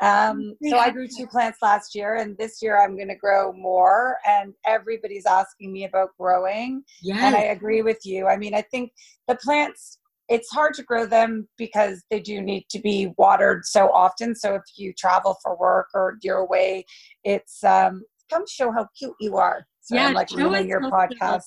Um, 0.02 0.56
so 0.64 0.78
I 0.80 0.90
grew 0.90 1.08
two 1.08 1.28
plants 1.28 1.60
last 1.62 1.94
year, 1.94 2.16
and 2.16 2.36
this 2.38 2.62
year 2.62 2.82
I'm 2.82 2.96
going 2.96 3.08
to 3.08 3.16
grow 3.16 3.54
more. 3.54 4.18
And 4.26 4.54
everybody's 4.66 5.28
asking 5.28 5.72
me 5.72 5.86
about 5.86 6.10
growing, 6.20 6.84
yes. 7.04 7.20
and 7.22 7.36
I 7.36 7.44
agree 7.44 7.84
with 7.84 8.00
you. 8.04 8.28
I 8.28 8.36
mean, 8.36 8.56
I 8.56 8.64
think 8.64 8.92
the 9.28 9.36
plants 9.36 10.00
it's 10.32 10.50
hard 10.50 10.74
to 10.74 10.84
grow 10.84 11.06
them 11.06 11.46
because 11.58 12.04
they 12.10 12.22
do 12.22 12.42
need 12.42 12.66
to 12.70 12.80
be 12.80 13.12
watered 13.18 13.66
so 13.66 13.92
often. 13.92 14.34
So 14.34 14.56
if 14.56 14.62
you 14.78 14.94
travel 14.98 15.38
for 15.44 15.58
work 15.58 15.88
or 15.94 16.16
you're 16.22 16.38
away, 16.38 16.86
it's 17.26 17.62
um, 17.66 18.04
come 18.32 18.46
show 18.48 18.72
how 18.72 18.88
cute 18.98 19.16
you 19.20 19.36
are. 19.36 19.68
So 19.82 19.96
yeah, 19.96 20.08
I'm 20.08 20.14
like 20.14 20.32
ruining 20.32 20.70
your 20.70 20.90
podcast. 20.90 21.44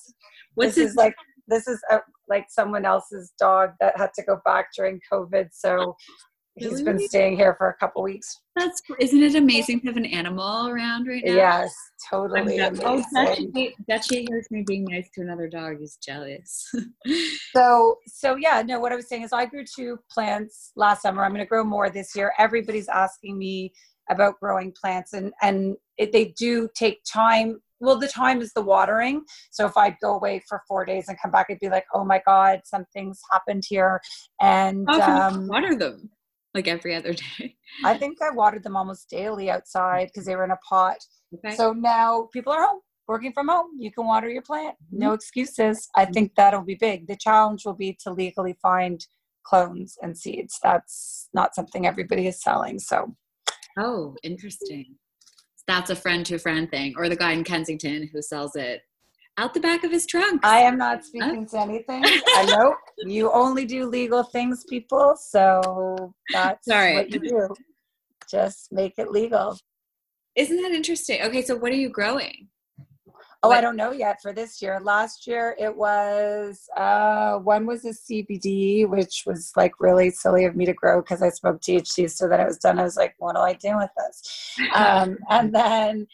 What's 0.53 0.75
this 0.75 0.91
is 0.91 0.95
like 0.95 1.15
this 1.47 1.67
is 1.67 1.81
a, 1.89 1.99
like 2.29 2.45
someone 2.49 2.85
else's 2.85 3.33
dog 3.39 3.71
that 3.79 3.97
had 3.97 4.11
to 4.15 4.23
go 4.23 4.39
back 4.45 4.67
during 4.77 5.01
COVID. 5.11 5.47
So 5.51 5.95
He's 6.57 6.81
been 6.81 6.99
staying 6.99 7.35
here 7.35 7.53
for 7.55 7.69
a 7.69 7.73
couple 7.73 8.01
weeks. 8.01 8.39
That's 8.55 8.81
isn't 8.99 9.21
it 9.21 9.35
amazing 9.35 9.81
to 9.81 9.87
have 9.87 9.97
an 9.97 10.05
animal 10.05 10.69
around 10.69 11.05
right 11.05 11.21
now? 11.25 11.33
Yes, 11.33 11.75
totally. 12.09 12.61
Oh, 12.61 13.03
Dutchie 13.89 14.25
hears 14.29 14.47
me 14.51 14.63
being 14.65 14.85
nice 14.85 15.09
to 15.15 15.21
another 15.21 15.49
dog. 15.49 15.79
He's 15.79 15.97
jealous. 15.97 16.73
so, 17.55 17.97
so 18.07 18.37
yeah, 18.37 18.61
no. 18.65 18.79
What 18.79 18.93
I 18.93 18.95
was 18.95 19.09
saying 19.09 19.23
is, 19.23 19.33
I 19.33 19.45
grew 19.45 19.65
two 19.65 19.99
plants 20.09 20.71
last 20.77 21.01
summer. 21.01 21.25
I'm 21.25 21.31
going 21.31 21.43
to 21.43 21.45
grow 21.45 21.65
more 21.65 21.89
this 21.89 22.15
year. 22.15 22.31
Everybody's 22.39 22.87
asking 22.87 23.37
me 23.37 23.73
about 24.09 24.39
growing 24.39 24.73
plants, 24.79 25.11
and 25.11 25.33
and 25.41 25.75
it, 25.97 26.13
they 26.13 26.33
do 26.37 26.69
take 26.73 27.01
time 27.11 27.59
well 27.81 27.97
the 27.97 28.07
time 28.07 28.41
is 28.41 28.53
the 28.53 28.61
watering 28.61 29.21
so 29.51 29.65
if 29.65 29.75
i'd 29.75 29.97
go 30.01 30.15
away 30.15 30.41
for 30.47 30.61
four 30.65 30.85
days 30.85 31.09
and 31.09 31.17
come 31.21 31.29
back 31.29 31.47
i'd 31.49 31.59
be 31.59 31.67
like 31.67 31.83
oh 31.93 32.05
my 32.05 32.21
god 32.25 32.61
something's 32.63 33.19
happened 33.29 33.63
here 33.67 33.99
and 34.41 34.89
um, 34.89 35.47
water 35.47 35.75
them 35.75 36.09
like 36.55 36.67
every 36.67 36.95
other 36.95 37.13
day? 37.37 37.55
I 37.83 37.97
think 37.97 38.17
I 38.21 38.33
watered 38.33 38.63
them 38.63 38.75
almost 38.75 39.09
daily 39.09 39.51
outside 39.51 40.07
because 40.07 40.25
they 40.25 40.35
were 40.35 40.45
in 40.45 40.51
a 40.51 40.57
pot. 40.67 40.97
Okay. 41.35 41.55
So 41.55 41.73
now 41.73 42.29
people 42.33 42.53
are 42.53 42.65
home, 42.65 42.79
working 43.07 43.33
from 43.33 43.49
home. 43.49 43.71
You 43.77 43.91
can 43.91 44.07
water 44.07 44.29
your 44.29 44.41
plant. 44.41 44.75
Mm-hmm. 44.85 44.99
No 44.99 45.13
excuses. 45.13 45.89
I 45.95 46.05
think 46.05 46.33
that'll 46.35 46.63
be 46.63 46.75
big. 46.75 47.07
The 47.07 47.17
challenge 47.17 47.65
will 47.65 47.73
be 47.73 47.97
to 48.03 48.11
legally 48.11 48.57
find 48.61 49.05
clones 49.45 49.97
and 50.01 50.17
seeds. 50.17 50.59
That's 50.63 51.29
not 51.33 51.53
something 51.53 51.85
everybody 51.85 52.27
is 52.27 52.41
selling. 52.41 52.79
So, 52.79 53.13
oh, 53.77 54.15
interesting. 54.23 54.95
That's 55.67 55.89
a 55.89 55.95
friend 55.95 56.25
to 56.27 56.37
friend 56.37 56.69
thing, 56.69 56.93
or 56.95 57.09
the 57.09 57.15
guy 57.15 57.31
in 57.31 57.43
Kensington 57.43 58.09
who 58.11 58.21
sells 58.21 58.55
it 58.55 58.81
out 59.37 59.53
the 59.53 59.59
back 59.59 59.83
of 59.83 59.91
his 59.91 60.05
trunk. 60.05 60.41
I 60.45 60.59
am 60.59 60.77
not 60.77 61.03
speaking 61.03 61.45
to 61.47 61.59
anything. 61.59 62.03
I 62.05 62.45
know 62.45 62.75
you 63.05 63.31
only 63.31 63.65
do 63.65 63.85
legal 63.85 64.23
things, 64.23 64.63
people. 64.69 65.15
So 65.19 66.13
that's 66.31 66.65
Sorry. 66.67 66.95
what 66.95 67.11
you 67.11 67.19
do. 67.19 67.49
Just 68.29 68.71
make 68.71 68.93
it 68.97 69.11
legal. 69.11 69.57
Isn't 70.35 70.61
that 70.61 70.71
interesting? 70.71 71.21
Okay, 71.21 71.41
so 71.41 71.55
what 71.55 71.71
are 71.71 71.75
you 71.75 71.89
growing? 71.89 72.47
Oh, 73.45 73.49
what? 73.49 73.57
I 73.57 73.61
don't 73.61 73.75
know 73.75 73.91
yet 73.91 74.21
for 74.21 74.33
this 74.33 74.61
year. 74.61 74.79
Last 74.81 75.27
year 75.27 75.55
it 75.59 75.75
was 75.75 76.67
uh 76.75 77.37
one 77.37 77.65
was 77.65 77.85
a 77.85 77.89
CBD, 77.89 78.87
which 78.89 79.23
was 79.25 79.51
like 79.55 79.73
really 79.79 80.09
silly 80.09 80.45
of 80.45 80.55
me 80.55 80.65
to 80.65 80.73
grow 80.73 81.01
because 81.01 81.21
I 81.21 81.29
smoked 81.29 81.63
THC. 81.63 82.09
So 82.09 82.27
then 82.27 82.39
it 82.39 82.47
was 82.47 82.57
done. 82.57 82.79
I 82.79 82.83
was 82.83 82.97
like, 82.97 83.15
what 83.19 83.35
do 83.35 83.41
I 83.41 83.53
do 83.53 83.77
with 83.77 83.91
this? 83.97 84.57
Um, 84.73 85.17
and 85.29 85.53
then 85.53 86.07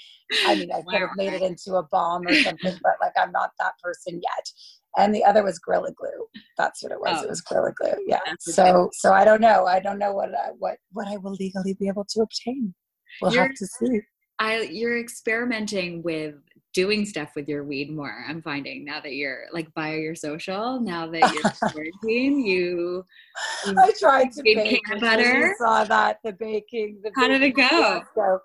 I 0.46 0.56
mean 0.56 0.72
I 0.72 0.82
could 0.82 1.02
have 1.02 1.16
made 1.16 1.34
it 1.34 1.42
into 1.42 1.76
a 1.76 1.84
bomb 1.84 2.28
or 2.28 2.34
something, 2.34 2.78
but 2.84 2.94
like 3.02 3.14
I'm 3.18 3.32
not 3.32 3.52
that 3.60 3.74
person 3.82 4.22
yet. 4.22 4.52
And 4.98 5.16
the 5.16 5.24
other 5.24 5.44
was 5.44 5.58
Gorilla 5.58 5.94
Glue. 5.94 6.28
That's 6.58 6.84
what 6.84 6.92
it 6.92 7.00
was. 7.00 7.20
Oh. 7.20 7.24
It 7.24 7.30
was 7.30 7.42
Gorilla 7.42 7.72
Glue. 7.72 8.04
Yeah. 8.06 8.20
So 8.40 8.90
so 8.94 9.14
I 9.14 9.24
don't 9.24 9.42
know. 9.42 9.66
I 9.66 9.80
don't 9.80 10.00
know 10.00 10.14
what 10.14 10.30
I, 10.36 10.50
what 10.60 10.78
what 10.92 11.08
I 11.08 11.18
will 11.18 11.34
legally 11.34 11.76
be 11.76 11.88
able 11.88 12.06
to 12.10 12.22
obtain. 12.22 12.74
We'll 13.22 13.34
you're, 13.34 13.44
have 13.44 13.56
to 13.56 13.66
see. 13.66 14.02
I 14.40 14.62
you're 14.62 15.00
experimenting 15.00 16.02
with 16.02 16.36
doing 16.74 17.06
stuff 17.06 17.30
with 17.36 17.48
your 17.48 17.64
weed 17.64 17.92
more. 17.92 18.26
I'm 18.28 18.42
finding 18.42 18.86
now 18.86 19.02
that 19.02 19.14
you're 19.14 19.46
like 19.52 19.74
bio 19.74 19.96
your 19.96 20.16
social, 20.16 20.80
now 20.80 21.08
that 21.08 21.34
you're 21.34 21.52
quarantine, 21.72 22.46
you, 22.46 23.06
you 23.66 23.76
I 23.78 23.92
tried 24.00 24.32
to 24.34 24.44
bake 24.44 24.82
peanut 24.86 25.02
butter. 25.02 25.56
Saw 25.58 25.84
that 25.86 26.20
the 26.24 26.34
baking. 26.34 27.00
The 27.04 27.12
How 27.16 27.28
baking 27.28 27.40
did 27.40 27.50
it 27.50 27.70
go? 27.70 28.02
So, 28.16 28.40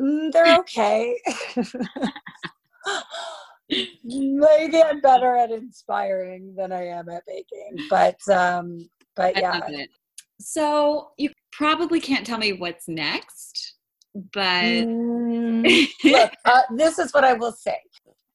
mm, 0.00 0.32
they're 0.32 0.58
okay. 0.58 1.16
Maybe 4.02 4.82
I'm 4.82 5.00
better 5.00 5.36
at 5.36 5.52
inspiring 5.52 6.54
than 6.56 6.72
I 6.72 6.86
am 6.86 7.08
at 7.08 7.24
baking, 7.26 7.86
but 7.88 8.16
um, 8.28 8.88
but 9.14 9.36
yeah. 9.36 9.60
So 10.40 11.10
you 11.18 11.30
probably 11.52 12.00
can't 12.00 12.26
tell 12.26 12.38
me 12.38 12.54
what's 12.54 12.88
next 12.88 13.49
but 14.14 14.86
mm, 14.86 15.88
look, 16.04 16.32
uh, 16.44 16.62
this 16.76 16.98
is 16.98 17.12
what 17.12 17.24
I 17.24 17.34
will 17.34 17.52
say. 17.52 17.78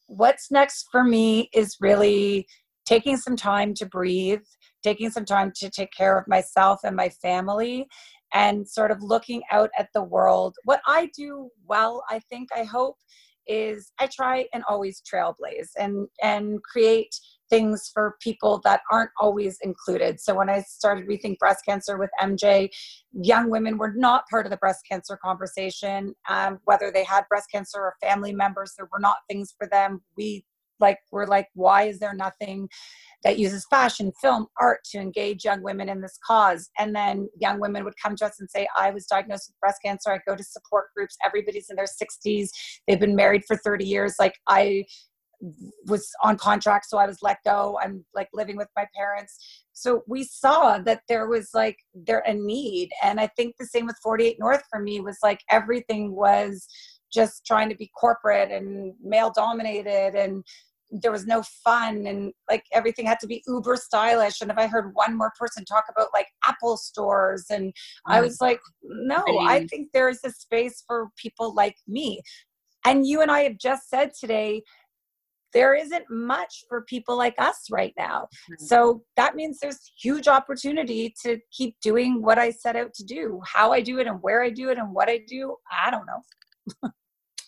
What's 0.07 0.51
next 0.51 0.87
for 0.91 1.03
me 1.03 1.49
is 1.53 1.77
really 1.81 2.47
taking 2.85 3.17
some 3.17 3.35
time 3.35 3.73
to 3.75 3.85
breathe, 3.85 4.43
taking 4.83 5.09
some 5.09 5.25
time 5.25 5.51
to 5.57 5.69
take 5.69 5.91
care 5.91 6.17
of 6.17 6.27
myself 6.27 6.81
and 6.83 6.95
my 6.95 7.09
family, 7.09 7.87
and 8.33 8.67
sort 8.67 8.91
of 8.91 9.01
looking 9.01 9.41
out 9.51 9.69
at 9.77 9.89
the 9.93 10.03
world. 10.03 10.55
What 10.63 10.81
I 10.85 11.09
do 11.17 11.49
well, 11.65 12.03
I 12.09 12.19
think, 12.29 12.49
I 12.55 12.63
hope, 12.63 12.95
is 13.47 13.91
I 13.99 14.07
try 14.07 14.45
and 14.53 14.63
always 14.67 15.01
trailblaze 15.01 15.69
and 15.77 16.07
and 16.21 16.63
create 16.63 17.15
things 17.49 17.89
for 17.93 18.15
people 18.21 18.61
that 18.63 18.81
aren't 18.91 19.11
always 19.19 19.57
included. 19.61 20.19
So 20.19 20.35
when 20.35 20.49
I 20.49 20.61
started 20.61 21.07
Rethink 21.07 21.37
Breast 21.37 21.63
Cancer 21.67 21.97
with 21.97 22.09
MJ, 22.21 22.69
young 23.13 23.49
women 23.49 23.77
were 23.77 23.93
not 23.95 24.27
part 24.29 24.45
of 24.45 24.49
the 24.49 24.57
breast 24.57 24.81
cancer 24.89 25.17
conversation. 25.23 26.13
Um, 26.29 26.59
whether 26.65 26.91
they 26.91 27.03
had 27.03 27.25
breast 27.29 27.47
cancer 27.51 27.79
or 27.79 27.95
family 28.01 28.33
members, 28.33 28.73
there 28.77 28.89
were 28.91 28.99
not 28.99 29.17
things 29.29 29.53
for 29.57 29.67
them. 29.67 30.01
We 30.17 30.45
like 30.79 30.99
we're 31.11 31.25
like, 31.25 31.47
why 31.53 31.83
is 31.83 31.99
there 31.99 32.13
nothing 32.13 32.67
that 33.23 33.39
uses 33.39 33.65
fashion, 33.69 34.11
film, 34.21 34.47
art 34.59 34.79
to 34.91 34.99
engage 34.99 35.45
young 35.45 35.63
women 35.63 35.89
in 35.89 36.01
this 36.01 36.17
cause? 36.25 36.69
And 36.77 36.95
then 36.95 37.29
young 37.39 37.59
women 37.59 37.83
would 37.85 37.93
come 38.01 38.15
to 38.17 38.25
us 38.25 38.39
and 38.39 38.49
say, 38.49 38.67
I 38.77 38.91
was 38.91 39.05
diagnosed 39.05 39.49
with 39.49 39.59
breast 39.59 39.79
cancer. 39.83 40.11
I 40.11 40.19
go 40.27 40.35
to 40.35 40.43
support 40.43 40.87
groups. 40.95 41.17
Everybody's 41.25 41.69
in 41.69 41.75
their 41.75 41.85
60s. 41.85 42.49
They've 42.87 42.99
been 42.99 43.15
married 43.15 43.43
for 43.47 43.55
30 43.57 43.85
years. 43.85 44.15
Like 44.19 44.35
I 44.47 44.85
was 45.87 46.09
on 46.23 46.37
contract 46.37 46.87
so 46.89 46.97
i 46.97 47.05
was 47.05 47.19
let 47.21 47.37
go. 47.43 47.79
I'm 47.81 48.05
like 48.13 48.29
living 48.33 48.55
with 48.55 48.67
my 48.75 48.85
parents. 48.95 49.63
So 49.73 50.03
we 50.07 50.23
saw 50.23 50.77
that 50.79 51.01
there 51.09 51.27
was 51.27 51.49
like 51.53 51.77
there 51.93 52.23
a 52.25 52.33
need 52.33 52.89
and 53.03 53.19
i 53.19 53.27
think 53.35 53.55
the 53.59 53.65
same 53.65 53.85
with 53.85 53.97
48 54.01 54.37
north 54.39 54.63
for 54.69 54.79
me 54.79 55.01
was 55.01 55.17
like 55.23 55.41
everything 55.49 56.15
was 56.15 56.67
just 57.13 57.45
trying 57.45 57.69
to 57.69 57.75
be 57.75 57.91
corporate 57.99 58.51
and 58.51 58.93
male 59.03 59.31
dominated 59.35 60.15
and 60.15 60.43
there 60.91 61.11
was 61.11 61.25
no 61.25 61.43
fun 61.63 62.05
and 62.05 62.31
like 62.49 62.63
everything 62.71 63.05
had 63.05 63.19
to 63.19 63.27
be 63.27 63.43
uber 63.47 63.75
stylish 63.75 64.39
and 64.41 64.51
if 64.51 64.57
i 64.57 64.67
heard 64.67 64.91
one 64.93 65.17
more 65.17 65.33
person 65.37 65.65
talk 65.65 65.85
about 65.89 66.07
like 66.13 66.27
apple 66.45 66.77
stores 66.77 67.45
and 67.49 67.73
i 68.07 68.19
mm. 68.19 68.23
was 68.23 68.39
like 68.39 68.59
no 68.83 69.23
i 69.41 69.65
think 69.67 69.89
there 69.93 70.09
is 70.09 70.19
a 70.23 70.31
space 70.31 70.83
for 70.87 71.09
people 71.17 71.53
like 71.53 71.75
me. 71.87 72.21
And 72.85 73.05
you 73.05 73.21
and 73.21 73.31
i 73.31 73.41
have 73.41 73.57
just 73.57 73.89
said 73.89 74.11
today 74.17 74.61
there 75.55 75.73
isn't 75.73 76.03
much 76.11 76.65
for 76.67 76.81
people 76.83 77.17
like 77.17 77.33
us 77.39 77.67
right 77.71 77.93
now. 77.97 78.27
Mm-hmm. 78.51 78.65
So 78.65 79.03
that 79.15 79.35
means 79.35 79.57
there's 79.59 79.93
huge 79.97 80.27
opportunity 80.27 81.15
to 81.23 81.39
keep 81.51 81.77
doing 81.81 82.21
what 82.21 82.37
I 82.37 82.51
set 82.51 82.75
out 82.75 82.93
to 82.95 83.05
do. 83.05 83.39
How 83.45 83.71
I 83.71 83.79
do 83.81 83.97
it 83.99 84.05
and 84.05 84.21
where 84.21 84.43
I 84.43 84.49
do 84.49 84.69
it 84.69 84.77
and 84.77 84.93
what 84.93 85.09
I 85.09 85.21
do, 85.25 85.55
I 85.71 85.89
don't 85.89 86.05
know. 86.05 86.91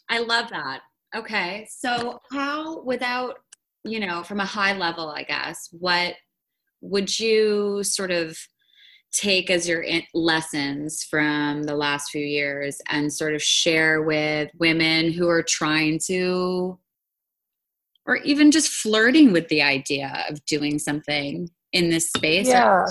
I 0.09 0.19
love 0.19 0.49
that. 0.51 0.79
Okay. 1.13 1.67
So, 1.69 2.19
how, 2.31 2.81
without, 2.83 3.35
you 3.83 3.99
know, 3.99 4.23
from 4.23 4.39
a 4.39 4.45
high 4.45 4.73
level, 4.73 5.09
I 5.09 5.23
guess, 5.23 5.67
what 5.71 6.15
would 6.79 7.19
you 7.19 7.83
sort 7.83 8.11
of 8.11 8.37
take 9.11 9.49
as 9.49 9.67
your 9.67 9.83
lessons 10.13 11.03
from 11.09 11.63
the 11.63 11.75
last 11.75 12.09
few 12.09 12.25
years 12.25 12.79
and 12.89 13.11
sort 13.11 13.35
of 13.35 13.41
share 13.41 14.03
with 14.03 14.49
women 14.59 15.11
who 15.11 15.27
are 15.27 15.43
trying 15.43 15.99
to 16.07 16.77
or 18.07 18.17
even 18.17 18.51
just 18.51 18.69
flirting 18.69 19.33
with 19.33 19.47
the 19.49 19.61
idea 19.61 20.25
of 20.29 20.43
doing 20.45 20.79
something 20.79 21.49
in 21.73 21.89
this 21.89 22.09
space 22.09 22.47
yeah. 22.47 22.85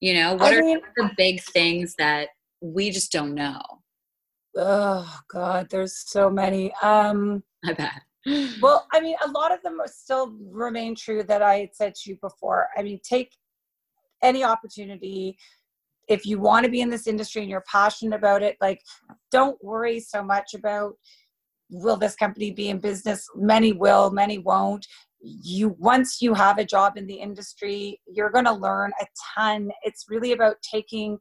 you 0.00 0.12
know 0.12 0.34
what 0.34 0.52
I 0.52 0.56
are 0.56 0.62
mean, 0.62 0.80
the 0.96 1.10
big 1.16 1.40
things 1.40 1.94
that 1.98 2.28
we 2.60 2.90
just 2.90 3.12
don't 3.12 3.34
know? 3.34 3.60
Oh 4.56 5.18
god 5.32 5.68
there's 5.70 5.96
so 5.96 6.28
many 6.28 6.72
um 6.82 7.44
i 7.64 7.72
bet. 7.72 8.02
well 8.60 8.86
i 8.92 9.00
mean 9.00 9.14
a 9.24 9.30
lot 9.30 9.52
of 9.52 9.62
them 9.62 9.80
still 9.86 10.34
remain 10.50 10.96
true 10.96 11.22
that 11.22 11.42
i 11.42 11.56
had 11.56 11.74
said 11.74 11.94
to 11.94 12.10
you 12.10 12.18
before. 12.20 12.68
I 12.76 12.82
mean 12.82 13.00
take 13.02 13.30
any 14.22 14.44
opportunity. 14.44 15.38
If 16.08 16.26
you 16.26 16.40
want 16.40 16.64
to 16.64 16.70
be 16.70 16.80
in 16.80 16.90
this 16.90 17.06
industry 17.06 17.42
and 17.42 17.50
you're 17.50 17.64
passionate 17.70 18.16
about 18.16 18.42
it 18.42 18.56
like 18.60 18.80
don't 19.30 19.62
worry 19.62 20.00
so 20.00 20.22
much 20.22 20.54
about 20.54 20.94
will 21.70 21.96
this 21.96 22.14
company 22.16 22.50
be 22.50 22.68
in 22.68 22.78
business? 22.78 23.28
Many 23.34 23.72
will 23.72 24.10
many 24.10 24.38
won't. 24.38 24.86
You 25.20 25.76
once 25.78 26.22
you 26.22 26.34
have 26.34 26.58
a 26.58 26.64
job 26.64 26.96
in 26.96 27.06
the 27.06 27.14
industry 27.14 28.00
you're 28.06 28.30
going 28.30 28.44
to 28.44 28.52
learn 28.52 28.92
a 29.00 29.06
ton. 29.34 29.70
It's 29.82 30.06
really 30.08 30.32
about 30.32 30.56
taking 30.62 31.18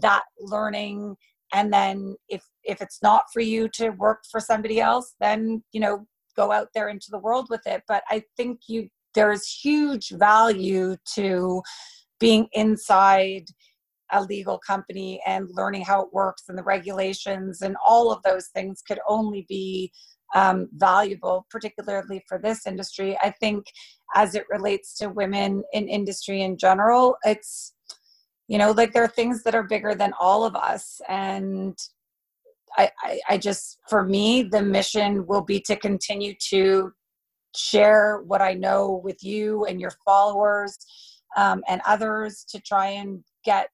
that 0.00 0.22
learning 0.40 1.16
and 1.52 1.72
then 1.72 2.16
if 2.28 2.42
if 2.64 2.80
it's 2.80 2.98
not 3.02 3.24
for 3.32 3.40
you 3.40 3.68
to 3.74 3.90
work 3.90 4.24
for 4.30 4.40
somebody 4.40 4.80
else 4.80 5.14
then 5.20 5.62
you 5.72 5.80
know 5.80 6.06
go 6.36 6.50
out 6.50 6.68
there 6.74 6.88
into 6.88 7.06
the 7.10 7.18
world 7.18 7.46
with 7.50 7.66
it. 7.66 7.82
But 7.86 8.02
i 8.10 8.22
think 8.36 8.60
you 8.68 8.88
there's 9.14 9.48
huge 9.50 10.10
value 10.10 10.94
to 11.14 11.62
being 12.20 12.46
inside 12.52 13.46
a 14.12 14.22
legal 14.22 14.58
company 14.58 15.20
and 15.26 15.48
learning 15.52 15.84
how 15.84 16.02
it 16.02 16.12
works 16.12 16.44
and 16.48 16.56
the 16.56 16.62
regulations 16.62 17.62
and 17.62 17.76
all 17.84 18.12
of 18.12 18.22
those 18.22 18.48
things 18.48 18.82
could 18.86 19.00
only 19.08 19.44
be 19.48 19.92
um, 20.34 20.68
valuable, 20.76 21.46
particularly 21.50 22.22
for 22.28 22.38
this 22.38 22.66
industry. 22.66 23.16
I 23.22 23.30
think 23.30 23.66
as 24.14 24.34
it 24.34 24.44
relates 24.50 24.96
to 24.98 25.08
women 25.08 25.62
in 25.72 25.88
industry 25.88 26.42
in 26.42 26.56
general, 26.56 27.16
it's, 27.24 27.74
you 28.48 28.58
know, 28.58 28.72
like 28.72 28.92
there 28.92 29.04
are 29.04 29.08
things 29.08 29.42
that 29.44 29.54
are 29.54 29.62
bigger 29.64 29.94
than 29.94 30.12
all 30.20 30.44
of 30.44 30.56
us. 30.56 31.00
And 31.08 31.76
I, 32.76 32.90
I, 33.02 33.20
I 33.30 33.38
just, 33.38 33.78
for 33.88 34.04
me, 34.04 34.42
the 34.42 34.62
mission 34.62 35.26
will 35.26 35.42
be 35.42 35.60
to 35.60 35.76
continue 35.76 36.34
to 36.50 36.92
share 37.54 38.22
what 38.26 38.42
I 38.42 38.52
know 38.54 39.00
with 39.02 39.22
you 39.24 39.64
and 39.64 39.80
your 39.80 39.92
followers 40.04 40.76
um, 41.36 41.62
and 41.68 41.80
others 41.86 42.44
to 42.50 42.60
try 42.60 42.88
and 42.88 43.22
get 43.44 43.68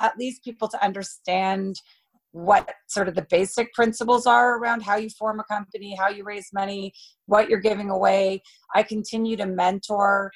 at 0.00 0.16
least 0.18 0.44
people 0.44 0.68
to 0.68 0.84
understand 0.84 1.76
what 2.32 2.68
sort 2.88 3.08
of 3.08 3.14
the 3.14 3.26
basic 3.30 3.72
principles 3.74 4.26
are 4.26 4.58
around 4.58 4.82
how 4.82 4.96
you 4.96 5.08
form 5.08 5.38
a 5.38 5.44
company, 5.44 5.94
how 5.96 6.08
you 6.08 6.24
raise 6.24 6.48
money, 6.52 6.92
what 7.26 7.48
you're 7.48 7.60
giving 7.60 7.90
away. 7.90 8.42
I 8.74 8.82
continue 8.82 9.36
to 9.36 9.46
mentor 9.46 10.32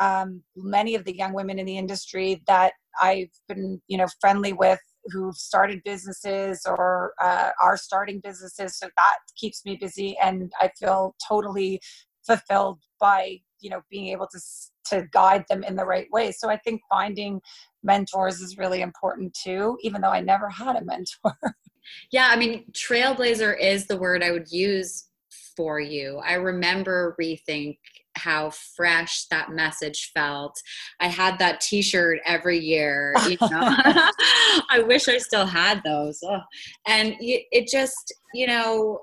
um, 0.00 0.42
many 0.56 0.94
of 0.94 1.04
the 1.04 1.14
young 1.14 1.34
women 1.34 1.58
in 1.58 1.66
the 1.66 1.76
industry 1.76 2.42
that 2.46 2.72
I've 3.00 3.30
been, 3.48 3.82
you 3.86 3.98
know, 3.98 4.06
friendly 4.20 4.54
with 4.54 4.80
who've 5.06 5.36
started 5.36 5.82
businesses 5.84 6.62
or 6.66 7.12
uh, 7.20 7.50
are 7.60 7.76
starting 7.76 8.20
businesses. 8.22 8.78
So 8.78 8.86
that 8.86 9.16
keeps 9.36 9.64
me 9.64 9.76
busy, 9.80 10.16
and 10.22 10.50
I 10.60 10.70
feel 10.78 11.14
totally 11.28 11.80
fulfilled 12.26 12.80
by 13.00 13.38
you 13.60 13.70
know 13.70 13.80
being 13.90 14.08
able 14.08 14.28
to 14.32 14.40
to 14.86 15.06
guide 15.12 15.44
them 15.48 15.62
in 15.64 15.76
the 15.76 15.84
right 15.84 16.08
way. 16.10 16.32
So 16.32 16.50
I 16.50 16.56
think 16.58 16.80
finding 16.88 17.40
mentors 17.82 18.40
is 18.40 18.58
really 18.58 18.82
important 18.82 19.34
too, 19.34 19.78
even 19.80 20.00
though 20.00 20.10
I 20.10 20.20
never 20.20 20.48
had 20.48 20.76
a 20.76 20.84
mentor. 20.84 21.36
yeah, 22.12 22.28
I 22.30 22.36
mean, 22.36 22.64
trailblazer 22.72 23.58
is 23.58 23.86
the 23.86 23.96
word 23.96 24.22
I 24.22 24.32
would 24.32 24.50
use 24.50 25.08
for 25.56 25.80
you. 25.80 26.18
I 26.18 26.34
remember 26.34 27.16
Rethink 27.20 27.78
how 28.14 28.50
fresh 28.50 29.26
that 29.30 29.50
message 29.50 30.10
felt. 30.14 30.60
I 31.00 31.08
had 31.08 31.38
that 31.38 31.60
t-shirt 31.60 32.18
every 32.26 32.58
year, 32.58 33.14
you 33.28 33.36
know. 33.40 33.48
I 33.50 34.84
wish 34.86 35.08
I 35.08 35.18
still 35.18 35.46
had 35.46 35.82
those. 35.84 36.20
Ugh. 36.28 36.40
And 36.86 37.14
it 37.18 37.68
just, 37.68 38.12
you 38.34 38.46
know, 38.46 39.00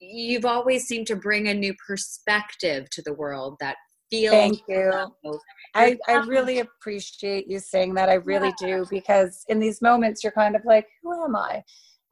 you've 0.00 0.44
always 0.44 0.84
seemed 0.84 1.06
to 1.08 1.16
bring 1.16 1.48
a 1.48 1.54
new 1.54 1.74
perspective 1.86 2.90
to 2.90 3.02
the 3.02 3.14
world 3.14 3.56
that 3.60 3.76
feels 4.22 4.32
Thank 4.32 4.62
you. 4.68 5.38
I, 5.74 5.98
I 6.08 6.14
really 6.26 6.60
appreciate 6.60 7.50
you 7.50 7.58
saying 7.58 7.94
that. 7.94 8.08
I 8.08 8.14
really 8.14 8.52
yeah. 8.60 8.66
do 8.66 8.86
because 8.90 9.44
in 9.48 9.58
these 9.58 9.82
moments 9.82 10.22
you're 10.22 10.32
kind 10.32 10.56
of 10.56 10.62
like, 10.64 10.86
who 11.02 11.24
am 11.24 11.36
I? 11.36 11.62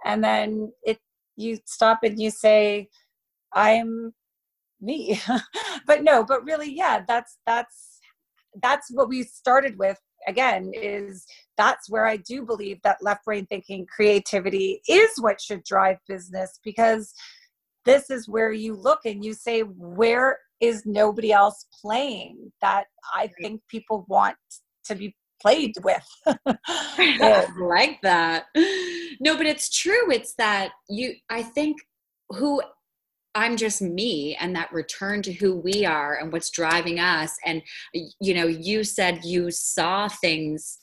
And 0.05 0.23
then 0.23 0.73
it 0.85 0.99
you 1.37 1.59
stop 1.65 2.01
and 2.03 2.21
you 2.21 2.31
say, 2.31 2.89
I'm 3.53 4.13
me. 4.81 5.21
but 5.87 6.03
no, 6.03 6.25
but 6.25 6.45
really, 6.45 6.75
yeah, 6.75 7.03
that's 7.07 7.39
that's 7.47 8.01
that's 8.63 8.91
what 8.91 9.09
we 9.09 9.23
started 9.23 9.79
with 9.79 9.99
again 10.29 10.71
is 10.75 11.27
that's 11.57 11.91
where 11.91 12.07
I 12.07 12.19
do 12.19 12.45
believe 12.45 12.81
that 12.83 13.03
left 13.03 13.25
brain 13.25 13.47
thinking 13.47 13.87
creativity 13.87 14.81
is 14.89 15.11
what 15.19 15.41
should 15.41 15.65
drive 15.65 15.97
business 16.07 16.61
because 16.63 17.15
this 17.85 18.11
is 18.11 18.29
where 18.29 18.53
you 18.53 18.75
look 18.75 19.01
and 19.05 19.25
you 19.25 19.35
say 19.35 19.61
where 19.63 20.39
is 20.63 20.87
nobody 20.87 21.33
else 21.33 21.67
playing 21.83 22.53
that 22.63 22.85
I 23.15 23.31
think 23.41 23.61
people 23.69 24.07
want 24.09 24.37
to 24.87 24.95
be 24.95 25.15
played 25.43 25.75
with. 25.83 26.07
I 26.47 27.47
like 27.61 28.01
that. 28.03 28.45
No, 29.21 29.37
but 29.37 29.47
it's 29.47 29.69
true. 29.69 30.11
It's 30.11 30.35
that 30.35 30.71
you 30.89 31.15
I 31.29 31.43
think 31.43 31.77
who 32.31 32.63
I'm 33.35 33.57
just 33.57 33.81
me 33.81 34.37
and 34.41 34.55
that 34.57 34.73
return 34.73 35.23
to 35.23 35.33
who 35.33 35.57
we 35.57 35.87
are 35.87 36.17
and 36.17 36.33
what's 36.33 36.51
driving 36.51 37.01
us. 37.01 37.37
And, 37.47 37.63
you 38.21 38.35
know, 38.35 38.47
you 38.47 38.85
said 38.85 39.25
you 39.25 39.51
saw 39.51 40.09
things 40.09 40.79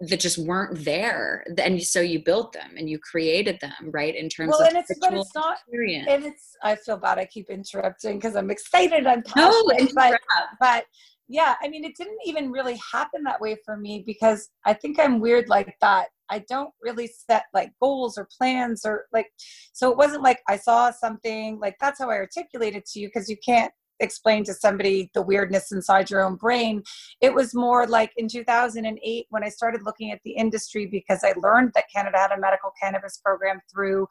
that 0.00 0.20
just 0.20 0.38
weren't 0.38 0.84
there 0.84 1.44
and 1.58 1.82
so 1.82 2.00
you 2.00 2.22
built 2.22 2.52
them 2.52 2.70
and 2.76 2.88
you 2.88 2.98
created 2.98 3.58
them 3.60 3.72
right 3.90 4.14
in 4.14 4.28
terms 4.28 4.50
well, 4.50 4.62
of 4.62 4.68
and 4.68 4.78
it's, 4.78 4.98
but 5.00 5.12
it's 5.12 5.34
not 5.34 5.58
experience. 5.58 6.06
and 6.08 6.24
it's 6.24 6.56
i 6.62 6.74
feel 6.74 6.96
bad 6.96 7.18
i 7.18 7.24
keep 7.24 7.50
interrupting 7.50 8.16
because 8.18 8.36
i'm 8.36 8.50
excited 8.50 9.06
i'm 9.06 9.22
passionate 9.22 9.82
no, 9.82 9.88
but, 9.94 10.20
but 10.60 10.84
yeah 11.28 11.54
i 11.62 11.68
mean 11.68 11.84
it 11.84 11.94
didn't 11.96 12.18
even 12.24 12.50
really 12.50 12.78
happen 12.92 13.22
that 13.22 13.40
way 13.40 13.56
for 13.64 13.76
me 13.76 14.02
because 14.06 14.48
i 14.64 14.72
think 14.72 14.98
i'm 14.98 15.20
weird 15.20 15.48
like 15.48 15.74
that 15.80 16.08
I 16.30 16.44
don't 16.48 16.72
really 16.82 17.06
set 17.06 17.44
like 17.54 17.72
goals 17.80 18.18
or 18.18 18.28
plans 18.36 18.82
or 18.84 19.06
like, 19.12 19.30
so 19.72 19.90
it 19.90 19.96
wasn't 19.96 20.22
like 20.22 20.40
I 20.48 20.56
saw 20.56 20.90
something 20.90 21.58
like 21.58 21.76
that's 21.80 21.98
how 22.00 22.10
I 22.10 22.16
articulated 22.16 22.84
to 22.86 23.00
you 23.00 23.08
because 23.08 23.28
you 23.28 23.36
can't 23.44 23.72
explain 24.00 24.44
to 24.44 24.54
somebody 24.54 25.10
the 25.14 25.22
weirdness 25.22 25.72
inside 25.72 26.10
your 26.10 26.24
own 26.24 26.36
brain. 26.36 26.82
It 27.20 27.34
was 27.34 27.54
more 27.54 27.86
like 27.86 28.12
in 28.16 28.28
2008 28.28 29.26
when 29.30 29.44
I 29.44 29.48
started 29.48 29.82
looking 29.84 30.10
at 30.12 30.20
the 30.24 30.32
industry 30.32 30.86
because 30.86 31.24
I 31.24 31.34
learned 31.36 31.72
that 31.74 31.84
Canada 31.94 32.18
had 32.18 32.32
a 32.32 32.40
medical 32.40 32.72
cannabis 32.80 33.20
program 33.24 33.60
through 33.72 34.08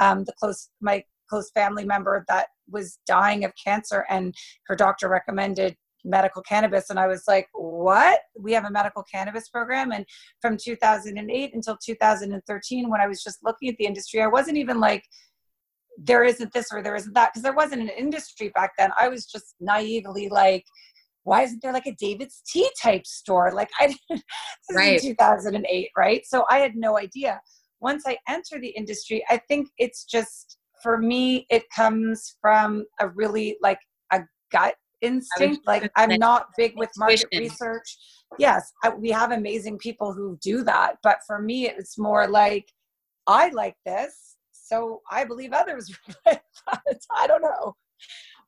um, 0.00 0.24
the 0.24 0.32
close, 0.38 0.70
my 0.80 1.04
close 1.28 1.50
family 1.50 1.84
member 1.84 2.24
that 2.28 2.48
was 2.70 2.98
dying 3.06 3.44
of 3.44 3.52
cancer 3.62 4.04
and 4.08 4.34
her 4.66 4.74
doctor 4.74 5.08
recommended 5.08 5.76
medical 6.04 6.42
cannabis. 6.42 6.90
And 6.90 6.98
i 6.98 7.06
was 7.06 7.24
like 7.28 7.48
what? 7.52 8.20
We 8.38 8.52
have 8.52 8.64
a 8.64 8.70
medical 8.70 9.02
cannabis 9.02 9.48
program? 9.48 9.92
And 9.92 10.06
from 10.40 10.56
2008 10.56 11.54
until 11.54 11.76
2013 11.84 12.88
when 12.88 13.00
i 13.00 13.06
was 13.06 13.22
just 13.22 13.38
looking 13.42 13.68
at 13.68 13.76
the 13.78 13.86
industry 13.86 14.22
i 14.22 14.26
wasn't 14.26 14.56
even 14.56 14.80
like 14.80 15.04
there 16.04 16.24
isn't 16.24 16.52
this 16.52 16.68
or 16.72 16.82
there 16.82 16.94
isn't 16.94 17.14
that 17.14 17.30
because 17.32 17.42
there 17.42 17.54
wasn't 17.54 17.80
an 17.80 17.88
industry 17.88 18.50
back 18.54 18.72
then 18.78 18.90
i 18.98 19.08
was 19.08 19.26
just 19.26 19.54
naively 19.60 20.28
like 20.28 20.64
why 21.24 21.42
isn't 21.42 21.60
there 21.62 21.72
like 21.72 21.86
a 21.86 21.94
david's 21.98 22.42
tea 22.50 22.68
type 22.80 23.06
store 23.06 23.52
like 23.52 23.70
i 23.80 23.86
this 24.10 24.22
right. 24.72 25.00
2008 25.00 25.90
right 25.96 26.22
so 26.24 26.44
i 26.50 26.58
had 26.58 26.76
no 26.76 26.98
idea 26.98 27.40
once 27.80 28.04
i 28.06 28.16
enter 28.28 28.60
the 28.60 28.68
industry 28.68 29.24
i 29.28 29.36
think 29.48 29.68
it's 29.78 30.04
just 30.04 30.58
for 30.82 30.98
me 30.98 31.46
it 31.50 31.64
comes 31.74 32.36
from 32.40 32.84
a 33.00 33.08
really 33.08 33.56
like 33.60 33.80
a 34.12 34.20
gut 34.52 34.74
instinct. 35.00 35.66
Like 35.66 35.90
I'm 35.96 36.18
not 36.18 36.46
big 36.56 36.74
with 36.76 36.90
market 36.96 37.26
research. 37.32 37.98
Yes, 38.38 38.72
I, 38.84 38.90
we 38.90 39.10
have 39.10 39.32
amazing 39.32 39.78
people 39.78 40.12
who 40.12 40.38
do 40.42 40.62
that, 40.64 40.96
but 41.02 41.18
for 41.26 41.40
me, 41.40 41.68
it's 41.68 41.98
more 41.98 42.28
like 42.28 42.66
I 43.26 43.48
like 43.50 43.76
this, 43.86 44.27
so 44.68 45.02
I 45.10 45.24
believe 45.24 45.52
others. 45.52 45.90
I 46.26 47.26
don't 47.26 47.42
know. 47.42 47.74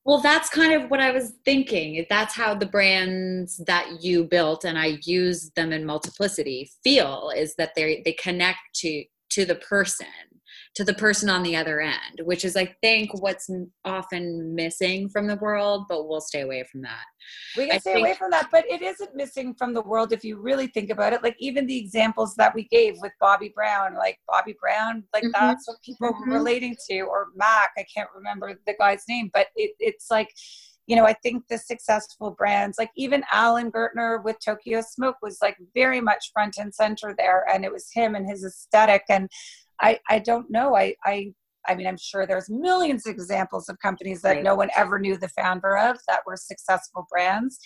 Well, 0.05 0.21
that's 0.21 0.49
kind 0.49 0.73
of 0.73 0.91
what 0.91 1.01
I 1.01 1.11
was 1.11 1.35
thinking. 1.45 2.07
That's 2.09 2.35
how 2.35 2.55
the 2.55 2.67
brands 2.67 3.59
that 3.67 4.03
you 4.03 4.25
built 4.25 4.65
and 4.65 4.79
I 4.79 4.99
use 5.05 5.51
them 5.57 5.73
in 5.73 5.85
multiplicity 5.85 6.71
feel 6.83 7.31
is 7.37 7.55
that 7.57 7.73
they 7.77 8.03
they 8.05 8.13
connect 8.15 8.61
to 8.77 9.05
to 9.31 9.45
the 9.45 9.57
person 9.57 10.07
to 10.77 10.85
the 10.85 10.95
person 10.95 11.29
on 11.29 11.43
the 11.43 11.57
other 11.57 11.81
end, 11.81 12.21
which 12.23 12.45
is, 12.45 12.57
I 12.57 12.67
think, 12.81 13.11
what's 13.21 13.51
often 13.85 14.55
missing 14.55 15.09
from 15.09 15.27
the 15.27 15.37
world, 15.37 15.87
but 15.89 16.09
we'll 16.09 16.21
stay 16.21 16.43
away 16.43 16.65
from 16.71 16.83
that. 16.83 17.05
We 17.57 17.67
can 17.67 17.75
I 17.75 17.79
stay 17.79 17.95
think, 17.95 18.07
away 18.07 18.15
from 18.15 18.31
that, 18.31 18.51
but 18.53 18.65
it 18.71 18.81
isn't 18.81 19.17
missing 19.17 19.53
from 19.55 19.75
the 19.75 19.83
world 19.83 20.13
if 20.13 20.23
you 20.23 20.41
really 20.41 20.69
think 20.69 20.91
about 20.91 21.13
it. 21.13 21.25
Like, 21.25 21.35
even 21.41 21.67
the 21.67 21.77
examples 21.77 22.37
that 22.37 22.55
we 22.55 22.69
gave 22.69 22.95
with 23.01 23.13
Bobbi 23.21 23.53
Brown, 23.53 23.97
like 23.97 24.19
Bobbi 24.31 24.55
Brown, 24.61 25.03
like 25.13 25.25
mm-hmm. 25.25 25.33
that's 25.33 25.67
what 25.67 25.83
people 25.83 26.13
mm-hmm. 26.13 26.31
were 26.31 26.39
relating 26.39 26.77
to, 26.89 27.01
or 27.01 27.29
Mac, 27.35 27.73
I 27.77 27.85
can't 27.93 28.09
remember 28.15 28.55
the 28.65 28.75
guy's 28.79 29.03
name, 29.09 29.29
but 29.35 29.49
it, 29.57 29.73
it's 29.81 30.07
like, 30.09 30.29
you 30.87 30.97
know, 30.97 31.05
I 31.05 31.13
think 31.15 31.45
the 31.49 31.59
successful 31.59 32.33
brands, 32.33 32.77
like 32.79 32.91
even 32.97 33.23
Alan 33.33 33.71
Gertner 33.71 34.25
with 34.25 34.37
Tokyo 34.45 34.81
Smoke, 34.81 35.17
was 35.23 35.39
like 35.41 35.57
very 35.75 36.01
much 36.01 36.31
front 36.33 36.59
and 36.59 36.75
center 36.75 37.15
there, 37.17 37.45
and 37.53 37.65
it 37.65 37.73
was 37.73 37.91
him 37.93 38.17
and 38.17 38.29
his 38.29 38.45
aesthetic. 38.45 39.03
And 39.09 39.29
I, 39.81 39.99
I 40.09 40.19
don't 40.19 40.51
know. 40.51 40.77
I, 40.77 40.95
I, 41.05 41.33
I 41.67 41.75
mean, 41.75 41.87
I'm 41.87 41.99
sure 41.99 42.27
there's 42.27 42.49
millions 42.49 43.07
of 43.07 43.13
examples 43.13 43.69
of 43.69 43.79
companies 43.81 44.23
that 44.23 44.37
right. 44.37 44.45
no 44.45 44.55
one 44.55 44.71
ever 44.77 44.99
knew 44.99 45.17
the 45.17 45.29
founder 45.29 45.77
of 45.77 45.99
that 46.09 46.21
were 46.27 46.37
successful 46.37 47.07
brands, 47.11 47.59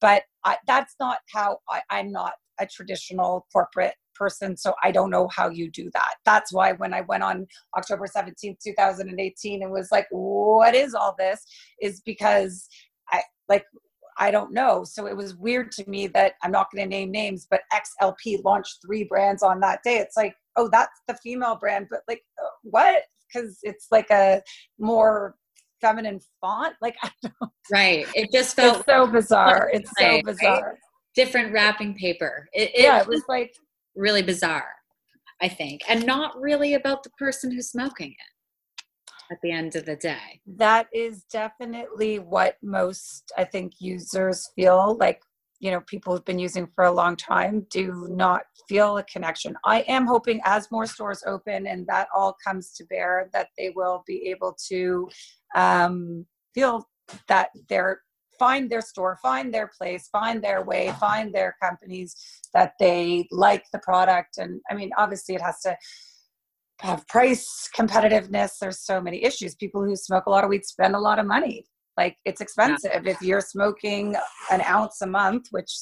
but 0.00 0.22
I, 0.44 0.56
that's 0.66 0.94
not 1.00 1.18
how 1.32 1.58
I, 1.70 1.80
I'm 1.90 2.12
not 2.12 2.32
a 2.60 2.66
traditional 2.66 3.46
corporate 3.52 3.94
person, 4.14 4.56
so 4.56 4.74
I 4.82 4.90
don't 4.90 5.10
know 5.10 5.28
how 5.28 5.48
you 5.48 5.70
do 5.70 5.90
that. 5.94 6.14
That's 6.24 6.52
why 6.52 6.72
when 6.72 6.92
I 6.92 7.02
went 7.02 7.22
on 7.22 7.46
October 7.76 8.06
17th, 8.06 8.58
2018, 8.62 9.62
and 9.62 9.72
was 9.72 9.88
like, 9.92 10.06
what 10.10 10.74
is 10.74 10.94
all 10.94 11.14
this? 11.18 11.44
Is 11.80 12.02
because 12.04 12.68
I 13.10 13.22
like 13.48 13.64
I 14.18 14.30
don't 14.32 14.52
know. 14.52 14.82
So 14.84 15.06
it 15.06 15.16
was 15.16 15.36
weird 15.36 15.70
to 15.72 15.88
me 15.88 16.08
that 16.08 16.32
I'm 16.42 16.50
not 16.50 16.68
going 16.72 16.84
to 16.84 16.88
name 16.88 17.12
names, 17.12 17.46
but 17.48 17.60
XLP 17.72 18.42
launched 18.44 18.78
three 18.84 19.04
brands 19.04 19.42
on 19.44 19.60
that 19.60 19.82
day. 19.84 19.98
It's 19.98 20.16
like, 20.16 20.34
oh, 20.58 20.68
that's 20.70 21.00
the 21.06 21.14
female 21.14 21.56
brand, 21.56 21.86
but 21.90 22.00
like, 22.08 22.22
uh, 22.42 22.48
what? 22.62 23.02
Because 23.32 23.58
it's 23.62 23.86
like 23.90 24.10
a 24.10 24.42
more 24.78 25.36
feminine 25.80 26.20
font. 26.40 26.74
Like, 26.82 26.96
I 27.02 27.10
don't. 27.22 27.52
Right. 27.72 28.06
It 28.14 28.30
just 28.32 28.56
felt 28.56 28.78
it's 28.78 28.86
so 28.86 29.06
bizarre. 29.06 29.70
It's 29.72 29.90
so 29.98 30.20
bizarre. 30.22 30.76
Different 31.14 31.52
wrapping 31.52 31.94
paper. 31.94 32.48
It, 32.52 32.70
it 32.74 32.82
yeah, 32.82 33.00
it 33.00 33.08
was 33.08 33.22
like 33.28 33.54
really 33.96 34.22
bizarre, 34.22 34.74
I 35.40 35.48
think, 35.48 35.80
and 35.88 36.04
not 36.04 36.38
really 36.40 36.74
about 36.74 37.02
the 37.02 37.10
person 37.10 37.50
who's 37.50 37.70
smoking 37.70 38.10
it 38.10 39.32
at 39.32 39.38
the 39.42 39.50
end 39.50 39.76
of 39.76 39.84
the 39.84 39.96
day. 39.96 40.40
That 40.46 40.88
is 40.92 41.24
definitely 41.24 42.18
what 42.18 42.56
most, 42.62 43.32
I 43.36 43.44
think, 43.44 43.74
users 43.78 44.50
feel 44.54 44.96
like, 44.98 45.20
you 45.60 45.70
know, 45.70 45.80
people 45.86 46.12
who've 46.12 46.24
been 46.24 46.38
using 46.38 46.68
for 46.74 46.84
a 46.84 46.92
long 46.92 47.16
time 47.16 47.66
do 47.70 48.06
not 48.10 48.42
feel 48.68 48.98
a 48.98 49.02
connection. 49.04 49.56
I 49.64 49.80
am 49.82 50.06
hoping 50.06 50.40
as 50.44 50.70
more 50.70 50.86
stores 50.86 51.22
open 51.26 51.66
and 51.66 51.86
that 51.88 52.08
all 52.14 52.36
comes 52.44 52.72
to 52.74 52.84
bear, 52.84 53.28
that 53.32 53.48
they 53.56 53.72
will 53.74 54.04
be 54.06 54.28
able 54.28 54.56
to 54.68 55.08
um, 55.54 56.24
feel 56.54 56.88
that 57.26 57.50
they're 57.68 58.00
find 58.38 58.70
their 58.70 58.80
store, 58.80 59.18
find 59.20 59.52
their 59.52 59.70
place, 59.76 60.08
find 60.12 60.42
their 60.42 60.62
way, 60.62 60.94
find 61.00 61.34
their 61.34 61.56
companies 61.60 62.14
that 62.54 62.72
they 62.78 63.26
like 63.32 63.64
the 63.72 63.80
product. 63.80 64.38
And 64.38 64.60
I 64.70 64.74
mean, 64.74 64.90
obviously, 64.96 65.34
it 65.34 65.42
has 65.42 65.60
to 65.62 65.76
have 66.80 67.06
price 67.08 67.68
competitiveness. 67.76 68.58
There's 68.60 68.84
so 68.84 69.00
many 69.00 69.24
issues. 69.24 69.56
People 69.56 69.84
who 69.84 69.96
smoke 69.96 70.26
a 70.26 70.30
lot 70.30 70.44
of 70.44 70.50
weed 70.50 70.64
spend 70.64 70.94
a 70.94 71.00
lot 71.00 71.18
of 71.18 71.26
money. 71.26 71.64
Like 71.98 72.16
it's 72.24 72.40
expensive. 72.40 73.02
Yeah. 73.04 73.12
if 73.12 73.20
you're 73.20 73.46
smoking 73.54 74.16
an 74.50 74.62
ounce 74.62 75.02
a 75.02 75.06
month 75.06 75.44
which 75.50 75.72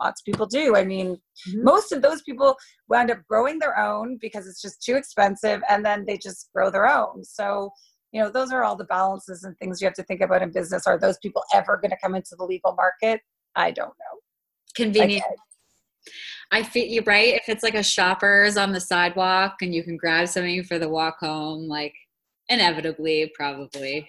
lots 0.00 0.20
of 0.20 0.24
people 0.24 0.46
do 0.46 0.74
i 0.74 0.84
mean 0.84 1.08
mm-hmm. 1.48 1.64
most 1.64 1.92
of 1.92 2.02
those 2.02 2.22
people 2.22 2.56
wind 2.92 3.10
up 3.10 3.18
growing 3.28 3.58
their 3.58 3.78
own 3.78 4.18
because 4.20 4.46
it's 4.46 4.60
just 4.60 4.82
too 4.82 4.96
expensive 4.96 5.62
and 5.68 5.84
then 5.84 6.04
they 6.06 6.18
just 6.18 6.50
grow 6.54 6.70
their 6.70 6.86
own. 6.86 7.24
So 7.24 7.70
you 8.12 8.20
know 8.20 8.30
those 8.30 8.52
are 8.52 8.62
all 8.62 8.76
the 8.76 8.84
balances 8.84 9.42
and 9.44 9.58
things 9.58 9.80
you 9.80 9.86
have 9.86 9.94
to 9.94 10.04
think 10.04 10.20
about 10.20 10.42
in 10.42 10.52
business. 10.52 10.86
Are 10.86 10.98
those 10.98 11.18
people 11.18 11.42
ever 11.54 11.78
going 11.78 11.90
to 11.90 11.96
come 12.02 12.14
into 12.14 12.36
the 12.36 12.44
legal 12.44 12.74
market? 12.74 13.20
I 13.56 13.70
don't 13.70 13.88
know. 13.88 14.14
Convenient. 14.76 15.24
I 16.50 16.62
feel 16.62 16.86
you 16.86 17.02
right. 17.06 17.34
If 17.34 17.48
it's 17.48 17.62
like 17.62 17.74
a 17.74 17.82
shopper's 17.82 18.58
on 18.58 18.72
the 18.72 18.80
sidewalk 18.80 19.62
and 19.62 19.74
you 19.74 19.82
can 19.82 19.96
grab 19.96 20.28
something 20.28 20.62
for 20.64 20.78
the 20.78 20.88
walk 20.88 21.18
home, 21.20 21.66
like 21.66 21.94
inevitably, 22.50 23.32
probably, 23.34 24.06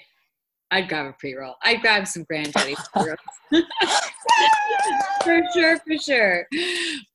I'd 0.73 0.89
grab 0.89 1.05
a 1.05 1.13
pre 1.13 1.35
roll. 1.35 1.53
I'd 1.63 1.81
grab 1.81 2.07
some 2.07 2.23
Grand 2.23 2.51
Jeté 2.51 2.75
for 5.23 5.41
sure, 5.53 5.77
for 5.77 5.97
sure. 5.99 6.47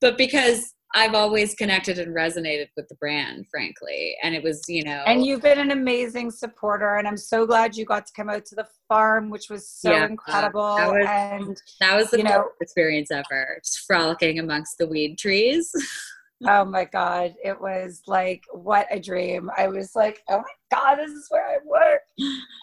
But 0.00 0.16
because 0.16 0.74
I've 0.94 1.14
always 1.14 1.54
connected 1.56 1.98
and 1.98 2.14
resonated 2.14 2.68
with 2.76 2.88
the 2.88 2.94
brand, 2.94 3.46
frankly. 3.50 4.16
And 4.22 4.34
it 4.34 4.44
was, 4.44 4.64
you 4.68 4.84
know. 4.84 5.02
And 5.06 5.26
you've 5.26 5.42
been 5.42 5.58
an 5.58 5.72
amazing 5.72 6.30
supporter. 6.30 6.96
And 6.96 7.08
I'm 7.08 7.16
so 7.16 7.46
glad 7.46 7.76
you 7.76 7.84
got 7.84 8.06
to 8.06 8.12
come 8.14 8.30
out 8.30 8.46
to 8.46 8.54
the 8.54 8.66
farm, 8.88 9.28
which 9.28 9.50
was 9.50 9.68
so 9.68 9.90
yeah, 9.90 10.06
incredible. 10.06 10.76
That 10.76 10.90
was, 10.92 11.06
and 11.42 11.56
that 11.80 11.96
was 11.96 12.10
the 12.10 12.22
best 12.22 12.40
experience 12.60 13.10
ever. 13.10 13.60
Just 13.64 13.80
frolicking 13.80 14.38
amongst 14.38 14.78
the 14.78 14.86
weed 14.86 15.18
trees. 15.18 15.70
oh 16.46 16.64
my 16.64 16.84
God. 16.84 17.34
It 17.42 17.60
was 17.60 18.02
like, 18.06 18.44
what 18.52 18.86
a 18.90 19.00
dream. 19.00 19.50
I 19.56 19.68
was 19.68 19.94
like, 19.94 20.22
oh 20.28 20.38
my 20.38 20.76
God, 20.76 20.96
this 20.96 21.10
is 21.10 21.26
where 21.30 21.46
I 21.46 21.58
work. 21.64 22.02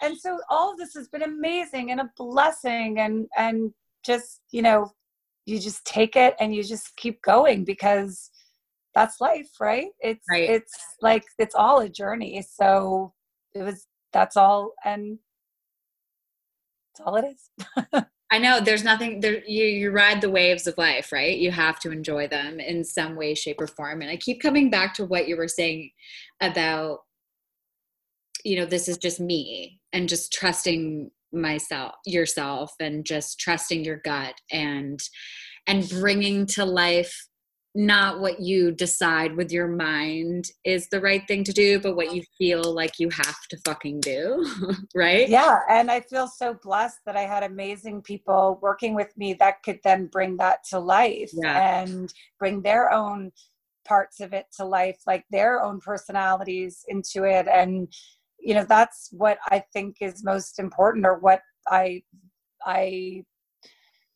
And 0.02 0.16
so 0.18 0.38
all 0.48 0.72
of 0.72 0.78
this 0.78 0.94
has 0.94 1.08
been 1.08 1.22
amazing 1.22 1.90
and 1.90 2.00
a 2.00 2.10
blessing 2.16 3.00
and, 3.00 3.26
and 3.36 3.72
just, 4.04 4.40
you 4.50 4.62
know, 4.62 4.92
you 5.46 5.60
just 5.60 5.84
take 5.84 6.16
it 6.16 6.34
and 6.40 6.54
you 6.54 6.62
just 6.62 6.94
keep 6.96 7.22
going 7.22 7.64
because 7.64 8.30
that's 8.94 9.20
life 9.20 9.50
right 9.60 9.88
it's 10.00 10.24
right. 10.28 10.48
it's 10.50 10.74
like 11.00 11.24
it's 11.38 11.54
all 11.54 11.80
a 11.80 11.88
journey 11.88 12.42
so 12.42 13.12
it 13.54 13.62
was 13.62 13.86
that's 14.12 14.36
all 14.36 14.72
and 14.84 15.18
that's 16.88 17.06
all 17.06 17.16
it 17.16 17.26
is 17.26 18.04
I 18.30 18.38
know 18.38 18.60
there's 18.60 18.84
nothing 18.84 19.20
there 19.20 19.44
you 19.46 19.64
you 19.64 19.90
ride 19.90 20.20
the 20.20 20.30
waves 20.30 20.66
of 20.66 20.76
life, 20.78 21.12
right? 21.12 21.38
You 21.38 21.52
have 21.52 21.78
to 21.80 21.92
enjoy 21.92 22.28
them 22.28 22.58
in 22.58 22.84
some 22.84 23.14
way 23.14 23.34
shape 23.34 23.60
or 23.60 23.66
form. 23.66 24.02
And 24.02 24.10
I 24.10 24.16
keep 24.16 24.42
coming 24.42 24.68
back 24.70 24.94
to 24.94 25.04
what 25.04 25.28
you 25.28 25.36
were 25.36 25.48
saying 25.48 25.90
about 26.40 27.00
you 28.44 28.56
know, 28.56 28.66
this 28.66 28.88
is 28.88 28.98
just 28.98 29.18
me 29.18 29.80
and 29.92 30.08
just 30.08 30.32
trusting 30.32 31.10
myself 31.32 31.94
yourself 32.04 32.72
and 32.80 33.04
just 33.04 33.40
trusting 33.40 33.84
your 33.84 34.00
gut 34.04 34.34
and 34.52 35.00
and 35.66 35.88
bringing 35.88 36.46
to 36.46 36.64
life 36.64 37.26
not 37.76 38.20
what 38.20 38.40
you 38.40 38.72
decide 38.72 39.36
with 39.36 39.52
your 39.52 39.68
mind 39.68 40.48
is 40.64 40.88
the 40.88 41.00
right 41.00 41.22
thing 41.28 41.44
to 41.44 41.52
do, 41.52 41.78
but 41.78 41.94
what 41.94 42.14
you 42.14 42.22
feel 42.38 42.62
like 42.62 42.98
you 42.98 43.10
have 43.10 43.46
to 43.50 43.58
fucking 43.66 44.00
do. 44.00 44.48
right? 44.94 45.28
Yeah. 45.28 45.58
And 45.68 45.90
I 45.90 46.00
feel 46.00 46.26
so 46.26 46.54
blessed 46.54 47.00
that 47.04 47.16
I 47.16 47.22
had 47.22 47.42
amazing 47.42 48.00
people 48.00 48.58
working 48.62 48.94
with 48.94 49.14
me 49.18 49.34
that 49.34 49.62
could 49.62 49.78
then 49.84 50.06
bring 50.06 50.38
that 50.38 50.64
to 50.70 50.78
life 50.78 51.30
yeah. 51.34 51.82
and 51.82 52.12
bring 52.38 52.62
their 52.62 52.90
own 52.90 53.30
parts 53.86 54.20
of 54.20 54.32
it 54.32 54.46
to 54.56 54.64
life, 54.64 55.02
like 55.06 55.26
their 55.30 55.62
own 55.62 55.78
personalities 55.78 56.82
into 56.88 57.24
it. 57.24 57.46
And, 57.46 57.92
you 58.40 58.54
know, 58.54 58.64
that's 58.66 59.10
what 59.12 59.36
I 59.50 59.62
think 59.74 59.98
is 60.00 60.24
most 60.24 60.58
important 60.58 61.04
or 61.04 61.18
what 61.18 61.42
I, 61.68 62.02
I, 62.64 63.24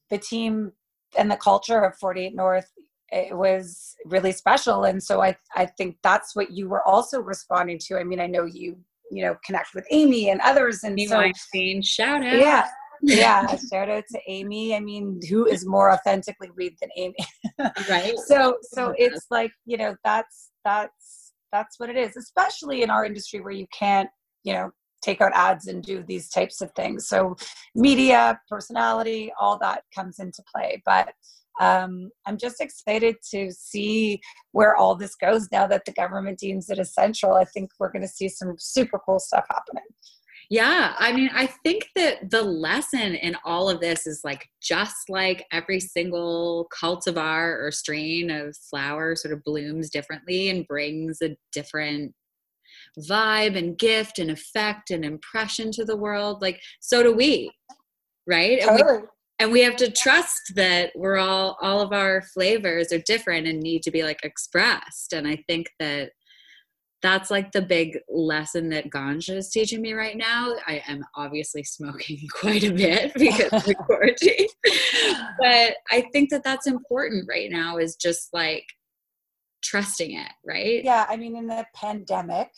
the 0.08 0.18
team 0.18 0.72
and 1.18 1.30
the 1.30 1.36
culture 1.36 1.82
of 1.82 1.94
48 1.98 2.34
North 2.34 2.70
it 3.12 3.36
was 3.36 3.96
really 4.04 4.32
special 4.32 4.84
and 4.84 5.02
so 5.02 5.22
I 5.22 5.36
I 5.56 5.66
think 5.66 5.96
that's 6.02 6.34
what 6.36 6.50
you 6.50 6.68
were 6.68 6.86
also 6.86 7.20
responding 7.20 7.78
to. 7.86 7.98
I 7.98 8.04
mean, 8.04 8.20
I 8.20 8.26
know 8.26 8.44
you 8.44 8.76
you 9.10 9.24
know 9.24 9.36
connect 9.44 9.74
with 9.74 9.86
Amy 9.90 10.30
and 10.30 10.40
others 10.40 10.84
and 10.84 10.92
Amy 10.98 11.08
so 11.08 11.16
Weinstein, 11.16 11.82
shout 11.82 12.24
out. 12.24 12.38
Yeah. 12.38 12.66
yeah, 13.02 13.46
shout 13.72 13.88
out 13.88 14.04
to 14.10 14.20
Amy. 14.28 14.76
I 14.76 14.80
mean, 14.80 15.20
who 15.30 15.46
is 15.46 15.66
more 15.66 15.90
authentically 15.90 16.50
read 16.54 16.74
than 16.82 16.90
Amy? 16.98 17.14
right. 17.88 18.12
So 18.26 18.58
so 18.60 18.92
it's 18.98 19.24
like, 19.30 19.52
you 19.64 19.78
know, 19.78 19.96
that's 20.04 20.50
that's 20.66 21.32
that's 21.50 21.80
what 21.80 21.88
it 21.88 21.96
is, 21.96 22.16
especially 22.16 22.82
in 22.82 22.90
our 22.90 23.06
industry 23.06 23.40
where 23.40 23.52
you 23.52 23.66
can't, 23.72 24.10
you 24.44 24.52
know, 24.52 24.70
take 25.02 25.20
out 25.20 25.32
ads 25.34 25.66
and 25.66 25.82
do 25.82 26.04
these 26.06 26.28
types 26.28 26.60
of 26.60 26.70
things. 26.72 27.08
So 27.08 27.36
media, 27.74 28.38
personality, 28.48 29.32
all 29.40 29.58
that 29.58 29.82
comes 29.94 30.18
into 30.18 30.42
play. 30.54 30.82
But 30.84 31.12
um, 31.58 32.10
I'm 32.26 32.38
just 32.38 32.60
excited 32.60 33.16
to 33.30 33.50
see 33.50 34.20
where 34.52 34.76
all 34.76 34.94
this 34.94 35.14
goes 35.16 35.48
now 35.50 35.66
that 35.66 35.84
the 35.84 35.92
government 35.92 36.38
deems 36.38 36.70
it 36.70 36.78
essential. 36.78 37.34
I 37.34 37.44
think 37.44 37.70
we're 37.78 37.92
going 37.92 38.02
to 38.02 38.08
see 38.08 38.28
some 38.28 38.54
super 38.58 39.00
cool 39.04 39.18
stuff 39.18 39.46
happening. 39.50 39.84
Yeah, 40.50 40.94
I 40.98 41.12
mean, 41.12 41.30
I 41.32 41.46
think 41.46 41.86
that 41.94 42.28
the 42.30 42.42
lesson 42.42 43.14
in 43.14 43.36
all 43.44 43.70
of 43.70 43.80
this 43.80 44.04
is 44.04 44.22
like 44.24 44.48
just 44.60 45.08
like 45.08 45.46
every 45.52 45.78
single 45.78 46.68
cultivar 46.76 47.64
or 47.64 47.70
strain 47.70 48.30
of 48.30 48.56
flower 48.56 49.14
sort 49.14 49.32
of 49.32 49.44
blooms 49.44 49.90
differently 49.90 50.50
and 50.50 50.66
brings 50.66 51.22
a 51.22 51.36
different 51.52 52.14
vibe 52.98 53.56
and 53.56 53.78
gift 53.78 54.18
and 54.18 54.30
effect 54.30 54.90
and 54.90 55.04
impression 55.04 55.70
to 55.70 55.84
the 55.84 55.96
world 55.96 56.42
like 56.42 56.60
so 56.80 57.02
do 57.02 57.14
we 57.14 57.50
right 58.26 58.60
totally. 58.62 59.02
And, 59.40 59.52
we, 59.52 59.62
have 59.62 59.76
to 59.76 59.90
trust 59.90 60.52
that 60.54 60.92
we're 60.94 61.18
all 61.18 61.56
all 61.60 61.80
of 61.80 61.92
our 61.92 62.22
flavors 62.22 62.92
are 62.92 63.02
different 63.06 63.46
and 63.46 63.60
need 63.60 63.82
to 63.82 63.90
be 63.90 64.02
like 64.02 64.20
expressed 64.22 65.12
and 65.12 65.26
i 65.26 65.36
think 65.48 65.70
that 65.78 66.10
that's 67.02 67.30
like 67.30 67.52
the 67.52 67.62
big 67.62 67.98
lesson 68.08 68.68
that 68.70 68.90
ganja 68.90 69.36
is 69.36 69.50
teaching 69.50 69.80
me 69.80 69.92
right 69.92 70.16
now. 70.16 70.54
I 70.66 70.82
am 70.86 71.04
obviously 71.14 71.62
smoking 71.62 72.20
quite 72.32 72.64
a 72.64 72.72
bit 72.72 73.12
because 73.18 73.66
of 73.68 73.76
quarantine, 73.86 74.48
but 75.38 75.76
I 75.90 76.04
think 76.12 76.30
that 76.30 76.44
that's 76.44 76.66
important 76.66 77.26
right 77.28 77.50
now. 77.50 77.78
Is 77.78 77.96
just 77.96 78.32
like 78.32 78.64
trusting 79.62 80.12
it, 80.12 80.32
right? 80.44 80.84
Yeah, 80.84 81.06
I 81.08 81.16
mean, 81.16 81.36
in 81.36 81.46
the 81.46 81.64
pandemic, 81.74 82.48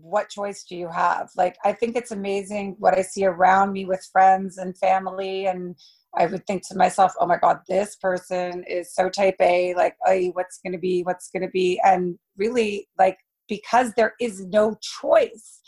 what 0.00 0.28
choice 0.28 0.64
do 0.64 0.76
you 0.76 0.88
have? 0.88 1.30
Like, 1.36 1.56
I 1.64 1.72
think 1.72 1.96
it's 1.96 2.10
amazing 2.10 2.76
what 2.78 2.96
I 2.96 3.02
see 3.02 3.24
around 3.24 3.72
me 3.72 3.84
with 3.84 4.08
friends 4.12 4.58
and 4.58 4.76
family. 4.78 5.46
And 5.46 5.76
I 6.16 6.26
would 6.26 6.46
think 6.46 6.66
to 6.68 6.76
myself, 6.76 7.12
oh 7.20 7.26
my 7.26 7.38
God, 7.38 7.60
this 7.68 7.96
person 7.96 8.64
is 8.68 8.94
so 8.94 9.08
type 9.08 9.36
A, 9.40 9.74
like, 9.74 9.96
oh, 10.06 10.26
what's 10.32 10.58
going 10.58 10.72
to 10.72 10.78
be, 10.78 11.02
what's 11.02 11.30
going 11.30 11.42
to 11.42 11.50
be. 11.50 11.80
And 11.84 12.18
really, 12.36 12.88
like, 12.98 13.18
because 13.48 13.92
there 13.96 14.14
is 14.20 14.44
no 14.46 14.76
choice, 15.00 15.60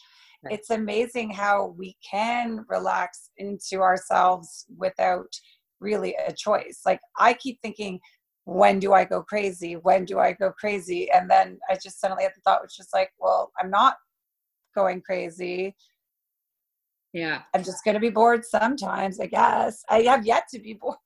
right. 0.44 0.54
it's 0.54 0.70
amazing 0.70 1.30
how 1.30 1.74
we 1.78 1.96
can 2.08 2.64
relax 2.68 3.30
into 3.38 3.80
ourselves 3.82 4.66
without 4.76 5.28
really 5.80 6.16
a 6.26 6.32
choice. 6.32 6.80
Like, 6.86 7.00
I 7.18 7.34
keep 7.34 7.60
thinking, 7.60 8.00
when 8.44 8.78
do 8.78 8.92
I 8.92 9.04
go 9.04 9.22
crazy? 9.22 9.74
When 9.74 10.04
do 10.04 10.20
I 10.20 10.32
go 10.32 10.52
crazy? 10.52 11.10
And 11.10 11.28
then 11.28 11.58
I 11.68 11.74
just 11.74 12.00
suddenly 12.00 12.22
had 12.22 12.32
the 12.36 12.40
thought, 12.42 12.62
which 12.62 12.78
is 12.78 12.88
like, 12.94 13.10
well, 13.18 13.50
I'm 13.60 13.70
not 13.70 13.96
going 14.76 15.00
crazy. 15.00 15.74
Yeah. 17.12 17.42
I'm 17.54 17.64
just 17.64 17.82
going 17.84 17.94
to 17.94 18.00
be 18.00 18.10
bored 18.10 18.44
sometimes, 18.44 19.18
I 19.18 19.26
guess. 19.26 19.82
I 19.88 20.02
have 20.02 20.24
yet 20.24 20.44
to 20.52 20.60
be 20.60 20.74
bored. 20.80 20.98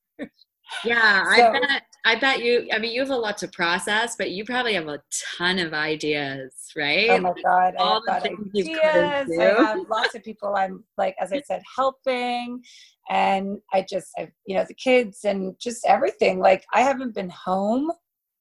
Yeah, 0.84 1.24
so, 1.24 1.30
I 1.30 1.60
bet 1.60 1.82
I 2.04 2.14
bet 2.14 2.42
you 2.42 2.68
I 2.72 2.78
mean 2.78 2.92
you 2.92 3.00
have 3.00 3.10
a 3.10 3.16
lot 3.16 3.36
to 3.38 3.48
process, 3.48 4.14
but 4.16 4.30
you 4.30 4.44
probably 4.44 4.74
have 4.74 4.86
a 4.86 5.02
ton 5.36 5.58
of 5.58 5.74
ideas, 5.74 6.54
right? 6.76 7.10
Oh 7.10 7.18
my 7.18 7.32
god, 7.42 7.74
All 7.76 8.00
I 8.08 8.14
have 8.14 8.24
ideas. 8.24 9.38
I 9.38 9.64
have 9.64 9.78
lots 9.90 10.14
of 10.14 10.22
people 10.22 10.54
I'm 10.54 10.84
like 10.96 11.16
as 11.20 11.32
I 11.32 11.40
said 11.46 11.62
helping 11.76 12.62
and 13.08 13.58
I 13.72 13.84
just 13.88 14.08
I 14.16 14.30
you 14.46 14.54
know 14.56 14.64
the 14.66 14.74
kids 14.74 15.24
and 15.24 15.56
just 15.60 15.84
everything. 15.86 16.38
Like 16.38 16.64
I 16.72 16.82
haven't 16.82 17.14
been 17.14 17.30
home. 17.30 17.90
Oh 17.90 17.96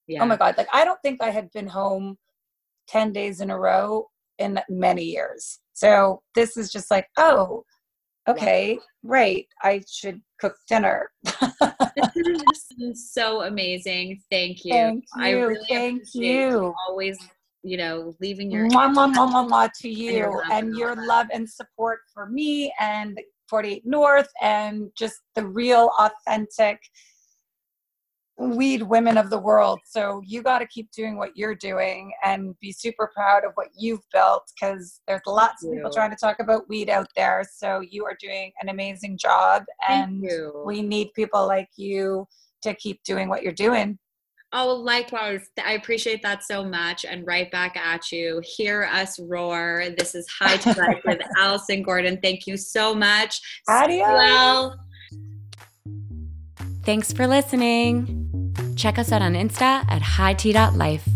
yeah. 0.07 0.21
Oh 0.23 0.27
my 0.27 0.37
god, 0.37 0.55
like 0.55 0.69
I 0.71 0.85
don't 0.85 1.01
think 1.01 1.23
I 1.23 1.31
had 1.31 1.49
been 1.51 1.67
home 1.67 2.17
10 2.89 3.11
days 3.11 3.41
in 3.41 3.49
a 3.49 3.59
row 3.59 4.07
in 4.39 4.59
many 4.69 5.03
years. 5.03 5.59
So 5.73 6.21
this 6.35 6.57
is 6.57 6.71
just 6.71 6.91
like, 6.91 7.07
oh, 7.17 7.63
okay, 8.27 8.79
right. 9.03 9.45
I 9.63 9.81
should 9.89 10.21
cook 10.39 10.55
dinner. 10.67 11.09
this 11.23 12.65
is 12.79 13.11
so 13.11 13.43
amazing. 13.43 14.21
Thank 14.31 14.65
you. 14.65 14.73
Thank 14.73 15.05
you. 15.15 15.23
I 15.23 15.31
really 15.31 15.59
Thank 15.69 16.03
you. 16.13 16.73
Always, 16.87 17.17
you 17.63 17.77
know, 17.77 18.15
leaving 18.19 18.51
your 18.51 18.67
mwah, 18.67 18.93
mwah, 18.93 19.13
mwah, 19.13 19.31
mwah, 19.31 19.49
mwah 19.49 19.69
to 19.81 19.89
you 20.03 20.41
and, 20.51 20.67
and 20.67 20.77
your 20.77 20.95
love 21.05 21.27
and 21.33 21.49
support 21.49 21.99
for 22.13 22.25
me 22.27 22.73
and 22.79 23.19
48 23.49 23.85
North 23.85 24.29
and 24.41 24.89
just 24.97 25.21
the 25.35 25.45
real 25.45 25.91
authentic 25.99 26.79
weed 28.39 28.81
women 28.81 29.17
of 29.17 29.29
the 29.29 29.37
world. 29.37 29.79
So 29.85 30.21
you 30.25 30.41
got 30.41 30.59
to 30.59 30.67
keep 30.67 30.89
doing 30.91 31.17
what 31.17 31.35
you're 31.35 31.55
doing 31.55 32.11
and 32.23 32.57
be 32.61 32.71
super 32.71 33.11
proud 33.13 33.43
of 33.43 33.51
what 33.55 33.67
you've 33.77 33.99
built 34.13 34.43
because 34.55 35.01
there's 35.07 35.21
lots 35.27 35.63
of 35.63 35.73
people 35.73 35.91
trying 35.91 36.11
to 36.11 36.15
talk 36.15 36.37
about 36.39 36.67
weed 36.69 36.89
out 36.89 37.07
there. 37.15 37.43
So 37.53 37.81
you 37.81 38.05
are 38.05 38.15
doing 38.19 38.53
an 38.61 38.69
amazing 38.69 39.17
job, 39.17 39.63
and 39.87 40.25
we 40.65 40.81
need 40.81 41.13
people 41.13 41.45
like 41.45 41.69
you 41.75 42.25
to 42.63 42.73
keep 42.73 43.03
doing 43.03 43.27
what 43.27 43.43
you're 43.43 43.51
doing. 43.51 43.99
Oh, 44.51 44.73
likewise. 44.73 45.47
I 45.63 45.73
appreciate 45.73 46.23
that 46.23 46.43
so 46.43 46.63
much. 46.63 47.05
And 47.05 47.27
right 47.27 47.51
back 47.51 47.77
at 47.77 48.11
you. 48.11 48.41
Hear 48.43 48.89
us 48.91 49.19
roar. 49.19 49.89
This 49.95 50.15
is 50.15 50.27
High 50.27 50.57
to 50.57 50.69
Life 50.69 51.01
with 51.05 51.19
Alison 51.37 51.83
Gordon. 51.83 52.17
Thank 52.23 52.47
you 52.47 52.57
so 52.57 52.95
much. 52.95 53.39
Adios. 53.67 54.07
Well. 54.07 54.79
Thanks 56.83 57.13
for 57.13 57.27
listening. 57.27 58.28
Check 58.75 58.97
us 58.97 59.11
out 59.11 59.21
on 59.21 59.33
Insta 59.33 59.85
at 59.89 60.01
hight.life. 60.01 61.07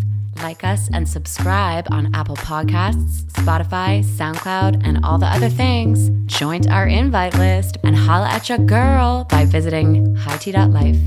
Like 0.41 0.63
us 0.63 0.89
and 0.91 1.07
subscribe 1.07 1.88
on 1.91 2.13
Apple 2.13 2.36
Podcasts, 2.36 3.23
Spotify, 3.34 4.03
SoundCloud, 4.03 4.81
and 4.84 5.05
all 5.05 5.17
the 5.17 5.27
other 5.27 5.49
things. 5.49 6.09
Join 6.25 6.67
our 6.69 6.88
invite 6.88 7.38
list 7.38 7.77
and 7.84 7.95
holla 7.95 8.29
at 8.29 8.49
your 8.49 8.57
girl 8.57 9.25
by 9.29 9.45
visiting 9.45 10.15
hight.life. 10.15 10.97